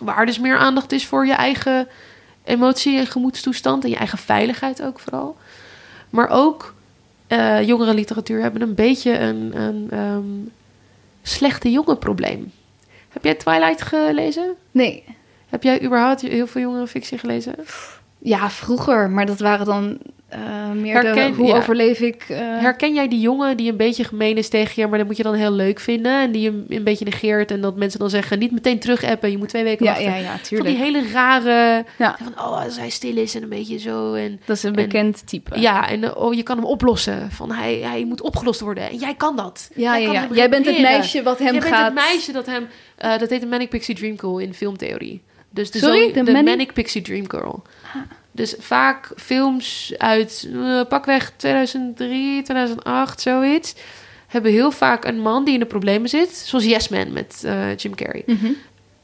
Waar 0.00 0.26
dus 0.26 0.38
meer 0.38 0.56
aandacht 0.56 0.92
is 0.92 1.06
voor 1.06 1.26
je 1.26 1.32
eigen 1.32 1.88
emotie 2.44 2.98
en 2.98 3.06
gemoedstoestand 3.06 3.84
en 3.84 3.90
je 3.90 3.96
eigen 3.96 4.18
veiligheid 4.18 4.82
ook 4.82 4.98
vooral. 4.98 5.36
Maar 6.10 6.28
ook 6.28 6.74
eh 7.26 7.66
jongere 7.66 7.94
literatuur 7.94 8.42
hebben 8.42 8.62
een 8.62 8.74
beetje 8.74 9.18
een, 9.18 9.60
een 9.60 9.86
ehm, 9.90 10.54
slechte 11.22 11.70
jongenprobleem. 11.70 12.52
Heb 13.08 13.24
jij 13.24 13.34
Twilight 13.34 13.82
gelezen? 13.82 14.54
Nee, 14.70 15.04
Heb 15.48 15.62
jij 15.62 15.82
überhaupt 15.82 16.20
heel 16.20 16.46
veel 16.46 16.60
jongere 16.60 16.86
fictie 16.86 17.18
gelezen? 17.18 17.54
Ja, 18.18 18.50
vroeger, 18.50 19.10
maar 19.10 19.26
dat 19.26 19.38
waren 19.40 19.66
dan 19.66 19.98
eh, 20.28 20.70
meer 20.70 21.00
de, 21.00 21.32
hoe 21.36 21.46
ja. 21.46 21.56
overleef 21.56 22.00
ik... 22.00 22.24
eh, 22.28 22.38
Herken 22.38 22.94
jij 22.94 23.08
die 23.08 23.20
jongen 23.20 23.56
die 23.56 23.70
een 23.70 23.76
beetje 23.76 24.04
gemeen 24.04 24.36
is 24.36 24.48
tegen 24.48 24.82
je, 24.82 24.88
maar 24.88 24.98
dat 24.98 25.06
moet 25.06 25.16
je 25.16 25.22
dan 25.22 25.34
heel 25.34 25.50
leuk 25.52 25.80
vinden 25.80 26.20
en 26.20 26.32
die 26.32 26.42
je 26.42 26.64
een 26.76 26.84
beetje 26.84 27.04
negeert 27.04 27.50
en 27.50 27.60
dat 27.60 27.76
mensen 27.76 27.98
dan 28.00 28.10
zeggen 28.10 28.38
niet 28.38 28.52
meteen 28.52 28.78
terug 28.78 29.04
appen, 29.04 29.30
je 29.30 29.38
moet 29.38 29.48
twee 29.48 29.62
weken 29.64 29.84
ja, 29.84 29.90
wachten. 29.92 30.10
ja, 30.10 30.16
ja, 30.16 30.38
Van 30.42 30.66
die 30.66 30.76
hele 30.76 31.02
rare, 31.12 31.84
Ja. 31.98 32.16
van 32.22 32.32
oh 32.46 32.62
als 32.64 32.78
hij 32.78 32.90
stil 32.90 33.16
is 33.16 33.34
en 33.34 33.42
een 33.42 33.48
beetje 33.48 33.78
zo 33.78 34.14
en 34.14 34.40
Dat 34.44 34.56
is 34.56 34.62
een 34.62 34.68
en- 34.76 34.82
bekend 34.84 35.26
type. 35.26 35.60
ja 35.60 35.88
en 35.88 36.16
oh 36.16 36.34
je 36.34 36.42
kan 36.42 36.56
hem 36.56 36.66
oplossen, 36.66 37.30
van 37.30 37.52
hij, 37.52 37.74
hij 37.78 38.04
moet 38.04 38.20
opgelost 38.20 38.60
worden 38.60 38.90
en 38.90 38.96
jij 38.96 39.14
kan 39.14 39.36
dat. 39.36 39.70
ja, 39.74 39.98
Jij 39.98 40.00
ja, 40.00 40.20
kan 40.20 40.28
ja. 40.28 40.34
Jij 40.34 40.50
bent 40.50 40.66
het 40.66 40.80
meisje 40.80 41.22
wat 41.22 41.38
hem 41.38 41.52
Jij 41.52 41.60
bent 41.60 41.74
gaat... 41.74 41.84
het 41.84 41.94
meisje 41.94 42.32
dat 42.32 42.46
hem, 42.46 42.66
eh, 42.96 43.18
dat 43.18 43.30
heet 43.30 43.42
een 43.42 43.48
Manic 43.48 43.68
Pixie 43.68 43.94
Dream 43.94 44.18
Girl 44.18 44.38
in 44.38 44.54
filmtheorie. 44.54 45.22
Dus 45.56 45.70
de, 45.70 45.78
Sorry? 45.78 46.06
zo- 46.08 46.12
De 46.12 46.22
de 46.22 46.32
Manic- 46.32 46.44
Manic 46.48 46.72
Pixie 46.72 47.02
Dream 47.02 47.30
Girl. 47.30 47.62
Dus 48.32 48.54
vaak 48.58 49.10
films 49.16 49.94
uit 49.98 50.48
eh, 50.54 50.80
pakweg 50.88 51.32
2003, 51.36 52.42
2008, 52.42 53.20
zoiets. 53.20 53.74
Hebben 54.26 54.52
heel 54.52 54.70
vaak 54.70 55.04
een 55.04 55.20
man 55.20 55.44
die 55.44 55.54
in 55.54 55.60
de 55.60 55.66
problemen 55.66 56.08
zit. 56.08 56.34
Zoals 56.36 56.64
Yes 56.64 56.88
Man 56.88 57.12
met 57.12 57.42
eh, 57.44 57.76
Jim 57.76 57.94
Carrey. 57.94 58.22
Mhm. 58.26 58.46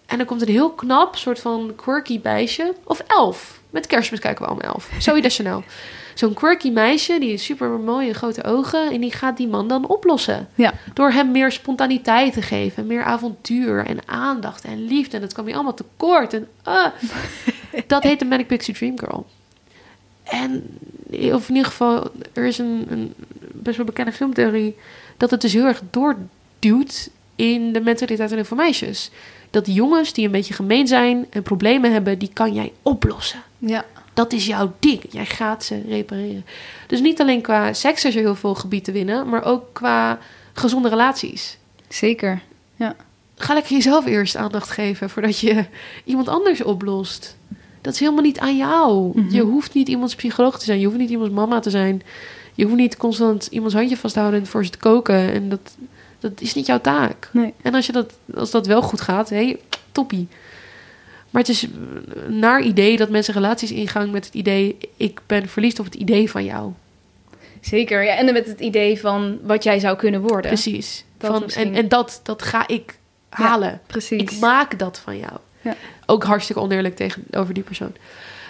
En 0.06 0.16
dan 0.18 0.26
komt 0.26 0.42
een 0.42 0.48
heel 0.48 0.70
knap, 0.70 1.16
soort 1.16 1.40
van 1.40 1.72
quirky 1.76 2.20
meisje. 2.22 2.74
Of 2.84 2.98
elf. 3.06 3.60
Met 3.70 3.86
kerstmis 3.86 4.20
kijken 4.20 4.42
we 4.44 4.50
allemaal 4.50 4.72
elf. 4.72 4.90
Zoe 4.98 5.20
Deschanel. 5.28 5.64
Zo'n 6.14 6.34
quirky 6.34 6.70
meisje, 6.70 7.18
die 7.18 7.32
is 7.32 7.44
super 7.44 7.68
mooie 7.68 8.14
grote 8.14 8.44
ogen. 8.44 8.90
En 8.90 9.00
die 9.00 9.12
gaat 9.12 9.36
die 9.36 9.48
man 9.48 9.68
dan 9.68 9.86
oplossen. 9.86 10.48
Ja. 10.54 10.72
Door 10.94 11.10
hem 11.10 11.30
meer 11.30 11.52
spontaniteit 11.52 12.32
te 12.32 12.42
geven. 12.42 12.86
Meer 12.86 13.04
avontuur 13.04 13.86
en 13.86 14.08
aandacht 14.08 14.64
en 14.64 14.84
liefde. 14.84 15.16
En 15.16 15.22
dat 15.22 15.32
kwam 15.32 15.48
je 15.48 15.54
allemaal 15.54 15.74
tekort. 15.74 16.34
En, 16.34 16.48
ah. 16.62 16.86
dat 17.86 18.02
heet 18.02 18.18
de 18.18 18.24
Manic 18.24 18.46
Pixie 18.46 18.74
Dream 18.74 18.98
Girl. 18.98 19.26
En 20.22 20.78
of 21.12 21.48
in 21.48 21.54
ieder 21.54 21.70
geval, 21.70 22.10
er 22.32 22.44
is 22.44 22.58
een, 22.58 22.86
een 22.88 23.14
best 23.52 23.76
wel 23.76 23.86
bekende 23.86 24.12
filmtheorie... 24.12 24.76
dat 25.16 25.30
het 25.30 25.40
dus 25.40 25.52
heel 25.52 25.66
erg 25.66 25.82
doorduwt 25.90 27.10
in 27.36 27.72
de 27.72 27.80
mentaliteit 27.80 28.28
van 28.28 28.38
heel 28.38 28.46
veel 28.46 28.56
meisjes. 28.56 29.10
Dat 29.50 29.66
jongens 29.66 30.12
die 30.12 30.24
een 30.24 30.32
beetje 30.32 30.54
gemeen 30.54 30.86
zijn 30.86 31.26
en 31.30 31.42
problemen 31.42 31.92
hebben... 31.92 32.18
die 32.18 32.30
kan 32.32 32.54
jij 32.54 32.72
oplossen. 32.82 33.42
Ja. 33.58 33.84
Dat 34.14 34.32
is 34.32 34.46
jouw 34.46 34.72
ding. 34.78 35.02
Jij 35.10 35.26
gaat 35.26 35.64
ze 35.64 35.82
repareren. 35.88 36.44
Dus 36.86 37.00
niet 37.00 37.20
alleen 37.20 37.40
qua 37.40 37.72
seks 37.72 38.04
is 38.04 38.14
er 38.14 38.20
heel 38.20 38.34
veel 38.34 38.54
gebied 38.54 38.84
te 38.84 38.92
winnen... 38.92 39.28
maar 39.28 39.44
ook 39.44 39.64
qua 39.72 40.18
gezonde 40.52 40.88
relaties. 40.88 41.58
Zeker. 41.88 42.42
Ga 43.36 43.54
lekker 43.54 43.72
jezelf 43.72 44.06
eerst 44.06 44.36
aandacht 44.36 44.70
geven... 44.70 45.10
voordat 45.10 45.38
je 45.38 45.64
iemand 46.04 46.28
anders 46.28 46.62
oplost. 46.62 47.36
Dat 47.80 47.92
is 47.92 48.00
helemaal 48.00 48.22
niet 48.22 48.38
aan 48.38 48.56
jou. 48.56 49.12
Mhm. 49.14 49.34
Je 49.34 49.42
hoeft 49.42 49.74
niet 49.74 49.88
iemands 49.88 50.14
psycholoog 50.14 50.58
te 50.58 50.64
zijn. 50.64 50.80
Je 50.80 50.86
hoeft 50.86 50.98
niet 50.98 51.10
iemands 51.10 51.34
mama 51.34 51.60
te 51.60 51.70
zijn. 51.70 52.02
Je 52.54 52.64
hoeft 52.64 52.76
niet 52.76 52.96
constant 52.96 53.46
iemands 53.46 53.74
handje 53.74 53.96
vasthouden... 53.96 54.40
en 54.40 54.46
voor 54.46 54.64
ze 54.64 54.70
te 54.70 54.78
koken. 54.78 55.32
En 55.32 55.48
dat, 55.48 55.76
dat 56.18 56.40
is 56.40 56.54
niet 56.54 56.66
jouw 56.66 56.80
taak. 56.80 57.28
Nee. 57.32 57.54
En 57.62 57.74
als, 57.74 57.86
je 57.86 57.92
dat, 57.92 58.12
als 58.34 58.50
dat 58.50 58.66
wel 58.66 58.82
goed 58.82 59.00
gaat, 59.00 59.30
hé, 59.30 59.56
toppie. 59.92 60.28
Maar 61.32 61.42
het 61.42 61.50
is 61.50 61.62
een 61.62 62.38
naar 62.38 62.62
idee 62.62 62.96
dat 62.96 63.08
mensen 63.08 63.34
relaties 63.34 63.72
ingaan 63.72 64.10
met 64.10 64.24
het 64.24 64.34
idee... 64.34 64.76
ik 64.96 65.20
ben 65.26 65.48
verliefd 65.48 65.78
op 65.78 65.84
het 65.84 65.94
idee 65.94 66.30
van 66.30 66.44
jou. 66.44 66.72
Zeker. 67.60 68.04
Ja, 68.04 68.14
en 68.14 68.32
met 68.32 68.46
het 68.46 68.60
idee 68.60 69.00
van 69.00 69.38
wat 69.42 69.62
jij 69.62 69.78
zou 69.78 69.96
kunnen 69.96 70.20
worden. 70.20 70.50
Precies. 70.50 71.04
Dat 71.18 71.30
Van, 71.30 71.42
misschien. 71.42 71.66
en, 71.66 71.74
en 71.74 71.88
dat, 71.88 72.20
dat 72.22 72.42
ga 72.42 72.68
ik 72.68 72.98
halen. 73.28 73.80
Precies. 73.86 74.20
Ik 74.20 74.38
maak 74.38 74.78
dat 74.78 74.98
van 74.98 75.18
jou. 75.18 75.32
Ja. 75.60 75.76
Ook 76.06 76.24
hartstikke 76.24 76.62
oneerlijk 76.62 76.96
tegenover 76.96 77.54
die 77.54 77.62
persoon. 77.62 77.92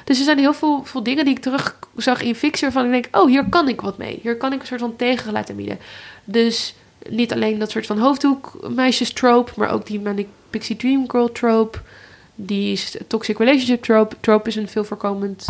Dus 0.05 0.19
er 0.19 0.25
zijn 0.25 0.39
heel 0.39 0.55
veel, 0.55 0.85
veel 0.85 1.03
dingen 1.03 1.25
die 1.25 1.35
ik 1.35 1.43
terug 1.43 1.79
zag 1.97 2.23
in 2.23 2.35
fictie... 2.35 2.63
waarvan 2.63 2.85
ik 2.85 3.03
denk, 3.03 3.17
oh, 3.23 3.29
hier 3.29 3.45
kan 3.49 3.69
ik 3.69 3.81
wat 3.81 3.99
mee. 3.99 4.19
Hier 4.23 4.37
kan 4.37 4.53
ik 4.53 4.61
een 4.61 4.67
soort 4.67 4.81
van 4.81 4.97
tegengeluid 4.97 5.51
aan 5.51 5.57
bieden. 5.57 5.79
Dus 6.25 6.75
niet 7.09 7.33
alleen 7.33 7.59
dat 7.59 7.71
soort 7.71 7.87
van 7.87 7.99
hoofddoek 7.99 8.69
meisjes 8.75 9.13
trope... 9.13 9.53
maar 9.57 9.71
ook 9.71 9.87
die 9.87 10.01
Manic 10.01 10.27
Pixie 10.51 10.77
Dream 10.77 11.11
Girl 11.11 11.33
trope... 11.33 11.79
die 12.47 12.73
is 12.73 12.97
toxic 13.07 13.39
relationship 13.39 13.83
trope. 13.83 14.17
Trope 14.21 14.49
is 14.49 14.57
een 14.57 14.69
veel 14.69 14.85
voorkomend... 14.85 15.47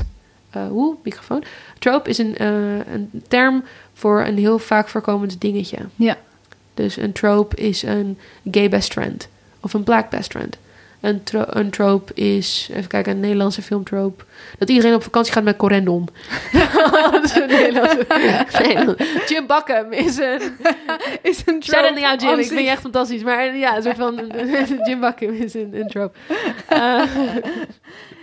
eh 0.50 0.66
hoe? 0.68 0.96
Microfoon. 1.02 1.44
Trope 1.78 2.08
is 2.08 2.18
een, 2.18 2.36
eh, 2.36 2.92
een 2.92 3.10
term 3.28 3.64
voor 3.94 4.20
een 4.20 4.38
heel 4.38 4.58
vaak 4.58 4.88
voorkomend 4.88 5.40
dingetje. 5.40 5.78
Ja. 5.96 6.16
Dus 6.74 6.96
een 6.96 7.12
trope 7.12 7.56
is 7.56 7.82
een 7.82 8.18
gay 8.50 8.68
best 8.68 8.92
friend. 8.92 9.28
Of 9.60 9.74
een 9.74 9.82
black 9.82 10.10
best 10.10 10.30
friend. 10.30 10.56
Een, 11.02 11.22
tro- 11.22 11.44
een 11.48 11.70
trope 11.70 12.14
is, 12.14 12.68
even 12.72 12.86
kijken, 12.88 13.12
een 13.12 13.20
Nederlandse 13.20 13.62
filmtrope. 13.62 14.24
Dat 14.58 14.68
iedereen 14.68 14.94
op 14.94 15.02
vakantie 15.02 15.32
gaat 15.32 15.42
met 15.44 15.56
corendon. 15.56 16.08
dat 17.12 17.24
is 17.24 17.34
een 17.36 17.48
Nederlandse. 17.48 18.06
Nee, 18.62 19.08
Jim 19.26 19.46
Bakken 19.46 19.92
is 19.92 20.16
een... 20.18 20.40
is 21.22 21.42
een 21.46 21.62
Shout 21.62 21.84
out 21.84 21.90
naar 21.94 22.00
jou, 22.00 22.16
Jim. 22.18 22.38
Ik 22.38 22.46
vind 22.46 22.60
je 22.60 22.68
echt 22.68 22.80
fantastisch. 22.80 23.22
Maar 23.22 23.56
ja, 23.56 23.76
een 23.76 23.82
soort 23.82 23.96
van... 23.96 24.32
Jim 24.88 25.00
Bakken 25.00 25.34
is 25.34 25.54
een, 25.54 25.70
een 25.80 25.88
trope. 25.88 26.18
Eh, 26.68 27.02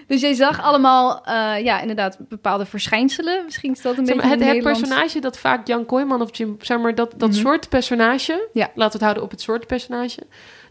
Dus 0.08 0.22
jij 0.22 0.34
zag 0.34 0.62
allemaal, 0.62 1.26
eh, 1.26 1.64
ja, 1.64 1.80
inderdaad, 1.82 2.18
bepaalde 2.20 2.66
verschijnselen. 2.66 3.46
Misschien 3.46 3.72
is 3.72 3.82
dat 3.82 3.98
een 3.98 4.06
zeg 4.06 4.16
maar, 4.16 4.30
beetje 4.30 4.46
het, 4.46 4.54
het 4.56 4.64
personage 4.64 5.20
dat 5.20 5.38
vaak 5.38 5.68
Jan 5.68 5.86
Kooijman 5.86 6.22
of 6.22 6.38
Jim... 6.38 6.56
Zeg 6.62 6.80
maar, 6.80 6.96
dat, 6.96 7.14
dat 7.18 7.30
Mhm. 7.30 7.40
soort 7.40 7.70
personage... 7.70 8.48
Ja. 8.54 8.66
Laten 8.66 8.76
we 8.76 8.84
het 8.92 9.02
houden 9.02 9.24
op 9.24 9.32
het 9.32 9.42
soort 9.42 9.68
personage. 9.68 10.20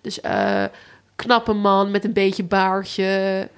Dus 0.01 0.21
eh 0.21 0.65
knappe 1.19 1.53
man 1.53 1.91
met 1.91 2.05
een 2.05 2.13
beetje 2.13 2.45
baardje. 2.45 3.49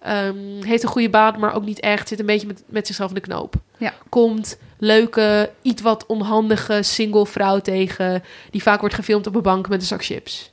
ehm, 0.00 0.62
heeft 0.62 0.82
een 0.82 0.88
goede 0.88 1.10
baan, 1.10 1.38
maar 1.40 1.54
ook 1.54 1.64
niet 1.64 1.80
echt. 1.80 2.08
Zit 2.08 2.20
een 2.20 2.26
beetje 2.26 2.46
met, 2.46 2.62
met 2.66 2.86
zichzelf 2.86 3.08
in 3.08 3.14
de 3.14 3.20
knoop. 3.20 3.54
Ja. 3.78 3.94
Komt 4.08 4.58
leuke, 4.78 5.50
iets 5.62 5.82
wat 5.82 6.06
onhandige 6.06 6.82
single 6.82 7.26
vrouw 7.26 7.58
tegen... 7.60 8.22
die 8.50 8.62
vaak 8.62 8.80
wordt 8.80 8.94
gefilmd 8.94 9.26
op 9.26 9.34
een 9.34 9.42
bank 9.42 9.68
met 9.68 9.80
een 9.80 9.86
zak 9.86 10.04
chips. 10.04 10.52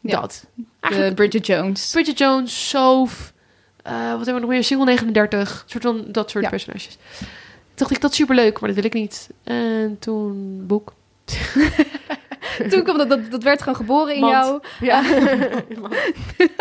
Ja. 0.00 0.20
Dat. 0.20 0.46
De 0.80 1.12
Bridget 1.14 1.46
Jones. 1.46 1.90
Bridget 1.90 2.18
Jones, 2.18 2.68
Soph... 2.68 3.32
eh, 3.82 3.92
wat 3.92 4.16
hebben 4.16 4.34
we 4.34 4.40
nog 4.40 4.48
meer? 4.50 4.64
Single 4.64 4.86
39. 4.86 5.64
Soort 5.66 5.82
van 5.84 6.04
dat 6.08 6.30
soort 6.30 6.44
Ja. 6.44 6.50
personages. 6.50 6.96
dacht 7.74 7.90
ik, 7.90 8.00
dat 8.00 8.10
is 8.10 8.16
superleuk, 8.16 8.60
maar 8.60 8.68
dat 8.68 8.76
wil 8.78 8.84
ik 8.88 8.94
niet. 8.94 9.28
En 9.44 9.96
toen 9.98 10.62
boek. 10.66 10.92
Toen 12.70 12.82
kwam 12.82 12.98
dat, 12.98 13.08
dat, 13.08 13.30
dat 13.30 13.42
werd 13.42 13.60
gewoon 13.60 13.76
geboren 13.76 14.14
in 14.14 14.20
Mand. 14.20 14.32
jou. 14.32 14.60
Ja. 14.80 15.02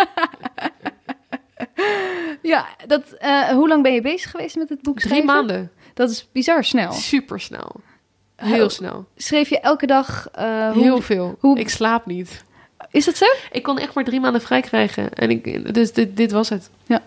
Ja, 2.41 2.67
dat, 2.87 3.11
eh, 3.19 3.47
hoe 3.49 3.67
lang 3.67 3.83
ben 3.83 3.93
je 3.93 4.01
bezig 4.01 4.31
geweest 4.31 4.55
met 4.55 4.69
het 4.69 4.81
boek 4.81 4.95
Drie 4.99 5.07
schrijven? 5.07 5.33
maanden. 5.35 5.71
Dat 5.93 6.09
is 6.09 6.27
bizar 6.31 6.63
snel. 6.63 6.91
Super 6.91 7.39
snel. 7.39 7.71
Heel 8.35 8.69
snel. 8.69 9.05
Schreef 9.17 9.49
je 9.49 9.59
elke 9.59 9.85
dag... 9.85 10.27
eh, 10.31 10.71
hoe- 10.71 10.81
Heel 10.81 11.01
veel. 11.01 11.35
hoe- 11.39 11.59
Ik 11.59 11.69
slaap 11.69 12.05
niet. 12.05 12.43
Is 12.91 13.05
dat 13.05 13.15
zo? 13.17 13.25
Ik 13.51 13.63
kon 13.63 13.79
echt 13.79 13.93
maar 13.93 14.03
drie 14.03 14.19
maanden 14.19 14.41
vrij 14.41 14.61
krijgen. 14.61 15.13
En 15.13 15.29
ik, 15.29 15.73
dus 15.73 15.93
dit, 15.93 16.17
dit 16.17 16.31
was 16.31 16.49
het. 16.49 16.69
Ja. 16.85 17.01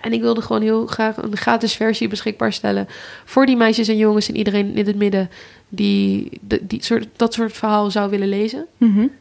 En 0.00 0.12
ik 0.12 0.20
wilde 0.20 0.42
gewoon 0.42 0.62
heel 0.62 0.86
graag 0.86 1.16
een 1.16 1.36
gratis 1.36 1.74
versie 1.74 2.08
beschikbaar 2.08 2.52
stellen. 2.52 2.88
Voor 3.24 3.46
die 3.46 3.56
meisjes 3.56 3.88
en 3.88 3.96
jongens 3.96 4.28
en 4.28 4.36
iedereen 4.36 4.74
in 4.76 4.86
het 4.86 4.96
midden. 4.96 5.30
Die, 5.68 6.40
de- 6.40 6.66
die 6.66 6.84
soort, 6.84 7.06
dat 7.16 7.34
soort 7.34 7.52
verhaal 7.52 7.90
zou 7.90 8.10
willen 8.10 8.28
lezen. 8.28 8.66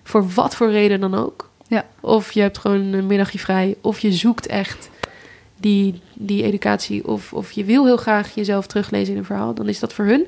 Voor 0.03 0.29
wat 0.29 0.55
voor 0.55 0.71
reden 0.71 0.99
dan 0.99 1.15
ook. 1.15 1.49
Ja. 1.67 1.85
Of 1.99 2.31
je 2.31 2.41
hebt 2.41 2.57
gewoon 2.57 2.93
een 2.93 3.05
middagje 3.07 3.39
vrij. 3.39 3.75
Of 3.81 3.99
je 3.99 4.11
zoekt 4.11 4.47
echt 4.47 4.89
die, 5.57 6.01
die 6.13 6.43
educatie. 6.43 7.07
Of, 7.07 7.33
of 7.33 7.51
je 7.51 7.63
wil 7.63 7.85
heel 7.85 7.97
graag 7.97 8.35
jezelf 8.35 8.67
teruglezen 8.67 9.13
in 9.13 9.19
een 9.19 9.25
verhaal. 9.25 9.53
Dan 9.53 9.67
is 9.67 9.79
dat 9.79 9.93
voor 9.93 10.05
hun. 10.05 10.25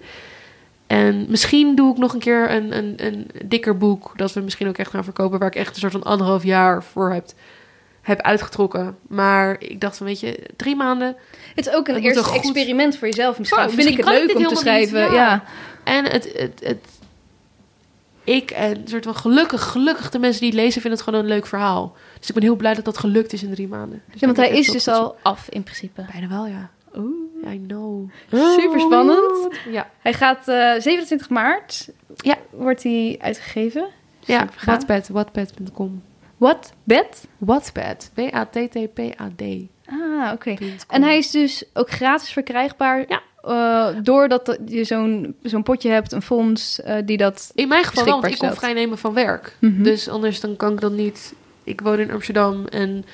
En 0.87 1.25
misschien 1.29 1.75
doe 1.75 1.91
ik 1.91 1.97
nog 1.97 2.13
een 2.13 2.19
keer 2.19 2.51
een, 2.51 2.77
een, 2.77 2.93
een 2.97 3.27
dikker 3.45 3.77
boek. 3.77 4.11
Dat 4.15 4.33
we 4.33 4.39
misschien 4.41 4.67
ook 4.67 4.77
echt 4.77 4.89
gaan 4.91 5.03
verkopen. 5.03 5.39
Waar 5.39 5.47
ik 5.47 5.55
echt 5.55 5.73
een 5.73 5.79
soort 5.81 5.91
van 5.91 6.03
anderhalf 6.03 6.43
jaar 6.43 6.83
voor 6.83 7.11
heb, 7.13 7.25
heb 8.01 8.21
uitgetrokken. 8.21 8.97
Maar 9.07 9.55
ik 9.59 9.81
dacht 9.81 9.97
van, 9.97 10.05
weet 10.05 10.19
je, 10.19 10.39
drie 10.55 10.75
maanden. 10.75 11.15
Het 11.55 11.67
is 11.67 11.73
ook 11.73 11.87
een 11.87 11.95
eerste 11.95 12.23
goed- 12.23 12.37
experiment 12.37 12.97
voor 12.97 13.07
jezelf. 13.07 13.37
Misschien 13.39 13.59
Oh, 13.63 13.69
vind 13.69 13.87
ik 13.87 13.97
het 13.97 14.05
leuk 14.05 14.35
om 14.35 14.43
te 14.43 14.49
niet, 14.49 14.57
schrijven. 14.57 14.99
ja. 14.99 15.11
Ja. 15.13 15.43
En 15.87 16.05
het, 16.05 16.33
het, 16.33 16.59
het, 16.63 16.85
ik 18.23 18.51
en 18.51 18.81
soort 18.87 19.03
van 19.03 19.15
gelukkig, 19.15 19.63
gelukkig 19.63 20.09
de 20.09 20.19
mensen 20.19 20.41
die 20.41 20.49
het 20.49 20.59
lezen 20.59 20.81
vinden 20.81 20.99
het 20.99 21.09
gewoon 21.09 21.19
een 21.23 21.29
leuk 21.29 21.45
verhaal. 21.45 21.95
Dus 22.19 22.27
ik 22.27 22.33
ben 22.33 22.43
heel 22.43 22.55
blij 22.55 22.73
dat 22.73 22.85
dat 22.85 22.97
gelukt 22.97 23.33
is 23.33 23.43
in 23.43 23.53
drie 23.53 23.67
maanden. 23.67 24.01
Dus 24.11 24.19
Ja, 24.19 24.25
want 24.25 24.37
hij 24.37 24.49
is 24.49 24.67
dus 24.71 24.87
al 24.87 25.15
af 25.21 25.49
in 25.49 25.63
principe. 25.63 26.05
Bijna 26.11 26.27
wel, 26.27 26.45
ja. 26.47 26.69
Oeh. 26.95 27.53
I 27.53 27.63
know. 27.67 28.09
Super 28.31 28.79
spannend. 28.79 29.49
Ja, 29.69 29.89
Hij 30.01 30.13
gaat 30.13 30.47
eh 30.47 30.73
27 30.79 31.29
maart. 31.29 31.89
Ja. 32.15 32.35
Wordt 32.49 32.83
hij 32.83 33.17
uitgegeven. 33.21 33.87
ja. 34.25 34.47
Wattpad, 34.65 35.07
wattpad.com. 35.07 36.01
Bed? 36.83 37.27
Wattpad, 37.37 38.11
W-A-T-T-P-A-D. 38.13 39.43
Ah, 39.85 40.31
oké. 40.33 40.55
En 40.87 41.03
hij 41.03 41.17
is 41.17 41.31
dus 41.31 41.63
ook 41.73 41.89
gratis 41.91 42.29
verkrijgbaar. 42.31 43.05
Ja. 43.07 43.21
Eh, 43.47 43.87
doordat 44.03 44.57
je 44.65 44.83
zo'n 44.83 45.35
zo'n 45.43 45.63
potje 45.63 45.89
hebt, 45.89 46.11
een 46.11 46.21
fonds 46.21 46.81
eh, 46.81 46.95
die 47.05 47.17
dat. 47.17 47.51
In 47.55 47.67
mijn 47.67 47.83
geval 47.83 48.05
want 48.05 48.23
ik 48.23 48.29
kon 48.29 48.37
stelt. 48.37 48.57
vrij 48.57 48.73
nemen 48.73 48.97
van 48.97 49.13
werk. 49.13 49.55
Mhm. 49.59 49.83
Dus 49.83 50.09
anders 50.09 50.39
dan 50.39 50.55
kan 50.55 50.73
ik 50.73 50.81
dan 50.81 50.95
niet... 50.95 51.33
Ik 51.63 51.81
woon 51.81 51.99
in 51.99 52.11
Amsterdam 52.11 52.65
en 52.65 53.05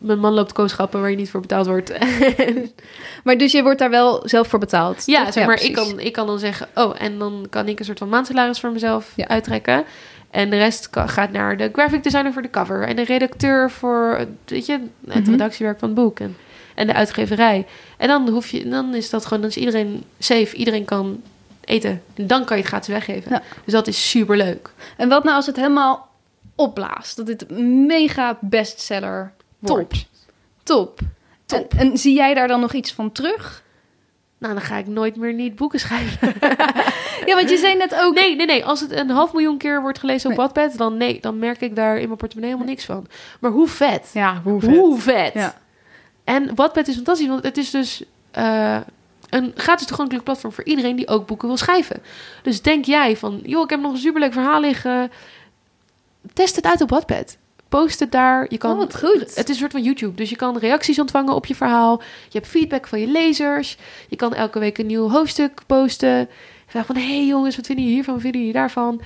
mijn 0.00 0.18
man 0.18 0.32
loopt 0.32 0.52
kooschappen 0.52 1.00
waar 1.00 1.10
je 1.10 1.16
niet 1.16 1.30
voor 1.30 1.40
betaald 1.40 1.66
wordt. 1.66 1.92
Maar 3.24 3.36
dus 3.38 3.52
je 3.52 3.62
wordt 3.62 3.78
daar 3.78 3.90
wel 3.90 4.22
zelf 4.24 4.48
voor 4.48 4.58
betaald. 4.58 5.06
Ja, 5.06 5.30
zeg 5.32 5.46
maar, 5.46 5.62
ik, 5.62 5.72
kan, 5.72 6.00
ik 6.00 6.12
kan 6.12 6.26
dan 6.26 6.38
zeggen... 6.38 6.68
Oh, 6.74 6.94
en 6.98 7.18
dan 7.18 7.46
kan 7.50 7.68
ik 7.68 7.78
een 7.78 7.84
soort 7.84 7.98
van 7.98 8.08
maandsalaris 8.08 8.60
voor 8.60 8.72
mezelf 8.72 9.12
Ja. 9.16 9.28
uittrekken. 9.28 9.84
En 10.30 10.50
de 10.50 10.56
rest 10.56 10.88
gaat 10.92 11.32
naar 11.32 11.56
de 11.56 11.70
graphic 11.72 12.02
designer 12.02 12.32
voor 12.32 12.42
de 12.42 12.50
cover. 12.50 12.82
En 12.82 12.96
de 12.96 13.04
redacteur 13.04 13.70
voor, 13.70 14.26
weet 14.44 14.66
je, 14.66 14.80
het 15.08 15.22
Mhm. 15.22 15.30
redactiewerk 15.30 15.78
van 15.78 15.88
het 15.88 15.96
boek. 15.98 16.20
En, 16.20 16.36
en 16.74 16.86
de 16.86 16.94
uitgeverij. 16.94 17.66
En 17.96 18.08
dan, 18.08 18.28
hoef 18.28 18.48
je, 18.48 18.68
dan 18.68 18.94
is 18.94 19.10
dat 19.10 19.24
gewoon... 19.26 19.40
Dan 19.40 19.50
is 19.50 19.56
iedereen 19.56 20.04
safe. 20.18 20.56
Iedereen 20.56 20.84
kan 20.84 21.22
eten. 21.64 22.02
En 22.14 22.26
dan 22.26 22.44
kan 22.44 22.56
je 22.56 22.62
het 22.62 22.72
gratis 22.72 22.88
weggeven. 22.88 23.30
Ja. 23.30 23.42
Dus 23.64 23.72
dat 23.72 23.86
is 23.86 24.10
super 24.10 24.36
leuk. 24.36 24.70
En 24.96 25.08
wat 25.08 25.24
nou 25.24 25.36
als 25.36 25.46
het 25.46 25.56
helemaal 25.56 26.08
opblaast? 26.54 27.16
Dat 27.16 27.26
dit 27.26 27.50
mega 27.86 28.38
bestseller 28.40 29.32
Top. 29.60 29.76
wordt. 29.76 30.06
Top. 30.62 31.00
Top. 31.46 31.72
En, 31.72 31.78
en 31.78 31.98
zie 31.98 32.14
jij 32.14 32.34
daar 32.34 32.48
dan 32.48 32.60
nog 32.60 32.72
iets 32.72 32.92
van 32.92 33.12
terug? 33.12 33.62
Nou, 34.38 34.54
dan 34.54 34.62
ga 34.62 34.76
ik 34.76 34.86
nooit 34.86 35.16
meer 35.16 35.34
niet 35.34 35.56
boeken 35.56 35.80
schrijven. 35.80 36.32
Ja, 37.26 37.34
want 37.34 37.50
je 37.50 37.56
zei 37.56 37.76
net 37.76 37.94
ook... 37.94 38.14
Nee, 38.14 38.36
nee, 38.36 38.46
nee. 38.46 38.64
Als 38.64 38.80
het 38.80 38.92
een 38.92 39.10
half 39.10 39.32
miljoen 39.32 39.58
keer 39.58 39.80
wordt 39.80 39.98
gelezen 39.98 40.30
op 40.30 40.36
Nee. 40.36 40.46
Wattpad, 40.46 40.78
dan 40.78 40.96
nee, 40.96 41.20
dan 41.20 41.38
merk 41.38 41.60
ik 41.60 41.76
daar 41.76 41.96
in 41.96 42.06
mijn 42.06 42.18
portemonnee 42.18 42.50
helemaal 42.52 42.72
niks 42.72 42.84
van. 42.84 43.06
Maar 43.40 43.50
hoe 43.50 43.68
vet? 43.68 44.10
Ja, 44.12 44.40
hoe 44.44 44.64
Hoe 44.64 45.00
vet? 45.00 45.34
Ja. 45.34 45.54
En 46.24 46.54
Wattpad 46.54 46.88
is 46.88 46.94
fantastisch, 46.94 47.26
want 47.26 47.42
het 47.42 47.56
is 47.56 47.70
dus 47.70 48.04
eh, 48.30 48.80
een 49.30 49.52
gratis 49.54 49.86
toegankelijk 49.86 50.24
platform 50.24 50.52
voor 50.52 50.64
iedereen 50.64 50.96
die 50.96 51.08
ook 51.08 51.26
boeken 51.26 51.48
wil 51.48 51.56
schrijven. 51.56 52.02
Dus 52.42 52.62
denk 52.62 52.84
jij 52.84 53.16
van, 53.16 53.40
joh, 53.44 53.62
ik 53.62 53.70
heb 53.70 53.80
nog 53.80 53.92
een 53.92 53.98
superleuk 53.98 54.32
verhaal 54.32 54.60
liggen. 54.60 55.10
Test 56.32 56.56
het 56.56 56.66
uit 56.66 56.80
op 56.80 56.90
Wattpad. 56.90 57.36
Post 57.68 58.00
het 58.00 58.12
daar. 58.12 58.46
Je 58.48 58.58
kan, 58.58 58.70
Oh, 58.70 58.76
wat 58.76 58.96
goed. 58.98 59.34
Het 59.34 59.48
is 59.48 59.48
een 59.48 59.54
soort 59.54 59.72
van 59.72 59.82
YouTube. 59.82 60.14
Dus 60.14 60.30
je 60.30 60.36
kan 60.36 60.58
reacties 60.58 60.98
ontvangen 60.98 61.34
op 61.34 61.46
je 61.46 61.54
verhaal. 61.54 62.02
Je 62.28 62.38
hebt 62.38 62.46
feedback 62.46 62.86
van 62.86 63.00
je 63.00 63.06
lezers. 63.06 63.76
Je 64.08 64.16
kan 64.16 64.34
elke 64.34 64.58
week 64.58 64.78
een 64.78 64.86
nieuw 64.86 65.08
hoofdstuk 65.08 65.60
posten. 65.66 66.28
Vraag 66.66 66.86
van, 66.86 66.96
hey 66.96 67.26
jongens, 67.26 67.56
wat 67.56 67.66
vinden 67.66 67.84
jullie 67.84 67.98
hiervan? 67.98 68.14
Wat 68.14 68.22
vinden 68.22 68.40
jullie 68.40 68.56
daarvan? 68.56 69.00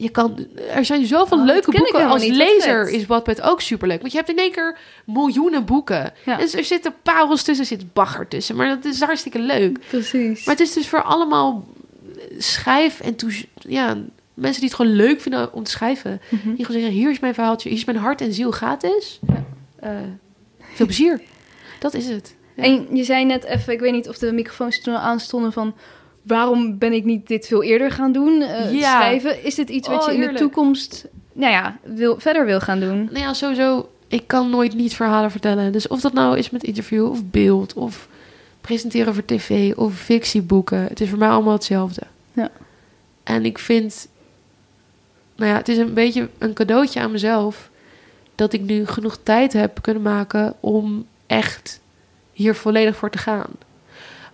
Je 0.00 0.08
kan, 0.08 0.46
er 0.70 0.84
zijn 0.84 1.06
zoveel 1.06 1.38
Oh, 1.38 1.44
leuke 1.44 1.70
boeken. 1.70 2.06
Als 2.06 2.22
niet. 2.22 2.36
Wat 2.36 2.46
lezer 2.46 2.84
vet. 2.84 2.94
is 2.94 3.06
Wattpad 3.06 3.42
ook 3.42 3.60
superleuk. 3.60 4.00
Want 4.00 4.12
je 4.12 4.18
hebt 4.18 4.30
in 4.30 4.38
één 4.38 4.52
keer 4.52 4.78
miljoenen 5.04 5.64
boeken. 5.64 6.12
Ja. 6.24 6.40
En 6.40 6.48
er 6.52 6.64
zitten 6.64 6.94
parels 7.02 7.42
tussen, 7.42 7.64
er 7.64 7.78
zit 7.78 7.92
bagger 7.92 8.28
tussen. 8.28 8.56
Maar 8.56 8.68
dat 8.68 8.84
is 8.84 9.00
hartstikke 9.00 9.38
leuk. 9.38 9.78
Precies. 9.88 10.44
Maar 10.44 10.54
het 10.54 10.66
is 10.66 10.72
dus 10.72 10.88
voor 10.88 11.02
allemaal 11.02 11.66
schrijf 12.38 13.00
en 13.00 13.16
ja, 13.58 13.96
mensen 14.34 14.60
die 14.60 14.70
het 14.70 14.78
gewoon 14.78 14.94
leuk 14.94 15.20
vinden 15.20 15.52
om 15.52 15.62
te 15.62 15.70
schrijven. 15.70 16.20
Mhm. 16.28 16.54
Die 16.54 16.64
gewoon 16.64 16.80
zeggen, 16.80 16.98
hier 16.98 17.10
is 17.10 17.18
mijn 17.18 17.34
verhaaltje, 17.34 17.68
hier 17.68 17.78
is 17.78 17.84
mijn 17.84 17.98
hart 17.98 18.20
en 18.20 18.32
ziel 18.32 18.50
gratis. 18.50 19.18
Ja. 19.26 19.44
Eh, 19.80 19.90
veel 20.74 20.86
plezier. 20.86 21.20
Dat 21.78 21.94
is 21.94 22.06
het. 22.06 22.34
Ja. 22.56 22.62
En 22.62 22.96
je 22.96 23.04
zei 23.04 23.24
net 23.24 23.44
even, 23.44 23.72
ik 23.72 23.80
weet 23.80 23.92
niet 23.92 24.08
of 24.08 24.18
de 24.18 24.32
microfoons 24.32 24.80
toen 24.80 24.96
aanstonden 24.96 25.52
van... 25.52 25.74
waarom 26.28 26.78
ben 26.78 26.92
ik 26.92 27.04
niet 27.04 27.26
dit 27.28 27.46
veel 27.46 27.62
eerder 27.62 27.90
gaan 27.90 28.12
doen, 28.12 28.42
eh, 28.42 28.72
Ja. 28.72 28.90
schrijven? 28.90 29.44
Is 29.44 29.54
dit 29.54 29.68
iets 29.68 29.88
wat 29.88 30.06
Oh, 30.06 30.12
je 30.12 30.18
in 30.18 30.32
de 30.32 30.38
toekomst 30.38 31.06
nou 31.32 31.52
ja, 31.52 31.76
wil, 31.82 32.18
verder 32.18 32.44
wil 32.46 32.60
gaan 32.60 32.80
doen? 32.80 33.04
Nou 33.04 33.18
ja, 33.18 33.32
sowieso, 33.32 33.88
ik 34.08 34.26
kan 34.26 34.50
nooit 34.50 34.74
niet 34.74 34.94
verhalen 34.94 35.30
vertellen. 35.30 35.72
Dus 35.72 35.88
of 35.88 36.00
dat 36.00 36.12
nou 36.12 36.38
is 36.38 36.50
met 36.50 36.62
interview 36.64 37.06
of 37.10 37.24
beeld 37.24 37.74
of 37.74 38.08
presenteren 38.60 39.14
voor 39.14 39.24
tv 39.24 39.72
of 39.76 39.94
fictieboeken. 39.94 40.82
Het 40.82 41.00
is 41.00 41.08
voor 41.08 41.18
mij 41.18 41.28
allemaal 41.28 41.52
hetzelfde. 41.52 42.02
Ja. 42.32 42.50
En 43.24 43.44
ik 43.44 43.58
vind, 43.58 44.08
nou 45.36 45.50
ja, 45.50 45.56
het 45.56 45.68
is 45.68 45.78
een 45.78 45.94
beetje 45.94 46.28
een 46.38 46.52
cadeautje 46.52 47.00
aan 47.00 47.10
mezelf 47.10 47.70
dat 48.34 48.52
ik 48.52 48.60
nu 48.60 48.86
genoeg 48.86 49.18
tijd 49.22 49.52
heb 49.52 49.78
kunnen 49.82 50.02
maken 50.02 50.54
om 50.60 51.06
echt 51.26 51.80
hier 52.32 52.54
volledig 52.54 52.96
voor 52.96 53.10
te 53.10 53.18
gaan. 53.18 53.50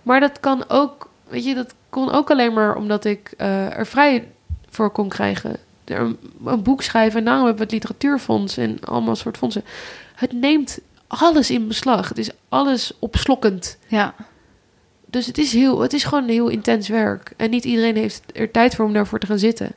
Maar 0.03 0.19
dat 0.19 0.39
kan 0.39 0.63
ook, 0.67 1.09
weet 1.27 1.45
je, 1.45 1.55
dat 1.55 1.73
kon 1.95 2.11
ook 2.11 2.31
alleen 2.31 2.53
maar 2.53 2.75
omdat 2.75 3.05
ik 3.05 3.33
eh, 3.37 3.77
er 3.77 3.85
vrij 3.85 4.27
voor 4.69 4.89
kon 4.89 5.09
krijgen. 5.09 5.57
Een, 5.85 6.17
een 6.45 6.63
boek 6.63 6.81
schrijven 6.81 7.19
en 7.19 7.25
daarom 7.25 7.45
hebben 7.45 7.67
we 7.67 7.73
het 7.73 7.83
literatuurfonds 7.83 8.57
en 8.57 8.77
allemaal 8.83 9.15
soort 9.15 9.37
fondsen. 9.37 9.63
Het 10.15 10.31
neemt 10.31 10.79
alles 11.07 11.51
in 11.51 11.67
beslag. 11.67 12.09
Het 12.09 12.17
is 12.17 12.29
alles 12.49 12.93
opslokkend. 12.99 13.77
Ja, 13.87 14.15
Dus 15.05 15.25
het 15.25 15.37
is, 15.37 15.53
heel, 15.53 15.79
het 15.79 15.93
is 15.93 16.03
gewoon 16.03 16.27
heel 16.27 16.47
intens 16.47 16.87
werk. 16.87 17.33
En 17.37 17.49
niet 17.49 17.65
iedereen 17.65 17.95
heeft 17.95 18.23
er 18.33 18.51
tijd 18.51 18.75
voor 18.75 18.85
om 18.85 18.93
daarvoor 18.93 19.19
te 19.19 19.27
gaan 19.27 19.39
zitten. 19.39 19.71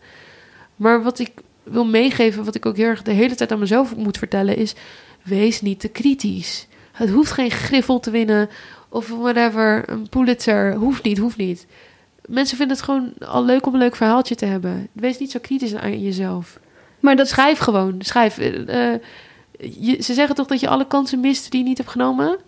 Maar 0.76 1.02
wat 1.02 1.18
ik 1.18 1.30
wil 1.62 1.86
meegeven, 1.86 2.44
wat 2.44 2.54
ik 2.54 2.66
ook 2.66 2.76
heel 2.76 2.86
erg 2.86 3.02
de 3.02 3.12
hele 3.12 3.34
tijd 3.34 3.52
aan 3.52 3.58
mezelf 3.58 3.96
moet 3.96 4.18
vertellen, 4.18 4.56
is: 4.56 4.74
wees 5.22 5.60
niet 5.60 5.80
te 5.80 5.88
kritisch. 5.88 6.66
Het 6.92 7.10
hoeft 7.10 7.32
geen 7.32 7.50
griffel 7.50 8.00
te 8.00 8.10
winnen 8.10 8.48
of 8.88 9.08
whatever, 9.08 9.88
een 9.90 10.08
Pulitzer. 10.08 10.74
Hoeft 10.74 11.02
niet, 11.02 11.18
hoeft 11.18 11.36
niet. 11.36 11.66
Mensen 12.28 12.56
vinden 12.56 12.76
het 12.76 12.84
gewoon 12.84 13.12
al 13.18 13.44
leuk 13.44 13.66
om 13.66 13.72
een 13.72 13.78
leuk 13.80 13.96
verhaaltje 13.96 14.34
te 14.34 14.44
hebben. 14.44 14.88
Wees 14.92 15.18
niet 15.18 15.30
zo 15.30 15.38
kritisch 15.42 15.74
aan 15.74 16.00
jezelf. 16.00 16.58
maar 17.00 17.16
dat 17.16 17.28
Schrijf 17.28 17.58
gewoon, 17.58 17.94
schrijf. 17.98 18.38
Eh, 18.38 18.94
eh, 18.94 19.00
je, 19.58 20.02
ze 20.02 20.14
zeggen 20.14 20.34
toch 20.34 20.46
dat 20.46 20.60
je 20.60 20.68
alle 20.68 20.86
kansen 20.86 21.20
mist 21.20 21.50
die 21.50 21.60
je 21.60 21.66
niet 21.68 21.78
hebt 21.78 21.90
genomen? 21.90 22.38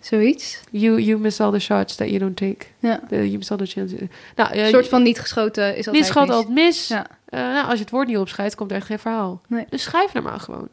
zoiets. 0.00 0.60
You, 0.70 1.00
you 1.00 1.18
miss 1.18 1.40
all 1.40 1.50
the 1.50 1.58
shots 1.58 1.96
that 1.96 2.08
you 2.08 2.18
don't 2.18 2.36
take. 2.36 2.66
Ja. 2.78 3.00
Uh, 3.10 3.24
you 3.24 3.36
miss 3.36 3.50
all 3.50 3.56
the 3.56 3.66
chances. 3.66 4.00
Nou, 4.36 4.58
Een 4.58 4.68
soort 4.68 4.88
van 4.88 5.02
niet 5.02 5.20
geschoten 5.20 5.76
is 5.76 5.76
altijd 5.76 5.94
niet 5.94 6.04
schat 6.04 6.26
mis. 6.26 6.36
altijd 6.36 6.54
mis. 6.54 6.88
Ja. 6.88 7.06
Eh, 7.24 7.40
nou, 7.40 7.64
als 7.64 7.74
je 7.74 7.80
het 7.80 7.90
woord 7.90 8.06
niet 8.06 8.16
opschrijft, 8.16 8.54
komt 8.54 8.70
er 8.70 8.76
echt 8.76 8.86
geen 8.86 8.98
verhaal. 8.98 9.40
Nee. 9.46 9.66
Dus 9.68 9.82
schrijf 9.82 10.12
nou 10.12 10.24
maar 10.24 10.40
gewoon. 10.40 10.68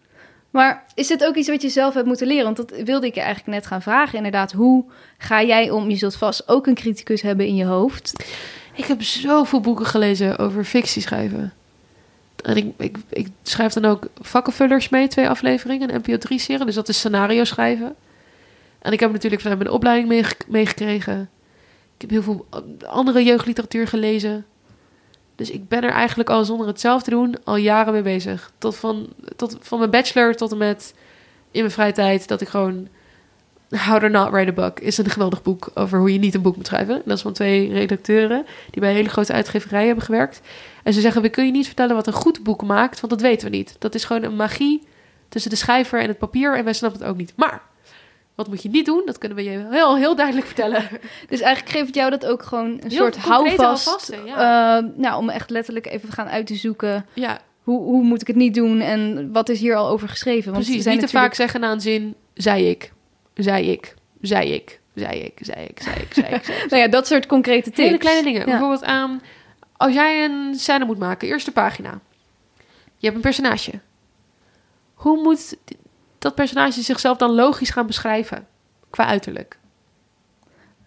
Maar 0.57 0.83
is 0.93 1.07
dit 1.07 1.25
ook 1.25 1.35
iets 1.35 1.49
wat 1.49 1.61
je 1.61 1.69
zelf 1.69 1.93
hebt 1.93 2.05
moeten 2.05 2.27
leren? 2.27 2.43
Want 2.43 2.57
dat 2.57 2.71
wilde 2.83 3.07
ik 3.07 3.13
je 3.15 3.21
eigenlijk 3.21 3.57
net 3.57 3.67
gaan 3.67 3.81
vragen. 3.81 4.17
Inderdaad, 4.17 4.51
hoe 4.51 4.85
ga 5.17 5.43
jij 5.43 5.69
om? 5.69 5.89
Je 5.89 5.95
zult 5.95 6.15
vast 6.15 6.47
ook 6.47 6.67
een 6.67 6.75
criticus 6.75 7.21
hebben 7.21 7.45
in 7.45 7.55
je 7.55 7.65
hoofd. 7.65 8.25
Ik 8.73 8.85
heb 8.85 9.03
zoveel 9.03 9.59
boeken 9.59 9.85
gelezen 9.85 10.37
over 10.37 10.63
fictie 10.63 11.01
schrijven. 11.01 11.53
En 12.43 12.57
ik, 12.77 12.97
ik, 13.09 13.27
schrijf 13.43 13.73
dan 13.73 13.85
ook 13.85 14.07
vakkenvullers 14.21 14.89
mee, 14.89 15.07
twee 15.07 15.29
afleveringen, 15.29 15.93
een 15.93 16.01
NPO 16.05 16.15
3-serie. 16.15 16.65
Dus 16.65 16.75
dat 16.75 16.89
is 16.89 16.97
scenario 16.97 17.43
schrijven. 17.43 17.95
En 18.79 18.91
ik 18.91 18.99
heb 18.99 19.11
natuurlijk 19.11 19.41
vanuit 19.41 19.59
mijn 19.59 19.71
opleiding 19.71 20.07
meege- 20.07 20.35
meegekregen. 20.47 21.29
Ik 21.95 22.01
heb 22.01 22.09
heel 22.09 22.23
veel 22.23 22.45
andere 22.85 23.23
jeugdliteratuur 23.23 23.87
gelezen. 23.87 24.45
Dus 25.37 25.49
ik 25.51 25.67
ben 25.67 25.83
er 25.83 25.91
eigenlijk 25.91 26.29
al 26.29 26.45
zonder 26.45 26.67
het 26.67 26.79
zelf 26.79 27.03
te 27.03 27.09
doen 27.09 27.35
al 27.43 27.55
jaren 27.55 27.93
mee 27.93 28.01
bezig. 28.01 28.51
Tot 28.57 28.75
van, 28.75 29.07
tot, 29.35 29.57
van 29.59 29.79
mijn 29.79 29.91
bachelor 29.91 30.35
tot 30.35 30.51
en 30.51 30.57
met 30.57 30.93
in 31.51 31.59
mijn 31.59 31.71
vrije 31.71 31.91
tijd 31.91 32.27
dat 32.27 32.41
ik 32.41 32.47
gewoon... 32.47 32.87
How 33.69 33.99
to 33.99 34.07
Not 34.07 34.29
Write 34.29 34.51
a 34.51 34.53
Book 34.53 34.79
is 34.79 34.97
een 34.97 35.09
geweldig 35.09 35.41
boek 35.41 35.69
over 35.73 35.99
hoe 35.99 36.13
je 36.13 36.19
niet 36.19 36.35
een 36.35 36.41
boek 36.41 36.55
moet 36.55 36.65
schrijven. 36.65 37.01
Dat 37.05 37.17
is 37.17 37.21
van 37.21 37.33
twee 37.33 37.73
redacteuren 37.73 38.45
die 38.71 38.81
bij 38.81 38.93
hele 38.93 39.09
grote 39.09 39.33
uitgeverij 39.33 39.85
hebben 39.85 40.03
gewerkt. 40.03 40.41
En 40.83 40.93
ze 40.93 41.01
zeggen, 41.01 41.21
we 41.21 41.29
kunnen 41.29 41.51
je 41.51 41.57
niet 41.57 41.67
vertellen 41.67 41.95
wat 41.95 42.07
een 42.07 42.13
goed 42.13 42.43
boek 42.43 42.63
maakt, 42.63 42.99
want 42.99 43.13
dat 43.13 43.21
weten 43.21 43.51
we 43.51 43.55
niet. 43.55 43.75
Dat 43.79 43.95
is 43.95 44.03
gewoon 44.03 44.23
een 44.23 44.35
magie 44.35 44.87
tussen 45.29 45.51
de 45.51 45.57
schrijver 45.57 45.99
en 46.01 46.07
het 46.07 46.17
papier 46.17 46.57
en 46.57 46.63
wij 46.63 46.73
snappen 46.73 46.99
het 46.99 47.09
ook 47.09 47.17
niet. 47.17 47.33
Maar 47.35 47.61
wat 48.37 48.47
moet 48.47 48.61
je 48.63 48.69
niet 48.69 48.85
doen? 48.85 49.01
Dat 49.05 49.17
kunnen 49.17 49.37
we 49.37 49.43
je 49.43 49.65
heel, 49.71 49.95
heel 49.97 50.15
duidelijk 50.15 50.45
vertellen. 50.45 50.83
Dus 51.29 51.41
eigenlijk 51.41 51.75
geeft 51.77 51.95
jou 51.95 52.09
dat 52.09 52.25
ook 52.25 52.43
gewoon 52.43 52.65
een 52.65 52.79
Heel 52.81 52.97
soort 52.97 53.17
houvast. 53.17 54.13
ja. 54.25 54.77
eh, 54.77 54.85
nou, 54.95 55.17
om 55.17 55.29
echt 55.29 55.49
letterlijk 55.49 55.85
even 55.87 56.11
gaan 56.11 56.27
uit 56.27 56.47
te 56.47 56.55
zoeken. 56.55 57.05
Ja, 57.13 57.39
Hoe, 57.63 57.81
hoe 57.81 58.03
moet 58.03 58.21
ik 58.21 58.27
het 58.27 58.35
niet 58.35 58.53
doen 58.53 58.79
en 58.81 59.31
wat 59.31 59.49
is 59.49 59.59
hier 59.59 59.75
al 59.75 59.87
over 59.87 60.09
geschreven? 60.09 60.51
Want 60.51 60.65
precies. 60.65 60.85
Niet 60.85 60.99
te 60.99 61.07
vaak 61.07 61.33
zeggen 61.33 61.59
na 61.59 61.71
een 61.71 61.81
zin, 61.81 62.15
zei 62.33 62.69
ik, 62.69 62.91
zei 63.33 63.71
ik, 63.71 63.93
zei 64.21 64.53
ik, 64.53 64.79
zei 64.95 65.19
ik, 65.19 65.39
zei 65.41 65.65
ik, 65.65 65.79
zei 65.81 65.95
ik, 65.97 66.13
zei 66.13 66.27
ik. 66.33 66.43
Zei 66.43 66.57
ik. 66.57 66.65
Nou 66.69 66.81
ja, 66.81 66.87
dat 66.87 67.07
soort 67.07 67.25
concrete 67.25 67.69
tips. 67.69 67.77
Hele 67.77 67.97
kleine 67.97 68.23
dingen. 68.23 68.39
Ja. 68.39 68.45
Bijvoorbeeld 68.45 68.83
aan, 68.83 69.21
als 69.77 69.93
jij 69.93 70.23
een 70.25 70.55
scène 70.55 70.85
moet 70.85 70.99
maken, 70.99 71.27
eerste 71.27 71.51
pagina. 71.51 71.99
Je 72.97 73.05
hebt 73.05 73.15
een 73.15 73.21
personage. 73.21 73.71
Hoe 74.93 75.21
moet 75.23 75.57
dat 76.19 76.35
personage 76.35 76.81
zichzelf 76.81 77.17
dan 77.17 77.31
logisch 77.31 77.69
gaan 77.69 77.87
beschrijven? 77.87 78.47
Qua 78.89 79.05
uiterlijk. 79.05 79.57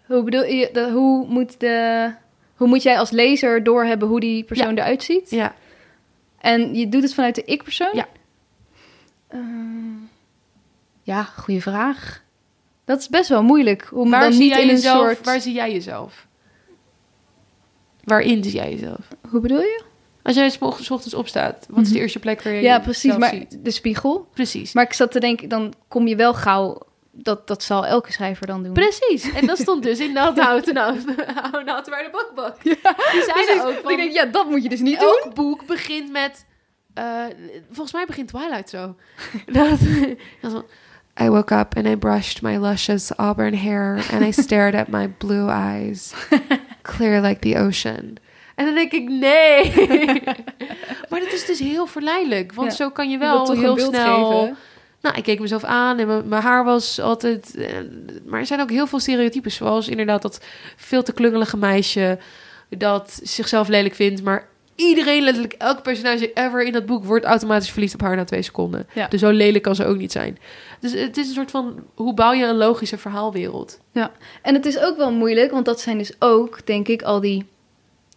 Hoe 0.05 0.23
bedoel 0.23 0.43
je, 0.43 0.69
de- 0.73 0.91
hoe, 0.91 1.27
moet 1.27 1.59
de, 1.59 2.11
hoe 2.55 2.67
moet 2.67 2.83
jij 2.83 2.99
als 2.99 3.09
lezer 3.11 3.63
doorhebben 3.63 4.07
hoe 4.07 4.19
die 4.19 4.43
persoon 4.43 4.77
eruit 4.77 5.03
ziet? 5.03 5.29
Ja. 5.29 5.55
En 6.39 6.75
je 6.75 6.89
doet 6.89 7.03
het 7.03 7.13
vanuit 7.13 7.35
de 7.35 7.43
ik-persoon? 7.43 7.91
Ja. 7.93 8.07
Ehm, 9.27 9.95
ja, 11.01 11.23
goede 11.23 11.61
vraag. 11.61 12.23
Dat 12.85 12.99
is 12.99 13.09
best 13.09 13.29
wel 13.29 13.43
moeilijk. 13.43 13.89
Om 13.93 14.09
Waar 14.09 14.29
dan 14.29 14.37
niet 14.39 14.57
in 14.57 14.69
een 14.69 14.77
soort... 14.77 15.25
Waar 15.25 15.39
zie 15.41 15.53
jij 15.53 15.71
jezelf? 15.71 16.27
Waarin 18.03 18.43
zie 18.43 18.53
jij 18.53 18.71
jezelf? 18.71 19.07
Hoe 19.29 19.39
bedoel 19.39 19.59
je? 19.61 19.83
Als 20.23 20.35
jij 20.35 20.49
's 20.49 20.57
ochtends 20.61 21.13
opstaat, 21.13 21.65
wat 21.69 21.81
is 21.81 21.87
de 21.87 21.93
Mhm. 21.93 22.01
eerste 22.01 22.19
plek 22.19 22.41
waar 22.41 22.53
je 22.53 22.61
Ja, 22.61 22.79
precies. 22.79 23.17
Maar 23.17 23.29
ziet? 23.29 23.57
de 23.63 23.71
spiegel. 23.71 24.27
Precies. 24.33 24.73
Maar 24.73 24.83
ik 24.83 24.93
zat 24.93 25.11
te 25.11 25.19
denken, 25.19 25.49
dan 25.49 25.73
kom 25.87 26.07
je 26.07 26.15
wel 26.15 26.33
gauw... 26.33 26.77
Dat, 27.13 27.47
dat 27.47 27.63
zal 27.63 27.85
elke 27.85 28.11
schrijver 28.11 28.47
dan 28.47 28.63
doen. 28.63 28.73
Precies. 28.73 29.31
En 29.31 29.45
dat 29.45 29.57
stond 29.59 29.83
dus 29.83 29.99
in 29.99 30.13
Not 30.13 30.39
How 30.39 30.61
to 30.63 30.71
Know 30.71 30.95
How 31.51 31.65
Not 31.65 31.83
to 31.85 31.91
Write 31.91 32.07
a 32.07 32.33
Book 32.35 32.63
Die 32.63 32.77
zeiden 33.33 33.65
ook 33.67 33.79
van, 33.83 33.91
Ik 33.91 33.97
denk, 33.97 34.11
ja, 34.11 34.25
dat 34.25 34.49
moet 34.49 34.63
je 34.63 34.69
dus 34.69 34.79
niet 34.79 34.99
doen. 34.99 35.19
elk 35.23 35.33
boek 35.33 35.65
begint 35.65 36.11
met... 36.11 36.45
eh, 36.93 37.23
volgens 37.67 37.93
mij 37.93 38.05
begint 38.05 38.27
Twilight 38.27 38.69
zo. 38.69 38.95
dat, 39.51 39.79
dat 40.41 40.63
I 41.21 41.29
woke 41.29 41.55
up 41.55 41.75
and 41.77 41.85
I 41.87 41.95
brushed 41.97 42.41
my 42.41 42.57
luscious 42.57 43.15
auburn 43.15 43.57
hair 43.57 44.05
and 44.11 44.21
I 44.21 44.31
stared 44.41 44.75
at 44.75 44.87
my 44.87 45.09
blue 45.09 45.49
eyes, 45.51 46.13
clear 46.81 47.21
like 47.21 47.39
the 47.39 47.57
ocean. 47.59 48.15
En 48.61 48.65
dan 48.67 48.75
denk 48.75 48.91
ik, 48.91 49.09
nee. 49.09 49.71
maar 51.09 51.19
dat 51.19 51.31
is 51.33 51.45
dus 51.45 51.59
heel 51.59 51.85
verleidelijk. 51.85 52.53
Want 52.53 52.69
Ja. 52.69 52.75
zo 52.75 52.89
kan 52.89 53.09
je 53.09 53.17
wel 53.17 53.51
heel 53.51 53.77
snel... 53.77 54.39
geven? 54.39 54.57
Nou, 55.01 55.15
ik 55.17 55.23
keek 55.23 55.39
mezelf 55.39 55.63
aan 55.63 55.97
en 55.99 56.07
mijn- 56.07 56.27
mijn 56.27 56.41
haar 56.41 56.63
was 56.63 56.99
altijd... 56.99 57.55
eh, 57.55 57.67
Maar 58.25 58.39
er 58.39 58.45
zijn 58.45 58.61
ook 58.61 58.69
heel 58.69 58.87
veel 58.87 58.99
stereotypes. 58.99 59.55
Zoals 59.55 59.87
inderdaad 59.87 60.21
dat 60.21 60.45
veel 60.75 61.03
te 61.03 61.13
klungelige 61.13 61.57
meisje... 61.57 62.19
dat 62.69 63.19
zichzelf 63.23 63.67
lelijk 63.67 63.95
vindt. 63.95 64.23
Maar 64.23 64.47
iedereen, 64.75 65.23
letterlijk 65.23 65.53
elk 65.57 65.81
personage 65.83 66.33
ever 66.33 66.63
in 66.63 66.71
dat 66.73 66.85
boek... 66.85 67.03
wordt 67.05 67.25
automatisch 67.25 67.71
verliefd 67.71 67.93
op 67.93 68.01
haar 68.01 68.15
na 68.15 68.23
twee 68.23 68.41
seconden. 68.41 68.87
Ja. 68.93 69.07
Dus 69.07 69.19
zo 69.19 69.29
lelijk 69.29 69.63
kan 69.63 69.75
ze 69.75 69.85
ook 69.85 69.97
niet 69.97 70.11
zijn. 70.11 70.37
Dus 70.79 70.91
het 70.93 71.17
is 71.17 71.27
een 71.27 71.33
soort 71.33 71.51
van... 71.51 71.83
hoe 71.95 72.13
bouw 72.13 72.31
je 72.33 72.45
een 72.45 72.57
logische 72.57 72.97
verhaalwereld? 72.97 73.79
En 74.41 74.53
het 74.53 74.65
is 74.65 74.79
ook 74.79 74.97
wel 74.97 75.11
moeilijk, 75.11 75.51
want 75.51 75.65
dat 75.65 75.79
zijn 75.81 75.97
dus 75.97 76.13
ook, 76.19 76.65
denk 76.65 76.87
ik, 76.87 77.01
al 77.01 77.19
die 77.21 77.45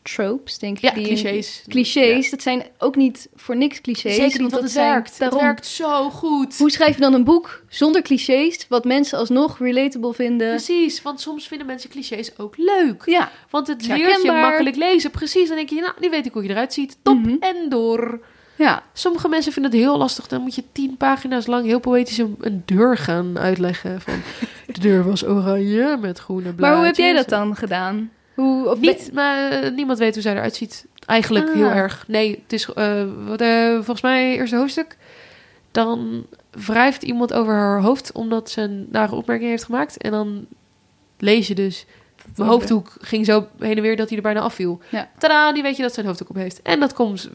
tropes, 0.05 0.59
denk 0.59 0.77
ik. 0.77 0.83
Ja, 0.83 0.91
die 0.91 1.05
clichés. 1.07 1.65
Clichés, 1.69 2.31
dat 2.31 2.43
zijn 2.43 2.63
ook 2.79 2.97
niet 2.97 3.29
voor 3.35 3.57
niks 3.57 3.81
clichés. 3.81 4.15
Zeker 4.15 4.31
niet, 4.31 4.39
want 4.41 4.53
dat 4.53 4.63
het 4.63 4.71
zijn- 4.71 4.91
werkt. 4.93 5.19
Daarom, 5.19 5.39
Het 5.39 5.47
werkt 5.47 5.67
zo 5.67 6.11
goed. 6.11 6.59
Hoe 6.59 6.71
schrijf 6.71 6.95
je 6.95 7.01
dan 7.01 7.15
een 7.15 7.25
boek 7.25 7.63
zonder 7.69 8.03
clichés, 8.03 8.67
wat 8.69 8.85
mensen 8.85 9.19
alsnog 9.19 9.59
relatable 9.59 10.13
vinden? 10.15 10.49
Precies, 10.49 11.03
want 11.03 11.21
soms 11.21 11.47
vinden 11.49 11.67
mensen 11.67 11.91
clichés 11.91 12.39
ook 12.39 12.55
leuk. 12.57 13.03
Ja, 13.05 13.31
Want 13.51 13.67
het 13.67 13.87
leert 13.87 14.23
je 14.23 14.33
makkelijk 14.33 14.77
lezen. 14.77 15.11
Precies, 15.11 15.47
dan 15.49 15.57
denk 15.57 15.69
je, 15.69 15.81
nou, 15.81 15.93
nu 16.01 16.11
weet 16.11 16.27
ik 16.27 16.33
hoe 16.33 16.43
je 16.43 16.49
eruit 16.49 16.73
ziet. 16.73 16.97
Top 17.03 17.19
Mhm. 17.19 17.37
en 17.41 17.69
door. 17.69 18.21
ja. 18.57 18.83
Sommige 18.93 19.29
mensen 19.29 19.53
vinden 19.53 19.71
het 19.73 19.81
heel 19.81 19.97
lastig. 19.99 20.27
Dan 20.29 20.41
moet 20.41 20.55
je 20.55 20.65
tien 20.73 20.97
pagina's 20.97 21.47
lang 21.47 21.67
heel 21.67 21.81
poëtisch 21.81 22.19
een, 22.19 22.37
een 22.41 22.63
deur 22.65 22.97
gaan 22.97 23.39
uitleggen. 23.39 24.01
Van, 24.01 24.15
de 24.75 24.81
deur 24.81 25.05
was 25.05 25.25
oranje 25.25 25.97
met 26.01 26.19
groene 26.19 26.43
blaadjes. 26.43 26.61
Maar 26.67 26.77
hoe 26.77 26.85
heb 26.87 26.97
jij 26.97 27.13
dat 27.13 27.29
dan 27.29 27.57
gedaan? 27.57 28.11
Hoe, 28.35 28.69
of 28.71 28.81
Niet, 28.81 29.11
maar 29.13 29.51
eh, 29.51 29.71
niemand 29.73 29.99
weet 29.99 30.15
hoe 30.15 30.23
zij 30.23 30.33
eruit 30.33 30.55
ziet. 30.55 30.87
Eigenlijk 31.07 31.49
Ah. 31.49 31.55
heel 31.55 31.71
erg. 31.71 32.05
Nee, 32.09 32.31
het 32.43 32.53
is 32.53 32.73
eh, 32.73 33.05
wat, 33.27 33.41
eh, 33.41 33.73
volgens 33.75 34.01
mij 34.01 34.37
eerste 34.37 34.57
hoofdstuk. 34.57 34.97
Dan 35.71 36.27
wrijft 36.51 37.03
iemand 37.03 37.33
over 37.33 37.53
haar 37.55 37.81
hoofd 37.81 38.13
omdat 38.13 38.51
ze 38.51 38.61
een 38.61 38.87
nare 38.91 39.15
opmerking 39.15 39.51
heeft 39.51 39.65
gemaakt. 39.65 39.97
En 39.97 40.11
dan 40.11 40.47
lees 41.19 41.49
je 41.49 41.55
dus. 41.55 41.87
Mijn 42.37 42.49
hoofddoek 42.49 42.93
ging 43.01 43.25
zo 43.27 43.47
heen 43.59 43.77
en 43.77 43.83
weer 43.83 43.97
dat 43.97 44.09
hij 44.09 44.17
er 44.17 44.23
bijna 44.23 44.41
afviel. 44.41 44.81
Ja. 44.91 45.11
Tada, 45.19 45.53
die 45.53 45.63
weet 45.63 45.77
je 45.77 45.83
dat 45.83 45.95
zijn 45.95 46.07
hoofddoek 46.07 46.29
op 46.29 46.37
heeft. 46.37 46.63
En 46.63 46.81
dat 46.81 46.93
komt 46.93 47.31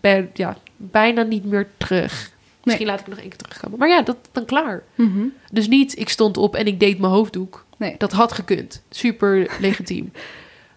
bij- 0.00 0.30
ja, 0.34 0.56
bijna 0.76 1.22
niet 1.22 1.44
meer 1.44 1.68
terug. 1.76 2.30
Misschien 2.64 2.86
laat 2.86 3.00
ik 3.00 3.06
nog 3.06 3.18
één 3.18 3.28
keer 3.28 3.38
terugkomen. 3.38 3.78
Maar 3.78 3.88
ja, 3.88 4.02
dat 4.02 4.16
dan 4.32 4.44
klaar. 4.44 4.82
Mhm. 4.94 5.24
Dus 5.52 5.68
niet, 5.68 5.98
ik 5.98 6.08
stond 6.08 6.36
op 6.36 6.54
en 6.56 6.66
ik 6.66 6.80
deed 6.80 6.98
mijn 6.98 7.12
hoofddoek. 7.12 7.64
Nee. 7.76 7.94
Dat 7.98 8.12
had 8.12 8.32
gekund. 8.32 8.82
Super 8.90 9.50
legitiem. 9.60 10.12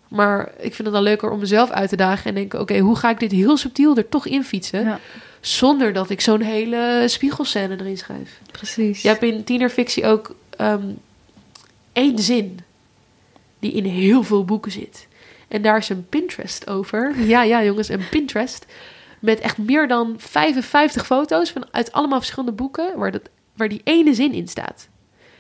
Maar 0.08 0.52
ik 0.58 0.74
vind 0.76 0.78
het 0.78 0.94
dan 0.94 1.04
leuker 1.04 1.32
om 1.32 1.40
mezelf 1.40 1.70
uit 1.70 1.90
te 1.90 1.96
dagen 1.96 2.26
en 2.26 2.36
denken: 2.36 2.60
oké, 2.60 2.78
hoe 2.78 2.96
ga 2.96 3.10
ik 3.10 3.20
dit 3.20 3.32
heel 3.32 3.58
subtiel 3.58 3.98
er 3.98 4.10
toch 4.10 4.26
in 4.28 4.44
fietsen? 4.44 4.84
Ja, 4.84 5.00
Zonder 5.40 5.94
dat 5.94 6.10
ik 6.10 6.22
zo'n 6.22 6.42
hele 6.42 7.04
spiegelscène 7.08 7.80
erin 7.80 7.98
schrijf. 7.98 8.40
precies. 8.52 9.02
Je 9.02 9.08
hebt 9.08 9.24
in 9.24 9.44
tienerfictie 9.44 10.06
ook 10.06 10.36
ehm, 10.58 10.88
één 11.94 12.20
zin 12.20 12.60
die 13.60 13.72
in 13.72 13.86
heel 13.86 14.24
veel 14.24 14.46
boeken 14.46 14.72
zit. 14.72 15.08
En 15.48 15.62
daar 15.62 15.78
is 15.78 15.90
een 15.90 16.08
Pinterest 16.10 16.68
over. 16.70 17.20
Ja, 17.20 17.44
ja, 17.44 17.64
jongens, 17.64 17.90
een 17.90 18.10
Pinterest. 18.10 18.66
Met 19.20 19.40
echt 19.40 19.58
meer 19.58 19.88
dan 19.88 20.16
55 20.18 21.06
foto's 21.06 21.50
van 21.50 21.66
uit 21.72 21.92
allemaal 21.92 22.20
verschillende 22.20 22.52
boeken 22.52 22.98
waar, 22.98 23.12
dat, 23.12 23.30
waar 23.54 23.70
die 23.70 23.82
ene 23.84 24.14
zin 24.14 24.34
in 24.34 24.48
staat. 24.48 24.88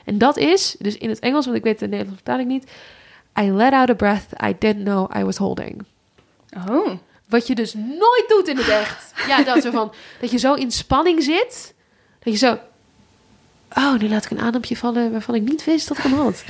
En 0.10 0.18
dat 0.18 0.38
is, 0.38 0.76
dus 0.80 0.98
in 0.98 1.10
het 1.10 1.20
Engels, 1.20 1.46
want 1.46 1.58
ik 1.58 1.64
weet 1.64 1.80
de 1.80 1.86
Nederlandse 1.86 2.24
vertaling 2.24 2.50
niet. 2.50 2.72
I 3.40 3.52
let 3.52 3.74
out 3.74 3.90
a 3.90 3.94
breath 3.94 4.26
I 4.44 4.56
didn't 4.60 4.84
know 4.84 5.16
I 5.16 5.24
was 5.24 5.38
holding. 5.38 5.86
Oh, 6.70 6.90
Wat 7.28 7.48
je 7.48 7.56
dus 7.56 7.74
nooit 7.74 8.26
doet 8.28 8.48
in 8.48 8.58
het 8.58 8.68
echt. 8.68 9.14
Ja, 9.28 9.44
dat 9.44 9.64
zo 9.64 9.72
van, 9.72 9.94
dat 10.22 10.32
je 10.32 10.38
zo 10.38 10.54
in 10.54 10.72
spanning 10.72 11.24
zit. 11.24 11.74
Dat 12.20 12.34
je 12.34 12.40
zo, 12.40 12.60
oh, 13.74 13.96
nu 14.00 14.10
laat 14.10 14.26
ik 14.26 14.32
een 14.32 14.40
adempje 14.40 14.78
vallen 14.78 15.12
waarvan 15.12 15.36
ik 15.36 15.42
niet 15.42 15.64
wist 15.64 15.88
dat 15.88 15.98
ik 15.98 16.04
hem 16.04 16.14
had. 16.14 16.44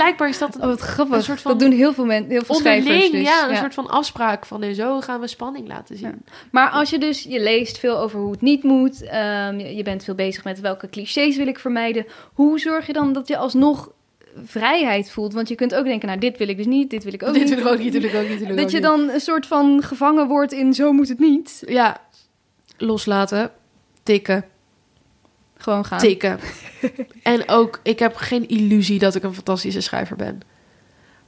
Blijkbaar 0.00 0.28
is 0.28 0.38
dat 0.38 0.56
oh 0.56 0.62
een 0.62 0.68
wat 0.68 0.80
grappig. 0.80 1.16
Een 1.16 1.22
soort 1.22 1.40
van 1.40 1.50
dat 1.50 1.60
doen 1.60 1.78
heel 1.78 1.92
veel, 1.92 2.04
men, 2.04 2.24
heel 2.28 2.44
veel 2.44 2.54
schrijvers 2.54 3.10
dus. 3.10 3.20
ja, 3.20 3.50
een 3.50 3.56
soort 3.56 3.74
van 3.74 3.88
afspraak 3.88 4.46
van, 4.46 4.62
en 4.62 4.74
zo 4.74 5.00
gaan 5.00 5.20
we 5.20 5.26
spanning 5.26 5.68
laten 5.68 5.96
zien. 5.96 6.22
Ja. 6.24 6.32
Maar 6.50 6.70
als 6.70 6.90
je 6.90 6.98
dus, 6.98 7.22
je 7.22 7.40
leest 7.40 7.78
veel 7.78 7.98
over 7.98 8.20
hoe 8.20 8.30
het 8.30 8.40
niet 8.40 8.62
moet, 8.62 9.02
ehm, 9.02 9.58
je, 9.58 9.74
je 9.76 9.82
bent 9.82 10.04
veel 10.04 10.14
bezig 10.14 10.44
met 10.44 10.60
welke 10.60 10.88
clichés 10.88 11.36
wil 11.36 11.46
ik 11.46 11.58
vermijden. 11.58 12.06
Hoe 12.32 12.58
zorg 12.58 12.86
je 12.86 12.92
dan 12.92 13.12
dat 13.12 13.28
je 13.28 13.36
alsnog 13.36 13.90
vrijheid 14.44 15.10
voelt? 15.10 15.32
Want 15.32 15.48
je 15.48 15.54
kunt 15.54 15.74
ook 15.74 15.84
denken, 15.84 16.08
nou 16.08 16.20
dit 16.20 16.38
wil 16.38 16.48
ik 16.48 16.56
dus 16.56 16.66
niet, 16.66 16.90
dit 16.90 17.04
wil 17.04 17.12
ik 17.12 17.22
ook 17.22 17.34
dit 17.34 17.44
niet. 17.44 17.54
wil 17.54 17.66
ik 17.66 17.72
ook 17.72 17.78
niet, 17.78 17.92
dit 17.92 18.02
wil 18.02 18.10
ik 18.10 18.16
ook 18.16 18.28
niet, 18.28 18.38
dit 18.38 18.48
wil 18.48 18.56
ik 18.56 18.56
Dat 18.56 18.64
ook 18.64 18.70
je 18.70 18.80
dan 18.80 19.08
een 19.08 19.20
soort 19.20 19.46
van 19.46 19.82
gevangen 19.82 20.28
wordt 20.28 20.52
in 20.52 20.74
zo 20.74 20.92
moet 20.92 21.08
het 21.08 21.18
niet. 21.18 21.62
Ja, 21.66 22.00
loslaten, 22.76 23.50
tikken, 24.02 24.44
Gewoon 25.60 25.84
gaan. 25.84 25.98
tikken. 25.98 26.38
en 27.22 27.48
ook, 27.48 27.80
ik 27.82 27.98
heb 27.98 28.16
geen 28.16 28.48
illusie 28.48 28.98
dat 28.98 29.14
ik 29.14 29.22
een 29.22 29.34
fantastische 29.34 29.80
schrijver 29.80 30.16
ben. 30.16 30.40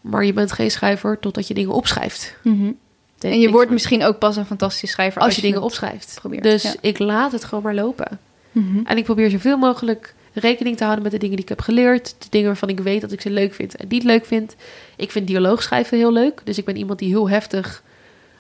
Maar 0.01 0.25
je 0.25 0.33
bent 0.33 0.53
geen 0.53 0.71
schrijver 0.71 1.19
totdat 1.19 1.49
je 1.49 1.55
dingen 1.55 1.73
opschrijft. 1.73 2.37
Mhm. 2.43 2.73
En 3.19 3.41
je 3.41 3.51
wordt 3.51 3.65
van. 3.65 3.73
misschien 3.75 4.05
ook 4.05 4.19
pas 4.19 4.37
een 4.37 4.47
fantastische 4.47 4.87
schrijver 4.87 5.23
als 5.23 5.35
je 5.37 5.43
dingen 5.43 5.63
opschrijft. 5.63 6.19
probeert. 6.21 6.43
Dus 6.43 6.63
Ja. 6.63 6.75
ik 6.81 6.99
laat 6.99 7.33
het 7.33 7.45
gewoon 7.45 7.65
maar 7.65 7.75
lopen. 7.75 8.19
Mhm. 8.53 8.81
En 8.85 8.97
ik 8.97 9.05
probeer 9.05 9.31
zoveel 9.31 9.57
mogelijk 9.57 10.15
rekening 10.33 10.77
te 10.77 10.83
houden 10.85 11.03
met 11.03 11.13
de 11.13 11.19
dingen 11.19 11.37
die 11.37 11.45
ik 11.45 11.49
heb 11.51 11.61
geleerd. 11.61 12.15
De 12.19 12.27
dingen 12.31 12.47
waarvan 12.47 12.69
ik 12.69 12.81
weet 12.81 13.01
dat 13.01 13.13
ik 13.13 13.21
ze 13.21 13.31
leuk 13.31 13.55
vind 13.55 13.77
en 13.77 13.87
niet 13.89 14.03
leuk 14.05 14.25
vind. 14.27 14.57
Ik 14.97 15.11
vind 15.11 15.27
dialoog 15.27 15.63
schrijven 15.63 15.99
heel 15.99 16.13
leuk. 16.13 16.41
Dus 16.45 16.59
ik 16.59 16.65
ben 16.65 16.77
iemand 16.77 16.99
die 16.99 17.09
heel 17.09 17.29
heftig 17.29 17.83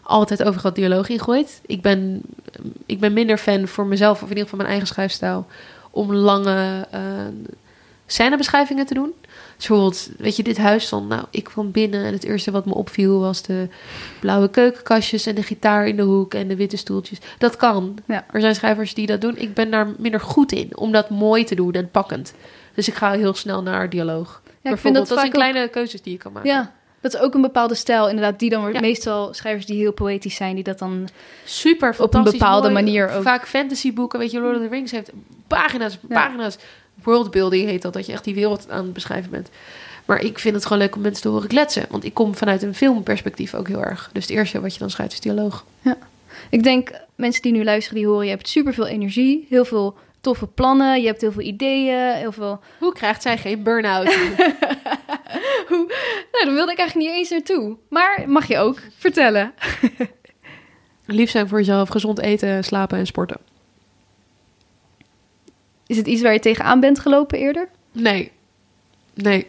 altijd 0.02 0.42
overal 0.42 0.72
dialoog 0.72 1.08
ingooit. 1.08 1.60
Ik 1.66 1.82
ben, 1.82 2.20
ik 2.86 3.00
ben 3.00 3.12
minder 3.12 3.38
fan 3.38 3.68
voor 3.68 3.86
mezelf, 3.86 4.16
of 4.16 4.22
in 4.22 4.28
ieder 4.28 4.42
geval 4.42 4.58
mijn 4.58 4.70
eigen 4.70 4.88
schrijfstijl, 4.88 5.46
om 5.92 6.14
lange 6.14 6.86
eh, 6.90 7.00
scènebeschrijvingen 8.06 8.86
te 8.86 8.94
doen. 8.94 9.12
Dus 9.56 9.66
bijvoorbeeld, 9.68 10.10
weet 10.18 10.36
je, 10.36 10.42
dit 10.42 10.58
huis 10.58 10.88
van, 10.88 11.06
nou, 11.06 11.24
ik 11.30 11.44
kwam 11.44 11.70
binnen 11.70 12.04
en 12.04 12.12
het 12.12 12.24
eerste 12.24 12.50
wat 12.50 12.66
me 12.66 12.74
opviel 12.74 13.20
was 13.20 13.42
de 13.42 13.68
blauwe 14.20 14.50
keukenkastjes 14.50 15.26
en 15.26 15.34
de 15.34 15.42
gitaar 15.42 15.86
in 15.86 15.96
de 15.96 16.02
hoek 16.02 16.34
en 16.34 16.48
de 16.48 16.56
witte 16.56 16.76
stoeltjes. 16.76 17.18
Dat 17.38 17.56
kan. 17.56 17.98
Ja. 18.06 18.24
Er 18.32 18.40
zijn 18.40 18.54
schrijvers 18.54 18.94
die 18.94 19.06
dat 19.06 19.20
doen. 19.20 19.36
Ik 19.36 19.54
ben 19.54 19.70
daar 19.70 19.88
minder 19.98 20.20
goed 20.20 20.52
in 20.52 20.76
om 20.76 20.92
dat 20.92 21.10
mooi 21.10 21.44
te 21.44 21.54
doen 21.54 21.72
en 21.72 21.90
pakkend. 21.90 22.34
Dus 22.74 22.88
ik 22.88 22.94
ga 22.94 23.12
heel 23.12 23.34
snel 23.34 23.62
naar 23.62 23.90
dialoog. 23.90 24.42
Ja, 24.60 24.70
ik 24.70 24.78
vind 24.78 24.94
dat 24.94 25.08
dat 25.08 25.16
zijn 25.18 25.30
ook- 25.30 25.34
kleine 25.34 25.68
keuzes 25.68 26.02
die 26.02 26.12
je 26.12 26.18
kan 26.18 26.32
maken. 26.32 26.50
Ja, 26.50 26.72
dat 27.02 27.14
is 27.14 27.20
ook 27.20 27.34
een 27.34 27.40
bepaalde 27.40 27.74
stijl, 27.74 28.08
inderdaad. 28.08 28.38
Die 28.38 28.50
dan 28.50 28.60
wordt 28.60 28.74
Ja. 28.74 28.80
meestal 28.80 29.34
schrijvers 29.34 29.66
die 29.66 29.76
heel 29.78 29.92
poëtisch 29.92 30.34
zijn, 30.34 30.54
die 30.54 30.64
dat 30.64 30.78
dan. 30.78 31.08
Super 31.44 31.94
Op 31.98 32.14
een 32.14 32.22
bepaalde 32.22 32.70
mooi. 32.70 32.84
manier 32.84 33.10
ook. 33.10 33.22
Vaak 33.22 33.46
fantasyboeken, 33.48 34.18
weet 34.18 34.30
je, 34.30 34.40
Lord 34.40 34.56
of 34.56 34.62
the 34.62 34.68
Rings 34.68 34.90
heeft 34.92 35.10
pagina's, 35.46 35.98
Ja. 36.08 36.14
pagina's. 36.14 36.56
Worldbuilding 37.02 37.68
heet 37.68 37.82
dat, 37.82 37.92
dat 37.92 38.06
je 38.06 38.12
echt 38.12 38.24
die 38.24 38.34
wereld 38.34 38.66
aan 38.70 38.84
het 38.84 38.92
beschrijven 38.92 39.30
bent. 39.30 39.48
Maar 40.04 40.20
ik 40.20 40.38
vind 40.38 40.54
het 40.54 40.64
gewoon 40.66 40.78
leuk 40.82 40.94
om 40.96 41.00
mensen 41.02 41.22
te 41.22 41.28
horen 41.28 41.48
kletsen. 41.48 41.86
Want 41.90 42.04
ik 42.04 42.14
kom 42.14 42.34
vanuit 42.34 42.62
een 42.62 42.74
filmperspectief 42.74 43.54
ook 43.54 43.68
heel 43.68 43.82
erg. 43.84 44.10
Dus 44.12 44.22
het 44.22 44.32
eerste 44.36 44.60
wat 44.60 44.72
je 44.72 44.78
dan 44.78 44.90
schrijft 44.90 45.12
is 45.12 45.20
dialoog. 45.20 45.64
Ik 46.50 46.62
denk, 46.62 46.90
mensen 47.14 47.42
die 47.42 47.52
nu 47.52 47.64
luisteren, 47.64 47.98
die 47.98 48.06
horen, 48.08 48.24
je 48.24 48.30
hebt 48.30 48.48
superveel 48.48 48.86
energie, 48.86 49.46
heel 49.48 49.64
veel 49.64 49.96
toffe 50.20 50.46
plannen, 50.46 51.00
je 51.00 51.06
hebt 51.06 51.20
heel 51.20 51.32
veel 51.32 51.42
ideeën, 51.42 52.12
heel 52.12 52.32
veel. 52.32 52.60
Hoe 52.78 52.92
krijgt 52.92 53.22
zij 53.22 53.38
geen 53.38 53.62
burn-out? 53.62 54.06
Daar 56.44 56.54
wilde 56.54 56.72
ik 56.72 56.78
eigenlijk 56.78 57.08
niet 57.08 57.18
eens 57.18 57.30
naartoe. 57.30 57.76
Maar 57.88 58.24
mag 58.26 58.46
je 58.46 58.58
ook 58.58 58.78
vertellen. 58.96 59.54
Lief 61.06 61.30
zijn 61.30 61.48
voor 61.48 61.58
jezelf, 61.58 61.88
gezond 61.88 62.18
eten, 62.18 62.64
slapen 62.64 62.98
en 62.98 63.06
sporten. 63.06 63.40
Is 65.86 65.96
het 65.96 66.06
iets 66.06 66.22
waar 66.22 66.32
je 66.32 66.38
tegenaan 66.38 66.80
bent 66.80 66.98
gelopen 66.98 67.38
eerder? 67.38 67.68
Nee. 67.92 68.30
Nee. 69.14 69.46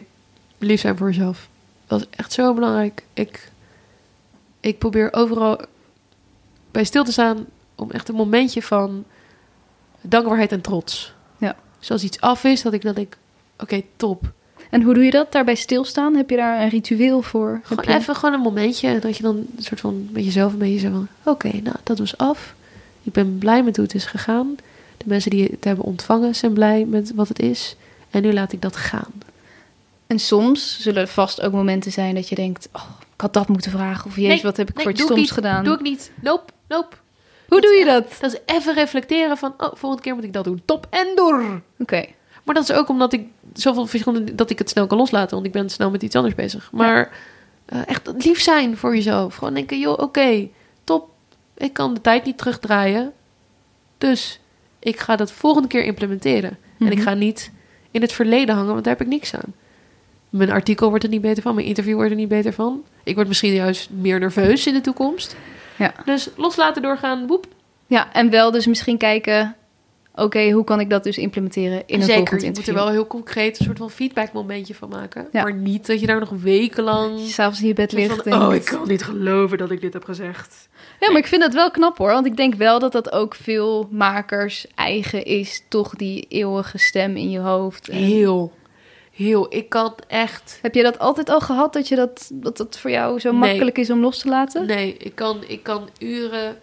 Lief 0.58 0.80
zijn 0.80 0.96
voor 0.96 1.06
jezelf. 1.06 1.48
Dat 1.86 2.00
is 2.00 2.06
echt 2.10 2.32
zo 2.32 2.54
belangrijk. 2.54 3.04
Ik, 3.12 3.50
ik 4.60 4.78
probeer 4.78 5.12
overal 5.12 5.60
bij 6.70 6.84
stil 6.84 7.04
te 7.04 7.12
staan 7.12 7.46
om 7.74 7.90
echt 7.90 8.08
een 8.08 8.14
momentje 8.14 8.62
van 8.62 9.04
dankbaarheid 10.00 10.52
en 10.52 10.60
trots. 10.60 11.14
Ja. 11.38 11.56
Dus 11.78 11.90
als 11.90 12.04
iets 12.04 12.20
af 12.20 12.44
is, 12.44 12.62
dat 12.62 12.72
ik 12.72 12.82
dan 12.82 12.94
denk, 12.94 13.16
oké, 13.58 13.82
top. 13.96 14.32
En 14.74 14.82
hoe 14.82 14.94
doe 14.94 15.04
je 15.04 15.10
dat? 15.10 15.32
Daarbij 15.32 15.54
stilstaan? 15.54 16.16
Heb 16.16 16.30
je 16.30 16.36
daar 16.36 16.60
een 16.62 16.68
ritueel 16.68 17.22
voor? 17.22 17.60
Gewoon 17.62 17.84
je... 17.86 17.94
even 17.94 18.14
gewoon 18.14 18.34
een 18.34 18.40
momentje 18.40 18.98
dat 18.98 19.16
je 19.16 19.22
dan 19.22 19.36
een 19.36 19.62
soort 19.62 19.80
van 19.80 20.08
met 20.12 20.24
jezelf 20.24 20.52
een 20.52 20.58
beetje 20.58 20.78
zo 20.78 20.90
van, 20.90 21.08
oké, 21.22 21.48
nou, 21.62 21.76
dat 21.82 21.98
was 21.98 22.16
af. 22.16 22.54
Ik 23.02 23.12
ben 23.12 23.38
blij 23.38 23.62
met 23.62 23.76
hoe 23.76 23.84
het 23.84 23.94
is 23.94 24.04
gegaan. 24.04 24.56
De 24.96 25.04
mensen 25.06 25.30
die 25.30 25.48
het 25.50 25.64
hebben 25.64 25.84
ontvangen 25.84 26.34
zijn 26.34 26.52
blij 26.52 26.84
met 26.84 27.12
wat 27.14 27.28
het 27.28 27.38
is. 27.40 27.76
En 28.10 28.22
nu 28.22 28.32
laat 28.32 28.52
ik 28.52 28.62
dat 28.62 28.76
gaan. 28.76 29.12
En 30.06 30.18
soms 30.18 30.80
zullen 30.80 31.02
er 31.02 31.08
vast 31.08 31.40
ook 31.40 31.52
momenten 31.52 31.92
zijn 31.92 32.14
dat 32.14 32.28
je 32.28 32.34
denkt: 32.34 32.68
oh, 32.72 32.90
ik 33.14 33.20
had 33.20 33.32
dat 33.32 33.48
moeten 33.48 33.70
vragen. 33.70 34.06
Of 34.06 34.16
jezus, 34.16 34.32
Nee, 34.32 34.42
wat 34.42 34.56
heb 34.56 34.68
ik 34.68 34.74
nee, 34.74 34.84
voor 34.84 34.92
ik 34.92 35.00
stoms 35.00 35.20
niet. 35.20 35.30
gedaan? 35.32 35.64
Doe 35.64 35.74
ik 35.74 35.82
niet. 35.82 36.10
Nope, 36.20 36.52
nope. 36.68 36.96
Hoe 37.48 37.60
doe 37.60 37.72
je 37.72 37.84
dat? 37.84 38.16
Dat 38.20 38.32
is 38.32 38.54
even 38.54 38.74
reflecteren 38.74 39.36
van, 39.36 39.54
oh, 39.58 39.70
volgende 39.74 40.04
keer 40.04 40.14
moet 40.14 40.24
ik 40.24 40.32
dat 40.32 40.44
doen. 40.44 40.62
Top 40.64 40.86
en 40.90 41.06
door. 41.14 41.62
Oké. 41.78 42.04
Maar 42.44 42.54
dat 42.54 42.68
is 42.68 42.72
ook 42.72 42.88
omdat 42.88 43.12
ik 43.12 43.26
zoveel 43.60 43.86
verschillende, 43.86 44.34
dat 44.34 44.50
ik 44.50 44.58
het 44.58 44.70
snel 44.70 44.86
kan 44.86 44.98
loslaten, 44.98 45.34
want 45.34 45.46
ik 45.46 45.52
ben 45.52 45.70
snel 45.70 45.90
met 45.90 46.02
iets 46.02 46.16
anders 46.16 46.34
bezig. 46.34 46.68
Maar 46.72 47.10
eh, 47.64 47.80
echt 47.86 48.12
lief 48.24 48.40
zijn 48.40 48.76
voor 48.76 48.94
jezelf. 48.94 49.34
Gewoon 49.36 49.54
denken, 49.54 49.78
joh, 49.78 49.98
oké, 49.98 50.48
top. 50.84 51.08
Ik 51.56 51.72
kan 51.72 51.94
de 51.94 52.00
tijd 52.00 52.24
niet 52.24 52.38
terugdraaien. 52.38 53.12
Dus 53.98 54.40
ik 54.78 55.00
ga 55.00 55.16
dat 55.16 55.32
volgende 55.32 55.68
keer 55.68 55.84
implementeren. 55.84 56.58
En 56.78 56.86
ik 56.86 56.94
Mhm. 56.94 57.02
ga 57.02 57.14
niet 57.14 57.50
in 57.90 58.00
het 58.00 58.12
verleden 58.12 58.54
hangen, 58.54 58.72
want 58.72 58.84
daar 58.84 58.92
heb 58.96 59.02
ik 59.06 59.12
niks 59.12 59.34
aan. 59.34 59.54
Mijn 60.30 60.50
artikel 60.50 60.88
wordt 60.88 61.04
er 61.04 61.10
niet 61.10 61.20
beter 61.20 61.42
van, 61.42 61.54
mijn 61.54 61.66
interview 61.66 61.94
wordt 61.94 62.10
er 62.10 62.16
niet 62.16 62.28
beter 62.28 62.52
van. 62.52 62.82
Ik 63.04 63.14
word 63.14 63.28
misschien 63.28 63.52
juist 63.54 63.90
meer 63.90 64.18
nerveus 64.20 64.66
in 64.66 64.74
de 64.74 64.80
toekomst. 64.80 65.36
Ja. 65.78 65.94
Dus 66.04 66.28
loslaten, 66.36 66.82
doorgaan, 66.82 67.26
boep. 67.26 67.46
Ja, 67.86 68.12
en 68.12 68.30
wel 68.30 68.50
dus 68.50 68.66
misschien 68.66 68.98
kijken: 68.98 69.56
oké, 70.14 70.50
hoe 70.50 70.64
kan 70.64 70.80
ik 70.80 70.90
dat 70.90 71.04
dus 71.04 71.18
implementeren 71.18 71.82
in 71.86 71.94
een 72.00 72.02
Zeker, 72.02 72.14
volgend 72.16 72.30
je 72.30 72.34
moet 72.34 72.40
er 72.42 72.46
interview? 72.46 72.74
wel 72.74 72.88
heel 72.88 73.06
concreet 73.06 73.58
een 73.58 73.64
soort 73.64 73.78
van 73.78 73.90
feedback 73.90 74.32
momentje 74.32 74.74
van 74.74 74.88
maken. 74.88 75.28
Ja. 75.32 75.42
Maar 75.42 75.54
niet 75.54 75.86
dat 75.86 76.00
je 76.00 76.06
daar 76.06 76.20
nog 76.20 76.30
wekenlang... 76.30 77.20
S'avonds 77.20 77.60
in 77.60 77.66
je 77.66 77.74
bed 77.74 77.92
ligt. 77.92 78.22
van, 78.22 78.42
oh, 78.42 78.54
ik 78.54 78.64
kan 78.64 78.88
niet 78.88 79.02
geloven 79.04 79.58
dat 79.58 79.70
ik 79.70 79.80
dit 79.80 79.92
heb 79.92 80.04
gezegd. 80.04 80.68
Ja, 81.00 81.10
maar 81.10 81.20
ik 81.20 81.26
vind 81.26 81.40
dat 81.42 81.54
wel 81.54 81.70
knap 81.70 81.98
hoor. 81.98 82.10
Want 82.10 82.26
ik 82.26 82.36
denk 82.36 82.54
wel 82.54 82.78
dat 82.78 82.92
dat 82.92 83.12
ook 83.12 83.34
veel 83.34 83.88
makers 83.90 84.66
eigen 84.74 85.24
is. 85.24 85.62
Toch 85.68 85.94
die 85.94 86.26
eeuwige 86.28 86.78
stem 86.78 87.16
in 87.16 87.30
je 87.30 87.38
hoofd. 87.38 87.88
En- 87.88 87.96
Heel, 87.98 88.52
heel. 89.12 89.46
Ik 89.54 89.68
kan 89.68 89.94
echt... 90.08 90.58
Heb 90.62 90.74
je 90.74 90.82
dat 90.82 90.98
altijd 90.98 91.28
al 91.28 91.40
gehad? 91.40 91.72
Dat, 91.72 91.88
je 91.88 91.96
dat, 91.96 92.30
dat 92.32 92.56
dat 92.56 92.78
voor 92.78 92.90
jou 92.90 93.20
zo 93.20 93.30
Nee. 93.30 93.40
makkelijk 93.40 93.78
is 93.78 93.90
om 93.90 94.00
los 94.00 94.18
te 94.18 94.28
laten? 94.28 94.66
Nee, 94.66 94.96
ik 94.98 95.14
kan, 95.14 95.38
ik 95.46 95.62
kan 95.62 95.88
uren... 95.98 96.56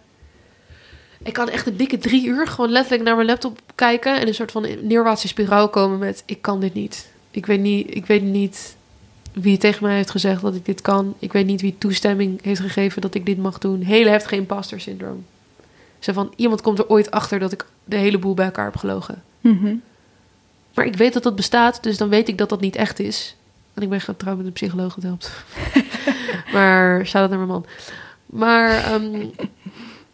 Ik 1.23 1.33
kan 1.33 1.49
echt 1.49 1.67
een 1.67 1.77
dikke 1.77 1.97
drie 1.97 2.27
uur 2.27 2.47
gewoon 2.47 2.71
letterlijk 2.71 3.03
naar 3.03 3.15
mijn 3.15 3.27
laptop 3.27 3.59
kijken... 3.75 4.19
en 4.19 4.27
een 4.27 4.33
soort 4.33 4.51
van 4.51 4.67
neerwaartse 4.81 5.27
spiraal 5.27 5.69
komen 5.69 5.99
met... 5.99 6.23
ik 6.25 6.41
kan 6.41 6.59
dit 6.59 6.73
niet. 6.73 7.11
Ik 7.31 7.45
weet 7.45 7.59
niet, 7.59 7.95
ik 7.95 8.05
weet 8.05 8.23
niet 8.23 8.75
wie 9.33 9.57
tegen 9.57 9.83
mij 9.83 9.95
heeft 9.95 10.09
gezegd 10.09 10.41
dat 10.41 10.55
ik 10.55 10.65
dit 10.65 10.81
kan. 10.81 11.15
Ik 11.19 11.33
weet 11.33 11.45
niet 11.45 11.61
wie 11.61 11.75
toestemming 11.77 12.43
heeft 12.43 12.61
gegeven 12.61 13.01
dat 13.01 13.15
ik 13.15 13.25
dit 13.25 13.37
mag 13.37 13.57
doen. 13.57 13.81
Hele 13.81 14.09
heftige 14.09 14.35
imposter 14.35 14.81
syndroom. 14.81 15.25
Zo 15.99 16.13
van, 16.13 16.33
iemand 16.35 16.61
komt 16.61 16.79
er 16.79 16.87
ooit 16.87 17.11
achter 17.11 17.39
dat 17.39 17.51
ik 17.51 17.65
de 17.83 17.95
hele 17.95 18.17
boel 18.17 18.33
bij 18.33 18.45
elkaar 18.45 18.65
heb 18.65 18.77
gelogen. 18.77 19.23
Mhm. 19.41 19.75
Maar 20.73 20.85
ik 20.85 20.95
weet 20.95 21.13
dat 21.13 21.23
dat 21.23 21.35
bestaat, 21.35 21.83
dus 21.83 21.97
dan 21.97 22.09
weet 22.09 22.27
ik 22.27 22.37
dat 22.37 22.49
dat 22.49 22.61
niet 22.61 22.75
echt 22.75 22.99
is. 22.99 23.35
En 23.73 23.81
ik 23.81 23.89
ben 23.89 24.01
getrouwd 24.01 24.37
met 24.37 24.45
een 24.45 24.51
psycholoog, 24.51 24.93
dat 24.95 25.03
helpt. 25.03 25.31
maar, 26.53 27.05
shout 27.05 27.21
out 27.21 27.29
naar 27.29 27.39
mijn 27.39 27.51
man. 27.51 27.65
Maar 28.25 28.69
ehm, 28.69 29.25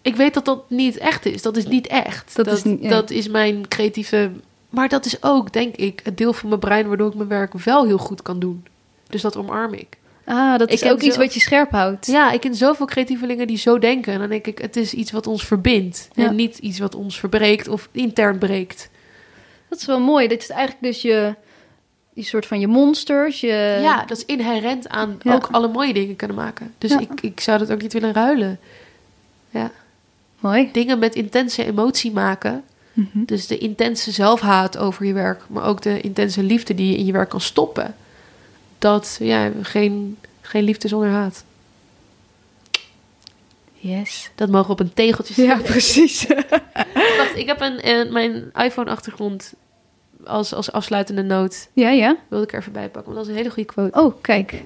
ik 0.08 0.16
weet 0.16 0.34
dat 0.34 0.46
dat 0.46 0.70
niet 0.70 0.98
echt 0.98 1.26
is. 1.26 1.42
Dat 1.42 1.58
is 1.58 1.66
niet 1.68 1.88
echt. 1.88 2.36
Dat 2.36 2.46
Dat, 2.46 2.58
is 2.58 2.64
niet- 2.64 2.82
ja. 2.82 2.90
dat 2.90 3.10
is 3.10 3.28
mijn 3.28 3.68
creatieve... 3.68 4.32
Maar 4.70 4.90
dat 4.90 5.06
is 5.06 5.24
ook, 5.24 5.54
denk 5.54 5.76
ik, 5.76 6.02
het 6.04 6.18
deel 6.18 6.34
van 6.34 6.50
mijn 6.50 6.60
brein... 6.62 6.88
waardoor 6.88 7.08
ik 7.10 7.16
mijn 7.16 7.30
werk 7.30 7.54
wel 7.54 7.86
heel 7.86 7.98
goed 7.98 8.22
kan 8.22 8.40
doen. 8.40 8.66
Dus 9.10 9.22
dat 9.22 9.38
omarm 9.38 9.74
ik. 9.74 9.88
Ah, 10.26 10.58
dat 10.58 10.70
is 10.70 10.84
ook 10.84 11.02
iets 11.02 11.16
zo- 11.16 11.22
wat 11.22 11.34
je 11.34 11.40
scherp 11.40 11.72
houdt. 11.72 12.06
Ja, 12.06 12.32
ik 12.32 12.40
ken 12.40 12.56
zoveel 12.56 12.86
creatievelingen 12.86 13.48
die 13.48 13.58
zo 13.58 13.80
denken. 13.80 14.14
En 14.14 14.20
dan 14.20 14.30
denk 14.30 14.48
ik, 14.48 14.58
het 14.58 14.76
is 14.76 14.94
iets 14.94 15.12
wat 15.12 15.28
ons 15.28 15.46
verbindt. 15.46 16.08
Ja. 16.14 16.26
En 16.28 16.36
niet 16.36 16.58
iets 16.58 16.80
wat 16.80 16.96
ons 16.96 17.20
verbreekt 17.20 17.68
of 17.68 17.90
intern 17.92 18.38
breekt. 18.38 18.90
Dat 19.70 19.80
is 19.80 19.86
wel 19.86 20.00
mooi. 20.00 20.28
Dit 20.28 20.42
is 20.42 20.50
eigenlijk 20.50 20.84
dus 20.84 21.02
je, 21.02 21.36
die 22.14 22.24
soort 22.24 22.46
van 22.46 22.60
je 22.60 22.68
monsters. 22.68 23.40
Je... 23.42 23.80
Ja, 23.82 24.06
dat 24.06 24.18
is 24.18 24.26
inherent 24.26 24.90
aan 24.90 25.18
Ja. 25.22 25.34
ook 25.34 25.48
alle 25.52 25.68
mooie 25.68 25.94
dingen 25.94 26.16
kunnen 26.16 26.38
maken. 26.38 26.74
Dus 26.78 26.92
Ja. 26.92 27.00
ik, 27.00 27.22
ik 27.22 27.40
zou 27.40 27.58
dat 27.60 27.72
ook 27.72 27.82
niet 27.82 27.94
willen 27.94 28.14
ruilen. 28.14 28.60
Ja. 29.50 29.72
Mooi. 30.40 30.70
Dingen 30.72 31.00
met 31.00 31.16
intense 31.16 31.66
emotie 31.66 32.12
maken. 32.12 32.64
Mhm. 32.94 33.24
Dus 33.26 33.48
de 33.48 33.58
intense 33.58 34.12
zelfhaat 34.12 34.78
over 34.78 35.06
je 35.06 35.14
werk, 35.14 35.44
maar 35.50 35.64
ook 35.66 35.82
de 35.82 36.02
intense 36.02 36.44
liefde 36.44 36.76
die 36.76 36.92
je 36.92 36.98
in 36.98 37.06
je 37.06 37.12
werk 37.12 37.30
kan 37.30 37.42
stoppen. 37.42 37.96
Dat, 38.78 39.18
ja, 39.20 39.52
geen, 39.62 40.18
geen 40.42 40.64
liefde 40.64 40.88
zonder 40.88 41.10
haat. 41.10 41.44
Yes. 43.74 44.30
Dat 44.36 44.50
mogen 44.50 44.66
we 44.68 44.72
op 44.74 44.80
een 44.80 44.94
tegeltje 44.94 45.42
Ja, 45.44 45.48
zetten. 45.56 45.72
precies. 45.72 46.26
Wacht, 47.18 47.36
ik 47.36 47.46
heb 47.48 47.62
een, 47.62 47.80
eh, 47.80 48.12
mijn 48.12 48.52
iPhone-achtergrond 48.54 49.54
als, 50.26 50.54
als 50.54 50.72
afsluitende 50.72 51.24
noot. 51.24 51.68
ja, 51.74 51.90
ja. 51.90 52.18
Wilde 52.28 52.44
ik 52.46 52.54
er 52.54 52.60
even 52.60 52.72
bij 52.72 52.90
pakken, 52.90 53.14
want 53.14 53.16
dat 53.16 53.24
is 53.26 53.32
een 53.32 53.38
hele 53.38 53.50
goede 53.54 53.70
quote. 53.74 54.00
Oh, 54.00 54.14
kijk. 54.22 54.64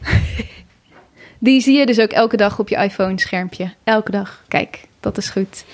Die 1.42 1.60
zie 1.60 1.78
je 1.78 1.86
dus 1.86 2.00
ook 2.00 2.10
elke 2.10 2.36
dag 2.36 2.58
op 2.58 2.68
je 2.68 2.76
iPhone-schermpje. 2.76 3.72
Elke 3.84 4.10
dag. 4.10 4.44
Kijk, 4.48 4.84
dat 5.00 5.16
is 5.16 5.30
goed. 5.30 5.64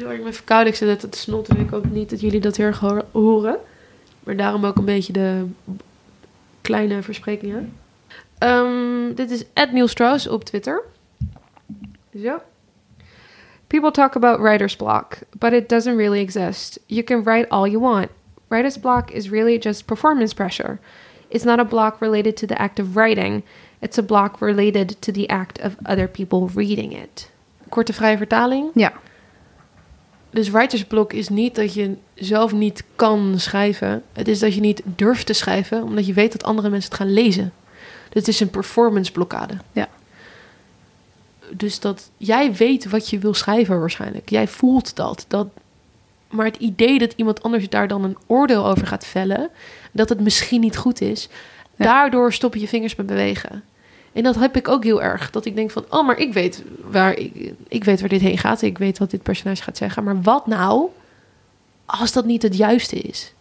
Hoor 0.00 0.12
ik 0.12 0.24
me 0.24 0.32
verkouden, 0.32 0.72
ik 0.72 0.78
zit 0.78 0.88
net 0.88 1.12
te 1.12 1.18
snotten. 1.18 1.60
Ik 1.60 1.70
hoop 1.70 1.90
niet 1.90 2.10
dat 2.10 2.20
jullie 2.20 2.40
dat 2.40 2.56
heel 2.56 2.66
erg 2.66 2.82
horen. 3.12 3.56
Maar 4.22 4.36
daarom 4.36 4.64
ook 4.64 4.76
een 4.76 4.84
beetje 4.84 5.12
de 5.12 5.46
kleine 6.60 7.02
versprekingen. 7.02 7.72
Ehm, 8.38 9.14
dit 9.14 9.30
is 9.30 9.44
Ed 9.52 9.88
Strauss 9.90 10.28
op 10.28 10.44
Twitter. 10.44 10.82
Zo. 12.22 12.40
People 13.66 13.90
talk 13.90 14.16
about 14.16 14.40
writer's 14.40 14.76
block, 14.76 15.18
but 15.38 15.52
it 15.52 15.68
doesn't 15.68 15.96
really 15.96 16.20
exist. 16.20 16.80
You 16.86 17.02
can 17.02 17.22
write 17.22 17.48
all 17.48 17.68
you 17.70 17.80
want. 17.80 18.08
Writer's 18.48 18.78
block 18.78 19.10
is 19.10 19.28
really 19.28 19.58
just 19.58 19.84
performance 19.84 20.34
pressure. 20.34 20.78
It's 21.32 21.44
not 21.44 21.58
a 21.58 21.64
block 21.64 22.00
related 22.00 22.36
to 22.36 22.46
the 22.46 22.54
act 22.54 22.78
of 22.78 22.94
writing. 22.94 23.42
It's 23.78 23.98
a 23.98 24.02
block 24.02 24.40
related 24.40 25.00
to 25.00 25.12
the 25.12 25.28
act 25.28 25.60
of 25.60 25.76
other 25.82 26.08
people 26.08 26.48
reading 26.54 26.92
it. 26.92 27.30
Korte 27.68 27.92
vrije 27.92 28.16
vertaling. 28.16 28.70
Ja. 28.74 28.92
Dus 30.30 30.50
writersblok 30.50 31.12
is 31.12 31.28
niet 31.28 31.54
dat 31.54 31.74
je 31.74 31.96
zelf 32.14 32.52
niet 32.52 32.84
kan 32.96 33.34
schrijven. 33.38 34.02
Het 34.12 34.28
is 34.28 34.38
dat 34.38 34.54
je 34.54 34.60
niet 34.60 34.82
durft 34.84 35.26
te 35.26 35.32
schrijven, 35.32 35.82
omdat 35.82 36.06
je 36.06 36.12
weet 36.12 36.32
dat 36.32 36.42
andere 36.42 36.68
mensen 36.68 36.90
het 36.90 36.98
gaan 36.98 37.12
lezen. 37.12 37.52
Dus 38.08 38.20
het 38.20 38.28
is 38.28 38.40
een 38.40 38.50
performance 38.50 39.12
blokkade. 39.12 39.54
Ja. 39.72 39.88
Dus 41.50 41.80
dat 41.80 42.10
jij 42.16 42.54
weet 42.54 42.88
wat 42.90 43.08
je 43.08 43.18
wil 43.18 43.34
schrijven 43.34 43.80
waarschijnlijk. 43.80 44.30
Jij 44.30 44.48
voelt 44.48 44.96
dat. 44.96 45.24
Dat 45.28 45.46
Maar 46.32 46.46
het 46.46 46.56
idee 46.56 46.98
dat 46.98 47.12
iemand 47.16 47.42
anders 47.42 47.68
daar 47.68 47.88
dan 47.88 48.04
een 48.04 48.16
oordeel 48.26 48.66
over 48.66 48.86
gaat 48.86 49.06
vellen, 49.06 49.50
dat 49.92 50.08
het 50.08 50.20
misschien 50.20 50.60
niet 50.60 50.76
goed 50.76 51.00
is, 51.00 51.28
Ja. 51.76 51.84
daardoor 51.84 52.32
stoppen 52.32 52.60
je 52.60 52.68
vingers 52.68 52.94
met 52.94 53.06
bewegen. 53.06 53.64
En 54.12 54.22
dat 54.22 54.34
heb 54.34 54.56
ik 54.56 54.68
ook 54.68 54.84
heel 54.84 55.02
erg. 55.02 55.30
Dat 55.30 55.44
ik 55.44 55.54
denk 55.56 55.70
van, 55.70 55.84
oh, 55.88 56.06
maar 56.06 56.18
ik 56.18 56.32
weet 56.32 56.62
waar, 56.84 57.16
ik, 57.16 57.52
ik 57.68 57.84
weet 57.84 58.00
waar 58.00 58.08
dit 58.08 58.20
heen 58.20 58.38
gaat. 58.38 58.62
Ik 58.62 58.78
weet 58.78 58.98
wat 58.98 59.10
dit 59.10 59.22
personage 59.22 59.62
gaat 59.62 59.76
zeggen. 59.76 60.04
Maar 60.04 60.22
wat 60.22 60.46
nou 60.46 60.88
als 61.86 62.12
dat 62.12 62.24
niet 62.24 62.42
het 62.42 62.56
juiste 62.56 62.96
is? 62.96 63.32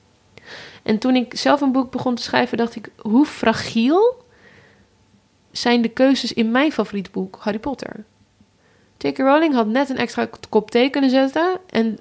En 0.83 0.97
toen 0.97 1.15
ik 1.15 1.37
zelf 1.37 1.61
een 1.61 1.71
boek 1.71 1.91
begon 1.91 2.15
te 2.15 2.21
schrijven, 2.21 2.57
dacht 2.57 2.75
ik, 2.75 2.89
hoe 2.97 3.25
fragiel 3.25 4.25
zijn 5.51 5.81
de 5.81 5.89
keuzes 5.89 6.33
in 6.33 6.51
mijn 6.51 6.71
favoriete 6.71 7.09
boek, 7.11 7.37
Harry 7.39 7.59
Potter. 7.59 8.03
J.K. 8.97 9.17
Rowling 9.17 9.53
had 9.53 9.67
net 9.67 9.89
een 9.89 9.97
extra 9.97 10.29
kop 10.49 10.71
thee 10.71 10.89
kunnen 10.89 11.09
zetten. 11.09 11.57
En 11.69 11.97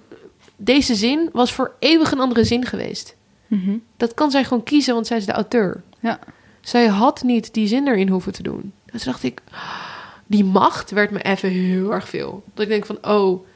deze 0.62 0.94
zin 0.94 1.28
was 1.32 1.52
voor 1.52 1.72
eeuwig 1.78 2.12
een 2.12 2.20
andere 2.20 2.44
zin 2.44 2.64
geweest. 2.66 3.16
Mhm. 3.46 3.76
Dat 3.96 4.14
kan 4.14 4.30
zij 4.30 4.44
gewoon 4.44 4.62
kiezen, 4.62 4.94
want 4.94 5.06
zij 5.06 5.16
is 5.16 5.26
de 5.26 5.32
auteur. 5.32 5.82
Ja. 6.00 6.18
Zij 6.60 6.86
had 6.86 7.22
niet 7.22 7.54
die 7.54 7.66
zin 7.66 7.88
erin 7.88 8.08
hoeven 8.08 8.32
te 8.32 8.42
doen. 8.42 8.72
Dus 8.92 9.04
dacht 9.04 9.22
ik, 9.22 9.42
die 10.26 10.44
macht 10.44 10.90
werd 10.90 11.10
me 11.10 11.22
even 11.22 11.48
heel 11.48 11.92
erg 11.92 12.08
veel. 12.08 12.42
Dat 12.54 12.62
ik 12.64 12.70
denk 12.70 12.86
van, 12.86 12.98
oh, 13.02 13.46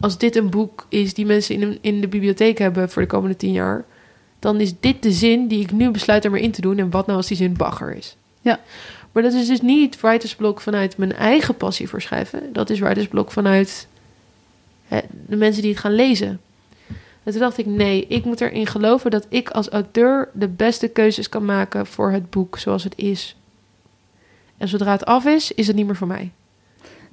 als 0.00 0.18
dit 0.18 0.36
een 0.36 0.50
boek 0.50 0.86
is 0.88 1.14
die 1.14 1.26
mensen 1.26 1.60
in, 1.60 1.78
in 1.80 2.00
de 2.00 2.08
bibliotheek 2.08 2.58
hebben 2.58 2.90
voor 2.90 3.02
de 3.02 3.08
komende 3.08 3.36
tien 3.36 3.52
jaar, 3.52 3.84
dan 4.38 4.60
is 4.60 4.72
dit 4.80 5.02
de 5.02 5.12
zin 5.12 5.48
die 5.48 5.60
ik 5.60 5.72
nu 5.72 5.90
besluit 5.90 6.24
er 6.24 6.30
maar 6.30 6.40
in 6.40 6.52
te 6.52 6.60
doen. 6.60 6.78
En 6.78 6.90
wat 6.90 7.06
nou 7.06 7.18
als 7.18 7.26
die 7.26 7.36
zin 7.36 7.56
bagger 7.56 7.96
is? 7.96 8.16
Ja. 8.40 8.60
Maar 9.12 9.22
dat 9.22 9.32
is 9.32 9.46
dus 9.46 9.60
niet 9.60 10.00
writersblok 10.00 10.60
vanuit 10.60 10.96
mijn 10.96 11.12
eigen 11.12 11.56
passie 11.56 11.88
voor 11.88 12.02
schrijven. 12.02 12.52
Dat 12.52 12.70
is 12.70 12.78
writersblok 12.78 13.30
vanuit 13.30 13.88
de 15.26 15.36
mensen 15.36 15.62
die 15.62 15.70
het 15.70 15.80
gaan 15.80 15.94
lezen. 15.94 16.40
En 17.22 17.32
toen 17.32 17.40
dacht 17.40 17.58
ik, 17.58 17.66
nee, 17.66 18.06
ik 18.06 18.24
moet 18.24 18.40
erin 18.40 18.66
geloven 18.66 19.10
dat 19.10 19.26
ik 19.28 19.50
als 19.50 19.68
auteur 19.68 20.28
de 20.32 20.48
beste 20.48 20.88
keuzes 20.88 21.28
kan 21.28 21.44
maken 21.44 21.86
voor 21.86 22.10
het 22.10 22.30
boek 22.30 22.58
zoals 22.58 22.84
het 22.84 22.96
is. 22.96 23.36
En 24.56 24.68
zodra 24.68 24.92
het 24.92 25.04
af 25.04 25.24
is, 25.24 25.52
is 25.52 25.66
het 25.66 25.76
niet 25.76 25.86
meer 25.86 25.96
voor 25.96 26.06
mij. 26.06 26.30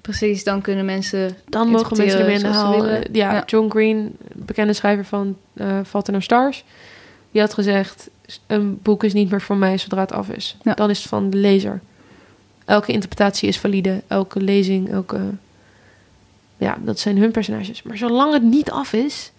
Precies, 0.02 0.44
dan 0.44 0.62
kunnen 0.62 0.86
mensen... 0.86 1.38
Dan 1.46 1.68
mogen 1.68 1.98
mensen 1.98 2.20
ermee 2.20 2.36
in 2.36 2.42
de 2.42 2.48
haal. 2.48 2.86
Eh, 2.86 3.04
Ja, 3.12 3.34
Ja. 3.34 3.44
John 3.46 3.70
Green, 3.70 4.16
bekende 4.34 4.74
schrijver 4.74 5.06
van 5.06 5.38
eh 5.54 5.80
Fault 5.86 6.08
in 6.08 6.14
Our 6.14 6.24
Stars, 6.24 6.64
die 7.32 7.42
had 7.42 7.54
gezegd: 7.54 8.10
een 8.48 8.80
boek 8.82 9.04
is 9.04 9.14
niet 9.14 9.30
meer 9.30 9.42
voor 9.42 9.56
mij 9.58 9.78
zodra 9.78 10.00
het 10.00 10.12
af 10.12 10.30
is. 10.30 10.58
Ja. 10.62 10.74
Dan 10.74 10.90
is 10.90 10.98
het 10.98 11.08
van 11.08 11.30
de 11.30 11.38
lezer. 11.38 11.82
Elke 12.66 12.92
interpretatie 12.92 13.48
is 13.48 13.60
valide, 13.60 14.02
elke 14.08 14.42
lezing, 14.42 14.92
elke. 14.92 15.20
Ja, 16.62 16.78
dat 16.82 17.00
zijn 17.00 17.18
hun 17.18 17.32
personages. 17.32 17.84
Maar 17.84 17.98
zolang 17.98 18.34
het 18.34 18.44
niet 18.44 18.72
af 18.72 18.94
is, 18.94 19.32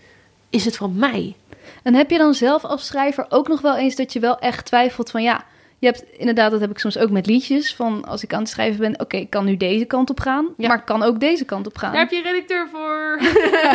is 0.51 0.65
het 0.65 0.77
van 0.77 0.95
mij. 0.97 1.35
En 1.83 1.95
heb 1.95 2.11
je 2.11 2.19
dan 2.19 2.35
zelf 2.35 2.65
als 2.65 2.87
schrijver 2.87 3.27
ook 3.29 3.49
nog 3.49 3.61
wel 3.61 3.77
eens 3.77 3.97
dat 3.97 4.13
je 4.13 4.21
wel 4.21 4.39
echt 4.39 4.65
twijfelt 4.67 5.11
van 5.11 5.23
ja, 5.23 5.45
je 5.79 5.87
hebt 5.87 6.05
inderdaad, 6.17 6.51
dat 6.51 6.61
heb 6.61 6.71
ik 6.71 6.79
soms 6.79 6.99
ook 6.99 7.11
met 7.11 7.27
liedjes, 7.27 7.75
van 7.75 8.05
als 8.05 8.23
ik 8.23 8.35
aan 8.35 8.41
het 8.41 8.49
schrijven 8.49 8.81
ben, 8.81 9.01
oké, 9.01 9.17
ik 9.17 9.31
kan 9.31 9.45
nu 9.45 9.57
deze 9.57 9.85
kant 9.85 10.11
op 10.11 10.21
gaan, 10.21 10.47
Ja. 10.57 10.69
maar 10.69 10.79
ik 10.79 10.85
kan 10.85 11.03
ook 11.03 11.21
deze 11.21 11.45
kant 11.45 11.67
op 11.67 11.77
gaan. 11.77 11.93
Daar 11.93 12.01
heb 12.01 12.11
je 12.11 12.17
een 12.17 12.23
redacteur 12.23 12.69
voor. 12.73 13.19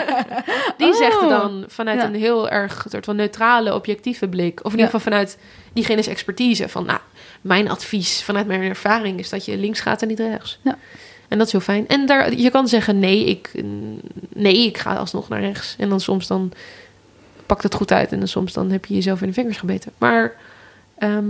die 0.85 0.93
zegt 0.93 1.21
er 1.21 1.29
dan 1.29 1.63
vanuit 1.67 1.99
Ja. 2.01 2.05
een 2.07 2.15
heel 2.15 2.49
erg 2.49 2.85
soort 2.89 3.05
van 3.05 3.15
neutrale, 3.15 3.73
objectieve 3.75 4.27
blik. 4.27 4.59
Of 4.65 4.71
in 4.71 4.77
Ja. 4.77 4.85
ieder 4.85 4.85
geval 4.99 4.99
vanuit 5.11 5.37
diegene's 5.73 6.07
expertise. 6.07 6.69
Van 6.69 6.85
nou, 6.85 6.99
mijn 7.41 7.69
advies 7.69 8.23
vanuit 8.23 8.47
mijn 8.47 8.61
ervaring 8.61 9.19
is 9.19 9.29
dat 9.29 9.45
je 9.45 9.57
links 9.57 9.79
gaat 9.79 10.01
en 10.01 10.07
niet 10.07 10.19
rechts. 10.19 10.59
Ja. 10.61 10.77
En 11.27 11.37
dat 11.37 11.45
is 11.45 11.51
heel 11.51 11.61
fijn. 11.61 11.87
En 11.87 12.05
daar, 12.05 12.33
je 12.33 12.49
kan 12.49 12.67
zeggen 12.67 12.99
nee, 12.99 13.25
ik, 13.25 13.63
nee, 14.33 14.65
ik 14.65 14.77
ga 14.77 14.95
alsnog 14.95 15.29
naar 15.29 15.39
rechts. 15.39 15.75
En 15.77 15.89
dan 15.89 15.99
soms 15.99 16.27
dan 16.27 16.51
pakt 17.45 17.63
het 17.63 17.75
goed 17.75 17.91
uit. 17.91 18.11
En 18.11 18.19
dan 18.19 18.27
soms 18.27 18.53
dan 18.53 18.71
heb 18.71 18.85
je 18.85 18.93
jezelf 18.93 19.21
in 19.21 19.27
de 19.27 19.33
vingers 19.33 19.57
gebeten. 19.57 19.91
Maar 19.97 20.35
ehm, 20.97 21.25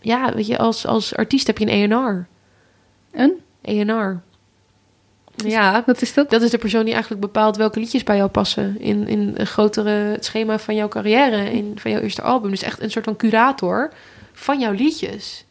ja, 0.00 0.34
weet 0.34 0.46
je, 0.46 0.58
als, 0.58 0.86
als 0.86 1.14
artiest 1.14 1.46
heb 1.46 1.58
je 1.58 1.70
een 1.70 1.90
ENR. 1.90 2.26
Een? 3.12 3.34
ENR. 3.62 4.20
Ja, 5.44 5.82
Wat 5.86 6.02
is 6.02 6.14
dat? 6.14 6.30
dat 6.30 6.42
is 6.42 6.50
de 6.50 6.58
persoon 6.58 6.84
die 6.84 6.92
eigenlijk 6.92 7.22
bepaalt 7.22 7.56
welke 7.56 7.80
liedjes 7.80 8.02
bij 8.02 8.16
jou 8.16 8.28
passen 8.28 8.80
in, 8.80 9.08
in 9.08 9.32
een 9.36 9.46
grotere 9.46 9.90
het 9.90 10.24
schema 10.24 10.58
van 10.58 10.74
jouw 10.74 10.88
carrière, 10.88 11.52
in, 11.52 11.72
van 11.78 11.90
jouw 11.90 12.00
eerste 12.00 12.22
album. 12.22 12.50
Dus 12.50 12.62
echt 12.62 12.82
een 12.82 12.90
soort 12.90 13.04
van 13.04 13.16
curator 13.16 13.92
van 14.32 14.60
jouw 14.60 14.72
liedjes. 14.72 15.44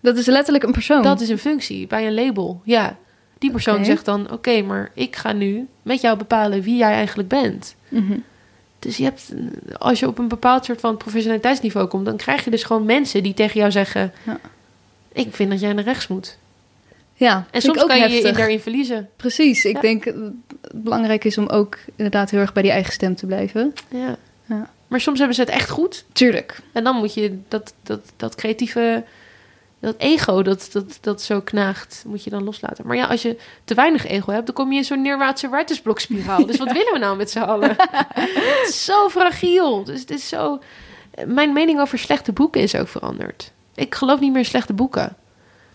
Dat 0.00 0.16
is 0.16 0.26
letterlijk 0.26 0.64
een 0.64 0.72
persoon. 0.72 1.02
Dat 1.02 1.20
is 1.20 1.28
een 1.28 1.38
functie 1.38 1.86
bij 1.86 2.06
een 2.06 2.14
label. 2.14 2.60
Ja, 2.64 2.96
die 3.42 3.50
persoon 3.50 3.84
zegt 3.84 4.04
dan: 4.04 4.30
Oké, 4.30 4.62
maar 4.62 4.90
ik 4.94 5.16
ga 5.16 5.32
nu 5.32 5.66
met 5.82 6.00
jou 6.00 6.18
bepalen 6.18 6.62
wie 6.62 6.76
jij 6.76 6.92
eigenlijk 6.92 7.28
bent. 7.28 7.74
Mhm. 7.88 8.18
Dus 8.78 8.96
je 8.96 9.04
hebt, 9.04 9.32
als 9.78 10.00
je 10.00 10.06
op 10.06 10.18
een 10.18 10.28
bepaald 10.28 10.64
soort 10.64 10.80
van 10.80 10.96
professionaliteitsniveau 10.96 11.86
komt, 11.86 12.04
dan 12.04 12.16
krijg 12.16 12.44
je 12.44 12.50
dus 12.50 12.62
gewoon 12.62 12.84
mensen 12.84 13.22
die 13.22 13.34
tegen 13.34 13.60
jou 13.60 13.70
zeggen: 13.70 14.12
Ja. 14.26 14.40
Ik 15.12 15.34
vind 15.34 15.50
dat 15.50 15.60
jij 15.60 15.72
naar 15.72 15.84
rechts 15.84 16.06
moet. 16.08 16.38
Ja, 17.14 17.46
En 17.50 17.60
soms 17.62 17.84
kan 17.84 17.98
je 17.98 18.08
je 18.08 18.32
daarin 18.32 18.60
verliezen. 18.60 19.08
Precies, 19.16 19.64
ik 19.64 19.74
Ja. 19.74 19.80
denk 19.80 20.04
het 20.04 20.32
belangrijk 20.72 21.24
is 21.24 21.38
om 21.38 21.46
ook 21.48 21.78
inderdaad 21.96 22.30
heel 22.30 22.40
erg 22.40 22.52
bij 22.52 22.62
die 22.62 22.72
eigen 22.72 22.92
stem 22.92 23.14
te 23.14 23.26
blijven. 23.26 23.72
Ja. 23.88 24.16
Ja. 24.44 24.70
Maar 24.88 25.00
soms 25.00 25.18
hebben 25.18 25.36
ze 25.36 25.40
het 25.42 25.50
echt 25.50 25.70
goed. 25.70 26.04
Tuurlijk. 26.12 26.58
En 26.72 26.84
dan 26.84 26.96
moet 26.96 27.14
je 27.14 27.38
dat, 27.48 27.74
dat, 27.82 28.00
dat 28.16 28.34
creatieve, 28.34 29.04
dat 29.82 29.94
ego 29.98 30.42
dat, 30.42 30.68
dat, 30.72 30.98
dat 31.00 31.22
zo 31.22 31.40
knaagt, 31.40 32.04
moet 32.06 32.24
je 32.24 32.30
dan 32.30 32.44
loslaten. 32.44 32.86
Maar 32.86 32.96
ja, 32.96 33.06
als 33.06 33.22
je 33.22 33.38
te 33.64 33.74
weinig 33.74 34.06
ego 34.06 34.32
hebt, 34.32 34.46
dan 34.46 34.54
kom 34.54 34.72
je 34.72 34.78
in 34.78 34.84
zo'n 34.84 35.02
neerwaartse 35.02 35.48
writersblok-spiraal. 35.48 36.46
Dus 36.52 36.56
wat 36.56 36.72
willen 36.72 36.92
we 36.92 36.98
nou 36.98 37.16
met 37.16 37.30
z'n 37.30 37.38
allen? 37.38 37.76
het 37.78 38.68
is 38.68 38.84
zo 38.84 39.08
fragiel. 39.08 39.84
Dus 39.84 40.00
het 40.00 40.10
is 40.10 40.28
zo... 40.28 40.58
Mijn 41.26 41.52
mening 41.52 41.80
over 41.80 41.98
slechte 41.98 42.32
boeken 42.32 42.60
is 42.60 42.74
ook 42.74 42.88
veranderd. 42.88 43.52
Ik 43.74 43.94
geloof 43.94 44.20
niet 44.20 44.30
meer 44.30 44.40
in 44.40 44.44
slechte 44.44 44.72
boeken. 44.72 45.16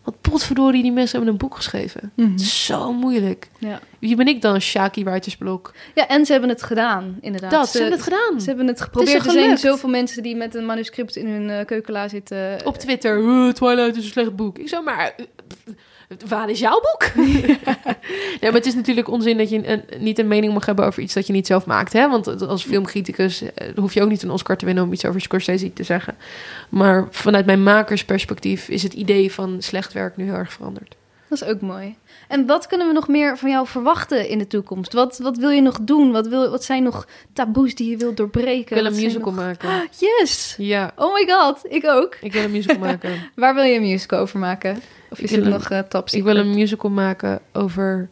Want 0.04 0.22
potverdorie, 0.22 0.82
die 0.82 0.92
mensen 0.92 1.16
hebben 1.16 1.34
een 1.34 1.40
boek 1.40 1.56
geschreven. 1.56 2.12
Mhm. 2.16 2.38
Zo 2.38 2.94
moeilijk. 2.94 3.50
Ja. 3.58 3.80
Wie 4.00 4.16
ben 4.16 4.28
ik 4.28 4.42
dan, 4.42 4.62
Shaki 4.62 5.04
Writersblok? 5.04 5.74
ja, 5.96 6.08
en 6.08 6.26
ze 6.26 6.32
hebben 6.32 6.50
het 6.50 6.64
gedaan, 6.64 7.18
inderdaad. 7.22 7.52
Dat, 7.52 7.70
ze 7.70 7.78
hebben 7.78 7.96
het 7.96 8.04
gedaan. 8.04 8.42
Ze 8.42 8.48
hebben 8.48 8.68
het 8.68 8.82
geprobeerd. 8.82 9.18
Het 9.18 9.26
er 9.26 9.32
zijn 9.32 9.58
zoveel 9.58 9.90
mensen 9.90 10.24
die 10.24 10.36
met 10.36 10.56
een 10.56 10.66
manuscript 10.66 11.16
in 11.16 11.28
hun 11.28 11.50
eh, 11.50 11.66
keukenla 11.66 12.08
zitten. 12.08 12.66
Op 12.66 12.78
Twitter, 12.78 13.20
"Uh, 13.20 13.54
Twilight 13.54 13.96
is 13.98 14.04
een 14.04 14.12
slecht 14.12 14.36
boek. 14.36 14.58
Ik 14.58 14.68
zo, 14.70 14.82
maar 14.82 15.16
uh, 15.18 15.76
waar 16.28 16.50
is 16.50 16.60
jouw 16.60 16.82
boek? 16.82 17.12
nee, 18.40 18.40
maar 18.42 18.52
het 18.52 18.66
is 18.66 18.76
natuurlijk 18.76 19.08
onzin 19.08 19.38
dat 19.38 19.50
je 19.50 19.68
een, 19.68 19.84
niet 20.00 20.20
een 20.20 20.28
mening 20.28 20.54
mag 20.54 20.66
hebben 20.66 20.86
over 20.86 21.02
iets 21.02 21.14
dat 21.14 21.28
je 21.28 21.34
niet 21.34 21.48
zelf 21.48 21.66
maakt. 21.66 21.94
Hè? 21.94 22.10
Want 22.10 22.42
als 22.42 22.64
filmcriticus 22.64 23.42
eh, 23.42 23.68
hoef 23.76 23.94
je 23.94 24.02
ook 24.02 24.10
niet 24.10 24.24
een 24.24 24.32
Oscar 24.32 24.58
te 24.58 24.66
winnen 24.66 24.84
om 24.84 24.94
iets 24.94 25.06
over 25.06 25.22
Scorsese 25.22 25.74
te 25.74 25.84
zeggen. 25.84 26.16
Maar 26.70 27.08
vanuit 27.12 27.46
mijn 27.46 27.64
makersperspectief 27.64 28.70
is 28.70 28.84
het 28.84 28.94
idee 28.94 29.32
van 29.32 29.62
slecht 29.62 29.94
werk 29.94 30.18
nu 30.18 30.24
heel 30.24 30.34
erg 30.34 30.54
veranderd. 30.54 30.96
Dat 31.30 31.42
is 31.42 31.48
ook 31.48 31.62
mooi. 31.62 31.96
En 32.28 32.46
wat 32.46 32.68
kunnen 32.68 32.88
we 32.88 32.94
nog 32.94 33.08
meer 33.08 33.38
van 33.38 33.50
jou 33.50 33.68
verwachten 33.68 34.30
in 34.30 34.38
de 34.38 34.48
toekomst? 34.48 34.94
Wat, 34.94 35.18
wat 35.18 35.38
wil 35.38 35.50
je 35.50 35.62
nog 35.62 35.80
doen? 35.82 36.12
Wat, 36.12 36.28
wil, 36.28 36.50
wat 36.50 36.64
zijn 36.64 36.84
nog 36.84 37.08
taboes 37.34 37.76
die 37.76 37.90
je 37.90 37.98
wilt 37.98 38.18
doorbreken? 38.18 38.78
Ik 38.78 38.82
wil 38.84 38.92
een 38.92 38.96
musical 39.02 39.32
nog- 39.34 39.44
maken. 39.44 39.70
Yes! 40.00 40.56
Ja, 40.58 40.92
Oh 40.96 41.14
my 41.14 41.28
god, 41.30 41.60
ik 41.70 41.86
ook. 41.86 42.18
ik 42.22 42.34
wil 42.34 42.44
een 42.44 42.52
musical 42.52 42.80
maken. 42.90 43.30
Waar 43.36 43.54
wil 43.56 43.64
je 43.64 43.76
een 43.76 43.82
musical 43.82 44.20
over 44.20 44.40
maken? 44.40 44.80
Of 45.10 45.20
is 45.20 45.32
het 45.32 45.44
een- 45.46 45.50
nog 45.50 45.72
uh, 45.72 45.80
top 45.80 46.10
Ik 46.10 46.24
wil 46.24 46.36
een 46.36 46.54
musical 46.54 46.90
maken 46.92 47.40
over 47.54 48.10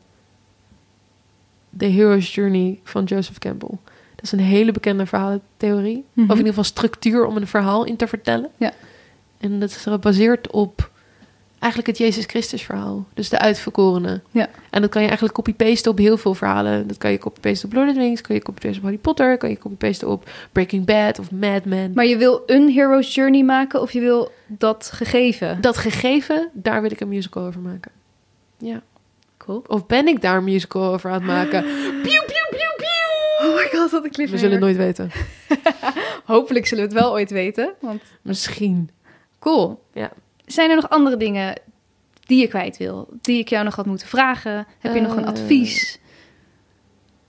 The 1.78 1.86
Hero's 1.86 2.36
Journey 2.36 2.80
van 2.84 3.04
Joseph 3.04 3.38
Campbell. 3.38 3.78
Dat 4.16 4.24
is 4.26 4.32
een 4.32 4.40
hele 4.40 4.72
bekende 4.72 5.06
verhalentheorie. 5.06 6.04
Mhm. 6.14 6.24
Of 6.26 6.32
in 6.32 6.38
ieder 6.38 6.48
geval 6.48 6.64
structuur 6.64 7.26
om 7.26 7.38
een 7.38 7.48
verhaal 7.48 7.84
in 7.86 7.96
te 7.96 8.08
vertellen. 8.08 8.50
Ja. 8.58 8.72
En 9.38 9.60
dat 9.60 9.70
is 9.70 9.76
gebaseerd 9.76 10.52
op 10.52 10.92
eigenlijk 11.66 11.88
het 11.88 11.98
Jezus 11.98 12.26
Christus 12.26 12.64
verhaal. 12.64 13.06
Dus 13.14 13.30
de 13.30 13.40
uitverkorene. 13.40 14.22
Ja. 14.32 14.50
En 14.70 14.82
dat 14.82 14.90
kan 14.90 15.02
je 15.02 15.08
eigenlijk 15.08 15.38
copy-pasten 15.38 15.92
op 15.92 15.98
heel 15.98 16.18
veel 16.18 16.34
verhalen. 16.34 16.88
Dat 16.88 16.98
kan 16.98 17.12
je 17.12 17.18
copy-pasten 17.18 17.70
op 17.70 17.76
Lord 17.76 17.88
of 17.88 17.94
the 17.94 18.00
Rings, 18.00 18.22
kan 18.22 18.36
je 18.36 18.42
copy-pasten 18.42 18.78
op 18.78 18.84
Harry 18.84 18.98
Potter, 18.98 19.38
kan 19.38 19.50
je 19.50 19.58
copy-pasten 19.58 20.08
op 20.08 20.30
Breaking 20.52 20.86
Bad 20.86 21.20
of 21.20 21.32
Mad 21.32 21.66
Men. 21.66 21.92
Maar 21.96 22.06
je 22.06 22.18
wil 22.18 22.44
een 22.46 22.72
hero's 22.72 23.16
journey 23.16 23.44
maken 23.44 23.82
of 23.82 23.92
je 23.92 24.00
wil 24.00 24.32
dat 24.48 24.90
gegeven? 24.94 25.62
dat 25.62 25.78
gegeven, 25.78 26.50
daar 26.54 26.82
wil 26.82 26.92
ik 26.92 27.00
een 27.00 27.10
musical 27.10 27.46
over 27.46 27.62
maken. 27.62 27.92
Ja. 28.58 28.82
Cool. 29.38 29.64
Of 29.68 29.86
ben 29.86 30.08
ik 30.08 30.22
daar 30.22 30.38
een 30.38 30.44
musical 30.44 30.94
over 30.94 31.10
aan 31.10 31.16
het 31.16 31.26
maken? 31.26 31.62
Piu, 32.04 32.20
piu, 32.26 32.46
piu, 32.50 32.70
piu. 32.78 33.48
Oh 33.50 33.56
my 33.56 33.68
god, 33.72 33.92
wat 33.92 34.04
een 34.04 34.10
We 34.10 34.10
cliffhanger. 34.10 34.40
zullen 34.40 34.52
het 34.52 34.60
nooit 34.64 34.78
weten. 34.78 35.12
Hopelijk 36.26 36.66
zullen 36.66 36.88
we 36.88 36.94
het 36.94 37.00
wel 37.02 37.12
ooit 37.12 37.32
weten. 37.32 37.74
Want 37.80 38.02
Misschien. 38.22 38.90
cool. 39.40 39.84
Ja. 39.94 40.12
Zijn 40.46 40.70
er 40.70 40.76
nog 40.76 40.90
andere 40.90 41.18
dingen 41.18 41.60
die 42.26 42.40
je 42.42 42.48
kwijt 42.48 42.78
wil? 42.78 43.08
Die 43.22 43.40
ik 43.40 43.50
jou 43.50 43.64
nog 43.64 43.76
had 43.76 43.86
moeten 43.86 44.08
vragen? 44.08 44.68
Heb 44.80 44.94
je 44.96 45.02
nog 45.02 45.16
een 45.16 45.24
Eh, 45.24 45.30
advies? 45.30 46.00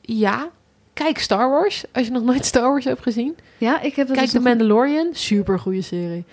Ja. 0.01 0.51
Kijk 0.93 1.19
Star 1.19 1.51
Wars. 1.51 1.85
Als 1.93 2.07
je 2.07 2.13
nog 2.13 2.23
nooit 2.23 2.45
Star 2.55 2.63
Wars 2.71 2.85
hebt 2.85 3.03
gezien. 3.03 3.37
Ja, 3.59 3.81
ik 3.81 3.97
heb 3.97 4.07
Kijk 4.07 4.19
dus 4.21 4.29
The 4.31 4.35
nog- 4.37 4.45
Mandalorian. 4.47 5.09
Super 5.13 5.59
goede 5.59 5.83
serie. 5.83 6.25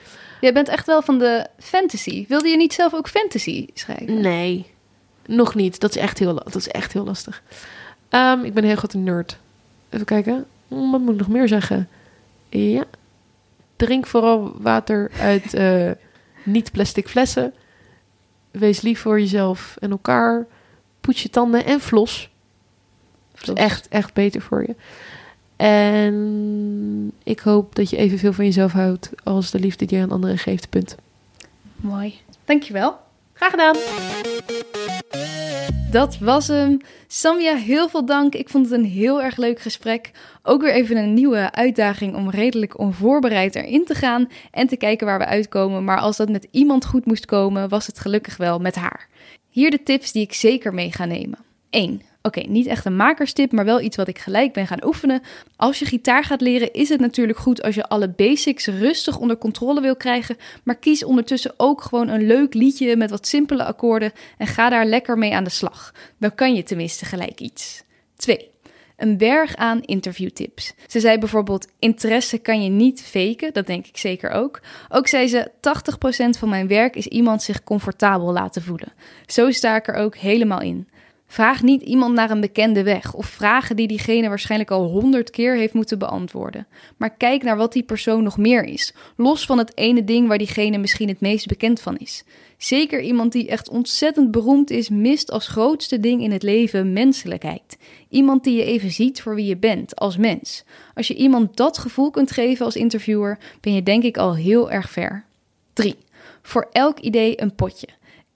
Jij 0.41 0.53
bent 0.53 0.67
echt 0.67 0.85
wel 0.85 1.01
van 1.01 1.19
de 1.19 1.47
fantasy. 1.59 2.25
Wilde 2.27 2.47
je 2.49 2.57
niet 2.57 2.73
zelf 2.73 2.93
ook 2.93 3.07
fantasy 3.09 3.67
schrijven? 3.73 4.21
Nee. 4.21 4.65
Nog 5.25 5.55
niet. 5.55 5.79
Dat 5.79 5.89
is 5.89 6.01
echt 6.01 6.19
heel, 6.19 6.33
dat 6.33 6.55
is 6.55 6.67
echt 6.67 6.93
heel 6.93 7.03
lastig. 7.05 7.43
Ehm, 8.09 8.39
ik 8.43 8.53
ben 8.53 8.63
een 8.63 8.69
heel 8.69 8.77
grote 8.77 8.97
nerd. 8.97 9.37
Even 9.89 10.05
kijken. 10.05 10.45
hm, 10.67 10.89
wat 10.91 10.99
moet 11.01 11.13
ik 11.13 11.19
nog 11.19 11.27
meer 11.27 11.47
zeggen? 11.47 11.89
Ja, 12.49 12.83
drink 13.75 14.07
vooral 14.07 14.53
water 14.61 15.11
uit 15.19 15.53
uh, 15.53 15.91
niet-plastic 16.43 17.07
flessen. 17.07 17.53
Wees 18.51 18.81
lief 18.81 18.99
voor 18.99 19.19
jezelf 19.19 19.75
en 19.79 19.91
elkaar. 19.91 20.45
Poets 21.01 21.23
je 21.23 21.29
tanden 21.29 21.65
en 21.65 21.79
flos. 21.79 22.29
Dat 23.31 23.57
is 23.57 23.63
echt, 23.63 23.87
echt 23.87 24.13
beter 24.13 24.41
voor 24.41 24.61
je. 24.61 24.75
En 25.55 27.11
ik 27.23 27.39
hoop 27.39 27.75
dat 27.75 27.89
je 27.89 27.97
evenveel 27.97 28.33
van 28.33 28.45
jezelf 28.45 28.71
houdt 28.71 29.09
als 29.23 29.51
de 29.51 29.59
liefde 29.59 29.85
die 29.85 29.97
je 29.97 30.03
aan 30.03 30.11
anderen 30.11 30.37
geeft. 30.37 30.69
Punt. 30.69 30.95
Mooi. 31.75 32.15
Dankjewel. 32.45 32.99
Graag 33.33 33.51
gedaan. 33.51 33.75
Dat 35.93 36.17
was 36.17 36.47
hem. 36.47 36.77
Samia, 37.07 37.55
heel 37.55 37.89
veel 37.89 38.05
dank. 38.05 38.35
Ik 38.35 38.49
vond 38.49 38.69
het 38.69 38.79
een 38.79 38.85
heel 38.85 39.21
erg 39.21 39.37
leuk 39.37 39.59
gesprek. 39.59 40.11
Ook 40.43 40.61
weer 40.61 40.73
even 40.73 40.97
een 40.97 41.13
nieuwe 41.13 41.51
uitdaging 41.51 42.15
om 42.15 42.29
redelijk 42.29 42.79
onvoorbereid 42.79 43.55
erin 43.55 43.85
te 43.85 43.95
gaan 43.95 44.29
en 44.51 44.67
te 44.67 44.77
kijken 44.77 45.05
waar 45.05 45.17
we 45.17 45.25
uitkomen. 45.25 45.83
Maar 45.83 45.99
als 45.99 46.17
dat 46.17 46.29
met 46.29 46.47
iemand 46.51 46.85
goed 46.85 47.05
moest 47.05 47.25
komen, 47.25 47.69
was 47.69 47.87
het 47.87 47.99
gelukkig 47.99 48.37
wel 48.37 48.59
met 48.59 48.75
haar. 48.75 49.07
Hier 49.49 49.71
de 49.71 49.83
tips 49.83 50.11
die 50.11 50.23
ik 50.23 50.33
zeker 50.33 50.73
mee 50.73 50.91
ga 50.91 51.05
nemen. 51.05 51.39
1. 51.69 52.01
Oké, 52.25 52.39
niet 52.39 52.67
echt 52.67 52.85
een 52.85 52.95
makerstip, 52.95 53.51
maar 53.51 53.65
wel 53.65 53.81
iets 53.81 53.97
wat 53.97 54.07
ik 54.07 54.19
gelijk 54.19 54.53
ben 54.53 54.67
gaan 54.67 54.85
oefenen. 54.85 55.21
Als 55.55 55.79
je 55.79 55.85
gitaar 55.85 56.23
gaat 56.23 56.41
leren, 56.41 56.73
is 56.73 56.89
het 56.89 56.99
natuurlijk 56.99 57.37
goed 57.37 57.61
als 57.61 57.75
je 57.75 57.87
alle 57.87 58.09
basics 58.09 58.67
rustig 58.67 59.17
onder 59.17 59.37
controle 59.37 59.81
wil 59.81 59.95
krijgen. 59.95 60.37
Maar 60.63 60.75
kies 60.75 61.03
ondertussen 61.03 61.53
ook 61.57 61.81
gewoon 61.81 62.07
een 62.07 62.27
leuk 62.27 62.53
liedje 62.53 62.95
met 62.95 63.09
wat 63.09 63.27
simpele 63.27 63.63
akkoorden 63.63 64.11
en 64.37 64.47
ga 64.47 64.69
daar 64.69 64.85
lekker 64.85 65.17
mee 65.17 65.35
aan 65.35 65.43
de 65.43 65.49
slag. 65.49 65.93
Dan 66.19 66.35
kan 66.35 66.55
je 66.55 66.63
tenminste 66.63 67.05
gelijk 67.05 67.39
iets. 67.39 67.83
2 68.15 68.51
een 68.97 69.17
berg 69.17 69.55
aan 69.55 69.81
interviewtips. 69.81 70.73
Ze 70.87 70.99
zei 70.99 71.17
bijvoorbeeld: 71.17 71.67
interesse 71.79 72.37
kan 72.37 72.63
je 72.63 72.69
niet 72.69 73.01
faken, 73.01 73.53
dat 73.53 73.67
denk 73.67 73.87
ik 73.87 73.97
zeker 73.97 74.29
ook. 74.29 74.61
Ook 74.89 75.07
zei 75.07 75.27
ze: 75.27 75.51
80% 76.35 76.39
van 76.39 76.49
mijn 76.49 76.67
werk 76.67 76.95
is 76.95 77.07
iemand 77.07 77.41
zich 77.41 77.63
comfortabel 77.63 78.33
laten 78.33 78.61
voelen. 78.61 78.93
Zo 79.25 79.51
sta 79.51 79.75
ik 79.75 79.87
er 79.87 79.95
ook 79.95 80.15
helemaal 80.15 80.61
in. 80.61 80.87
Vraag 81.33 81.61
niet 81.61 81.81
iemand 81.81 82.15
naar 82.15 82.31
een 82.31 82.41
bekende 82.41 82.83
weg 82.83 83.13
of 83.13 83.25
vragen 83.25 83.75
die 83.75 83.87
diegene 83.87 84.29
waarschijnlijk 84.29 84.71
al 84.71 84.85
honderd 84.85 85.29
keer 85.29 85.55
heeft 85.55 85.73
moeten 85.73 85.99
beantwoorden. 85.99 86.67
Maar 86.97 87.15
kijk 87.15 87.43
naar 87.43 87.57
wat 87.57 87.73
die 87.73 87.83
persoon 87.83 88.23
nog 88.23 88.37
meer 88.37 88.63
is, 88.63 88.93
los 89.15 89.45
van 89.45 89.57
het 89.57 89.77
ene 89.77 90.03
ding 90.03 90.27
waar 90.27 90.37
diegene 90.37 90.77
misschien 90.77 91.07
het 91.07 91.19
meest 91.19 91.47
bekend 91.47 91.81
van 91.81 91.97
is. 91.97 92.23
Zeker 92.57 93.01
iemand 93.01 93.31
die 93.31 93.47
echt 93.47 93.69
ontzettend 93.69 94.31
beroemd 94.31 94.69
is, 94.69 94.89
mist 94.89 95.31
als 95.31 95.47
grootste 95.47 95.99
ding 95.99 96.21
in 96.21 96.31
het 96.31 96.43
leven 96.43 96.93
menselijkheid. 96.93 97.77
Iemand 98.09 98.43
die 98.43 98.55
je 98.55 98.63
even 98.63 98.91
ziet 98.91 99.21
voor 99.21 99.35
wie 99.35 99.45
je 99.45 99.57
bent 99.57 99.95
als 99.95 100.17
mens. 100.17 100.63
Als 100.93 101.07
je 101.07 101.15
iemand 101.15 101.57
dat 101.57 101.77
gevoel 101.77 102.11
kunt 102.11 102.31
geven 102.31 102.65
als 102.65 102.75
interviewer, 102.75 103.39
ben 103.61 103.73
je 103.73 103.83
denk 103.83 104.03
ik 104.03 104.17
al 104.17 104.35
heel 104.35 104.71
erg 104.71 104.89
ver. 104.89 105.25
3. 105.73 105.95
Voor 106.41 106.69
elk 106.71 106.99
idee 106.99 107.41
een 107.41 107.55
potje. 107.55 107.87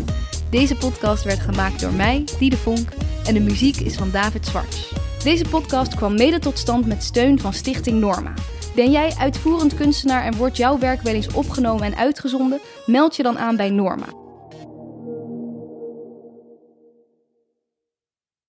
Deze 0.50 0.74
podcast 0.74 1.24
werd 1.24 1.40
gemaakt 1.40 1.80
door 1.80 1.92
mij, 1.92 2.24
Diede 2.38 2.56
Vonk, 2.56 2.88
en 3.24 3.34
de 3.34 3.40
muziek 3.40 3.76
is 3.76 3.96
van 3.96 4.10
David 4.10 4.46
Zwarts. 4.46 4.92
Deze 5.22 5.44
podcast 5.50 5.94
kwam 5.94 6.14
mede 6.16 6.38
tot 6.38 6.58
stand 6.58 6.86
met 6.86 7.02
steun 7.02 7.40
van 7.40 7.52
Stichting 7.52 8.00
Norma. 8.00 8.34
Ben 8.74 8.90
jij 8.90 9.14
uitvoerend 9.18 9.74
kunstenaar 9.74 10.24
en 10.24 10.36
wordt 10.36 10.56
jouw 10.56 10.78
werk 10.78 11.02
wel 11.02 11.14
eens 11.14 11.32
opgenomen 11.32 11.84
en 11.84 11.96
uitgezonden? 11.96 12.60
Meld 12.86 13.16
je 13.16 13.22
dan 13.22 13.38
aan 13.38 13.56
bij 13.56 13.70
Norma. 13.70 14.25